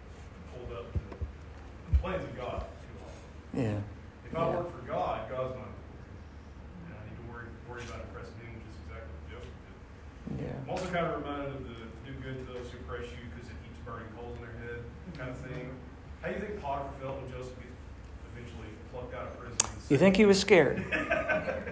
hold 0.53 0.69
up 0.77 0.91
to 0.93 0.99
the 1.09 1.97
plans 1.99 2.23
of 2.23 2.35
God 2.37 2.61
too 2.85 2.95
long. 3.01 3.65
Yeah. 3.65 3.79
If 4.31 4.37
I 4.37 4.47
work 4.49 4.71
for 4.71 4.87
God, 4.87 5.27
God's 5.29 5.55
not. 5.59 5.67
And 6.87 6.95
I 6.95 7.03
need 7.03 7.19
to 7.19 7.25
worry 7.27 7.51
worry 7.67 7.83
about 7.83 7.99
impressing 8.07 8.39
Him, 8.39 8.55
which 8.55 8.67
is 8.71 8.79
exactly 8.87 9.11
what 9.11 9.27
Joseph 9.27 9.57
did. 9.67 10.47
Yeah. 10.47 10.55
I'm 10.63 10.69
also 10.71 10.87
kind 10.87 11.03
of 11.03 11.19
reminded 11.19 11.51
of 11.51 11.63
the 11.67 11.75
do 12.07 12.15
good 12.23 12.39
to 12.39 12.45
those 12.55 12.71
who 12.71 12.79
oppress 12.87 13.11
you 13.11 13.19
because 13.27 13.51
it 13.51 13.57
keeps 13.67 13.75
burning 13.83 14.07
coals 14.15 14.39
in 14.39 14.47
their 14.47 14.55
head 14.63 14.79
kind 15.19 15.29
of 15.35 15.37
thing. 15.43 15.67
How 16.23 16.31
do 16.31 16.39
you 16.39 16.41
think 16.47 16.63
Potiphar 16.63 16.95
felt 17.03 17.19
when 17.19 17.27
Joseph 17.27 17.59
gets 17.59 17.75
eventually 18.31 18.71
plucked 18.95 19.11
out 19.15 19.27
of 19.27 19.35
prison? 19.35 19.59
You 19.91 19.97
think 19.99 20.15
he 20.15 20.23
was 20.23 20.39
scared? 20.39 20.79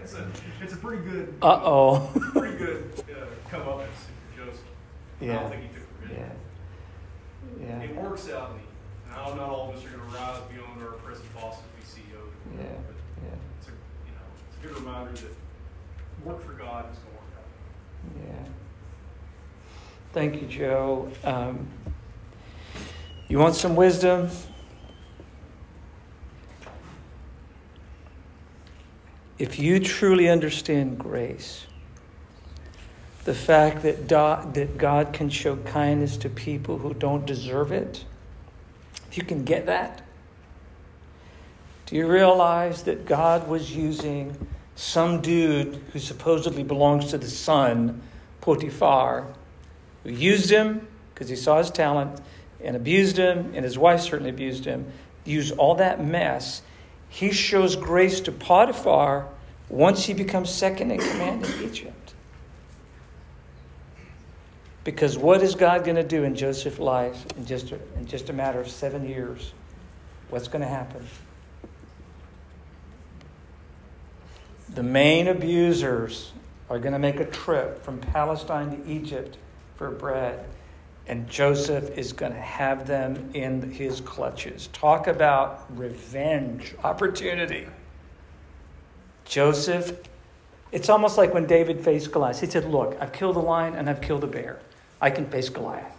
it's, 0.04 0.14
a, 0.20 0.28
it's 0.60 0.74
a 0.74 0.78
pretty 0.84 1.04
good. 1.08 1.32
Uh 1.42 1.64
oh. 1.64 2.12
Pretty 2.36 2.58
good 2.58 2.92
uh, 3.08 3.24
come 3.50 3.64
up 3.72 3.88
for 3.88 4.36
Joseph. 4.36 4.60
I 5.22 5.26
Yeah. 5.26 5.40
don't 5.40 5.50
think 5.50 5.62
he 5.64 5.68
took 5.72 5.88
the 5.88 6.08
risk. 6.12 6.20
Yeah. 6.20 7.80
Yeah. 7.80 7.88
It 7.88 7.96
works 7.96 8.28
out 8.30 8.52
neat. 8.58 8.68
And 9.08 9.16
I 9.16 9.30
know 9.30 9.36
not 9.36 9.50
all 9.50 9.70
of 9.70 9.76
us 9.78 9.86
are 9.86 9.96
going 9.96 10.04
to 10.04 10.16
rise 10.18 10.42
beyond 10.52 10.84
our 10.84 11.00
present 11.00 11.34
bosses. 11.34 11.64
Yeah. 12.58 12.64
Yeah. 12.64 13.30
it's 13.60 13.68
a, 13.68 13.72
you 13.72 14.14
know, 14.14 14.28
it's 14.48 14.64
a 14.64 14.68
good 14.68 14.78
reminder 14.80 15.12
that 15.12 16.26
work 16.26 16.44
for 16.44 16.54
God 16.54 16.86
is 16.92 16.98
going 17.00 17.10
to 17.10 17.22
work 17.22 17.34
out. 17.38 18.46
Yeah. 18.46 18.50
Thank 20.14 20.42
you, 20.42 20.48
Joe. 20.48 21.12
Um, 21.24 21.68
you 23.28 23.38
want 23.38 23.56
some 23.56 23.76
wisdom? 23.76 24.30
If 29.38 29.58
you 29.60 29.80
truly 29.80 30.28
understand 30.28 30.98
grace, 30.98 31.66
the 33.24 33.34
fact 33.34 33.84
that, 33.84 34.08
do- 34.08 34.52
that 34.54 34.78
God 34.78 35.14
can 35.14 35.30
show 35.30 35.56
kindness 35.58 36.18
to 36.18 36.30
people 36.30 36.80
who 36.80 36.94
don't 36.94 37.26
deserve 37.26 37.72
it, 37.72 38.04
if 39.10 39.18
you 39.18 39.24
can 39.24 39.44
get 39.44 39.66
that, 39.68 40.02
do 41.90 41.96
you 41.96 42.06
realize 42.06 42.84
that 42.84 43.08
God 43.08 43.48
was 43.48 43.76
using 43.76 44.38
some 44.76 45.22
dude 45.22 45.82
who 45.92 45.98
supposedly 45.98 46.62
belongs 46.62 47.08
to 47.08 47.18
the 47.18 47.28
sun, 47.28 48.04
Potiphar, 48.42 49.26
who 50.04 50.12
used 50.12 50.52
him 50.52 50.88
because 51.12 51.30
he 51.30 51.36
saw 51.36 51.58
his 51.58 51.72
talent 51.72 52.22
and 52.64 52.76
abused 52.76 53.18
him, 53.18 53.54
and 53.56 53.66
his 53.66 53.76
wife 53.76 54.02
certainly 54.02 54.30
abused 54.30 54.66
him, 54.66 54.86
used 55.26 55.58
all 55.58 55.74
that 55.76 56.04
mess. 56.04 56.62
He 57.10 57.32
shows 57.32 57.76
grace 57.76 58.20
to 58.22 58.32
Potiphar 58.32 59.28
once 59.68 60.06
he 60.06 60.14
becomes 60.14 60.52
second 60.52 60.92
in 60.92 61.00
command 61.00 61.44
in 61.44 61.64
Egypt. 61.64 62.14
Because 64.84 65.18
what 65.18 65.42
is 65.42 65.56
God 65.56 65.86
going 65.86 65.96
to 65.96 66.04
do 66.04 66.24
in 66.24 66.36
Joseph's 66.36 66.78
life 66.78 67.26
in 67.36 67.48
just 67.48 67.72
a, 67.72 67.80
in 67.98 68.06
just 68.06 68.30
a 68.30 68.34
matter 68.34 68.60
of 68.60 68.70
seven 68.70 69.10
years? 69.10 69.54
What's 70.30 70.48
going 70.48 70.62
to 70.62 70.68
happen? 70.68 71.04
The 74.76 74.84
main 74.84 75.28
abusers 75.28 76.32
are 76.70 76.80
going 76.80 76.94
to 76.94 77.00
make 77.00 77.20
a 77.20 77.26
trip 77.26 77.84
from 77.84 78.00
Palestine 78.00 78.78
to 78.78 78.90
Egypt 78.90 79.38
for 79.76 79.90
bread, 79.90 80.46
and 81.08 81.28
Joseph 81.28 81.98
is 81.98 82.14
going 82.14 82.34
to 82.34 82.40
have 82.40 82.86
them 82.86 83.32
in 83.34 83.72
his 83.72 84.00
clutches. 84.02 84.68
Talk 84.68 85.08
about 85.08 85.66
revenge 85.76 86.76
opportunity. 86.84 87.66
Joseph, 89.26 89.98
it's 90.72 90.90
almost 90.90 91.18
like 91.18 91.34
when 91.34 91.48
David 91.48 91.84
faced 91.84 92.12
Goliath. 92.12 92.40
He 92.40 92.46
said, 92.46 92.66
Look, 92.66 92.96
I've 93.00 93.12
killed 93.12 93.38
a 93.38 93.40
lion 93.40 93.76
and 93.76 93.90
I've 93.90 94.02
killed 94.02 94.24
a 94.24 94.28
bear. 94.28 94.60
I 95.02 95.10
can 95.10 95.26
face 95.30 95.50
Goliath. 95.50 95.96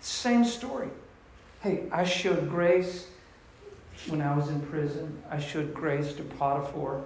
Same 0.00 0.44
story. 0.44 0.88
Hey, 1.60 1.84
I 1.92 2.04
showed 2.04 2.48
grace 2.48 3.08
when 4.06 4.22
I 4.22 4.34
was 4.36 4.48
in 4.48 4.60
prison, 4.62 5.22
I 5.30 5.40
showed 5.40 5.74
grace 5.74 6.12
to 6.14 6.22
Potiphar 6.22 7.02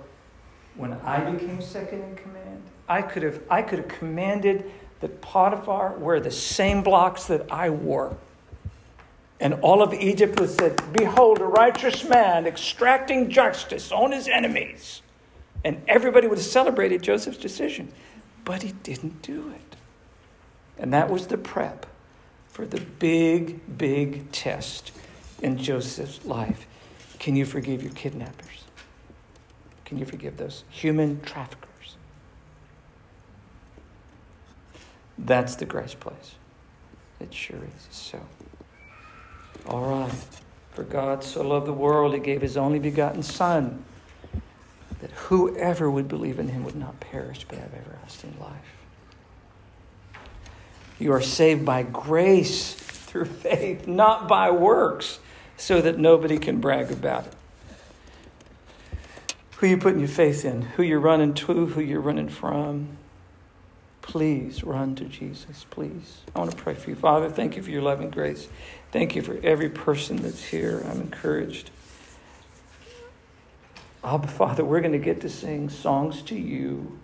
when 0.77 0.93
I 0.93 1.31
became 1.31 1.61
second 1.61 2.03
in 2.03 2.17
command, 2.17 2.63
I 2.89 3.03
could 3.03 3.23
have, 3.23 3.41
I 3.51 3.63
could 3.63 3.79
have 3.79 3.89
commanded 3.89 4.71
that 5.01 5.21
Potiphar 5.21 5.97
wear 5.99 6.21
the 6.21 6.31
same 6.31 6.83
blocks 6.83 7.27
that 7.27 7.51
I 7.51 7.71
wore. 7.71 8.17
And 9.41 9.55
all 9.55 9.83
of 9.83 9.93
Egypt 9.93 10.39
would 10.39 10.51
said, 10.51 10.81
Behold, 10.93 11.41
a 11.41 11.45
righteous 11.45 12.05
man 12.09 12.47
extracting 12.47 13.29
justice 13.29 13.91
on 13.91 14.13
his 14.13 14.29
enemies. 14.29 15.03
And 15.65 15.83
everybody 15.89 16.29
would 16.29 16.39
have 16.39 16.47
celebrated 16.47 17.03
Joseph's 17.03 17.39
decision. 17.39 17.93
But 18.45 18.63
he 18.63 18.73
didn't 18.85 19.23
do 19.23 19.51
it. 19.51 19.77
And 20.79 20.93
that 20.93 21.11
was 21.11 21.27
the 21.27 21.39
prep 21.39 21.87
for 22.49 22.67
the 22.67 22.81
big, 22.81 23.79
big 23.79 24.31
test 24.31 24.93
in 25.43 25.59
Joseph's 25.59 26.25
life. 26.25 26.67
Can 27.19 27.35
you 27.35 27.45
forgive 27.45 27.83
your 27.83 27.93
kidnappers? 27.93 28.65
Can 29.93 29.99
you 29.99 30.07
forgive 30.07 30.39
those 30.39 30.65
human 30.71 31.21
traffickers? 31.21 31.97
That's 35.19 35.55
the 35.57 35.67
grace 35.67 35.93
place. 35.93 36.37
It 37.21 37.35
sure 37.35 37.59
is. 37.59 37.89
So, 37.91 38.19
all 39.67 39.85
right. 39.85 40.15
For 40.71 40.83
God 40.83 41.23
so 41.23 41.47
loved 41.47 41.67
the 41.67 41.75
world, 41.75 42.15
he 42.15 42.21
gave 42.21 42.41
his 42.41 42.57
only 42.57 42.79
begotten 42.79 43.23
Son, 43.23 43.85
that 45.03 45.11
whoever 45.11 45.91
would 45.91 46.09
believe 46.09 46.39
in 46.39 46.49
him 46.49 46.65
would 46.65 46.75
not 46.75 46.99
perish 46.99 47.45
but 47.47 47.59
have 47.59 47.75
everlasting 47.75 48.35
life. 48.41 50.23
You 50.99 51.13
are 51.13 51.21
saved 51.21 51.67
by 51.67 51.83
grace 51.83 52.73
through 52.73 53.27
faith, 53.27 53.87
not 53.87 54.27
by 54.27 54.51
works, 54.51 55.19
so 55.59 55.83
that 55.83 55.99
nobody 55.99 56.39
can 56.39 56.63
brag 56.63 56.91
about 56.91 57.27
it 57.27 57.35
who 59.63 59.69
you 59.69 59.79
putting 59.79 60.01
your 60.01 60.09
faith 60.09 60.45
in, 60.45 60.63
who 60.63 60.83
you're 60.83 60.99
running 60.99 61.33
to, 61.33 61.67
who 61.67 61.81
you're 61.81 62.01
running 62.01 62.29
from. 62.29 62.89
Please 64.01 64.65
run 64.65 64.97
to 64.97 65.05
Jesus, 65.05 65.65
please. 65.71 66.23
I 66.35 66.41
want 66.41 66.51
to 66.51 66.57
pray 66.57 66.75
for 66.75 66.91
you. 66.91 66.97
Father, 66.97 67.31
thank 67.31 67.55
you 67.55 67.63
for 67.63 67.71
your 67.71 67.81
loving 67.81 68.11
grace. 68.11 68.49
Thank 68.91 69.15
you 69.15 69.23
for 69.23 69.39
every 69.45 69.69
person 69.69 70.17
that's 70.17 70.43
here. 70.43 70.85
I'm 70.91 71.01
encouraged. 71.01 71.71
Abba, 74.03 74.27
Father, 74.27 74.65
we're 74.65 74.81
going 74.81 74.91
to 74.91 74.99
get 74.99 75.21
to 75.21 75.29
sing 75.29 75.69
songs 75.69 76.23
to 76.23 76.35
you 76.35 76.99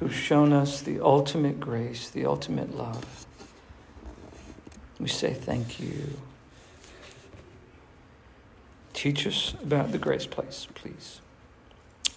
who've 0.00 0.12
shown 0.12 0.52
us 0.52 0.80
the 0.80 0.98
ultimate 0.98 1.60
grace, 1.60 2.10
the 2.10 2.26
ultimate 2.26 2.76
love. 2.76 3.24
We 4.98 5.06
say 5.06 5.32
thank 5.32 5.78
you. 5.78 6.18
Teach 8.92 9.26
us 9.26 9.54
about 9.62 9.92
the 9.92 9.98
grace 9.98 10.26
place, 10.26 10.68
please. 10.74 11.20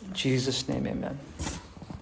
In 0.05 0.13
Jesus' 0.13 0.67
name, 0.67 0.86
amen. 0.86 1.17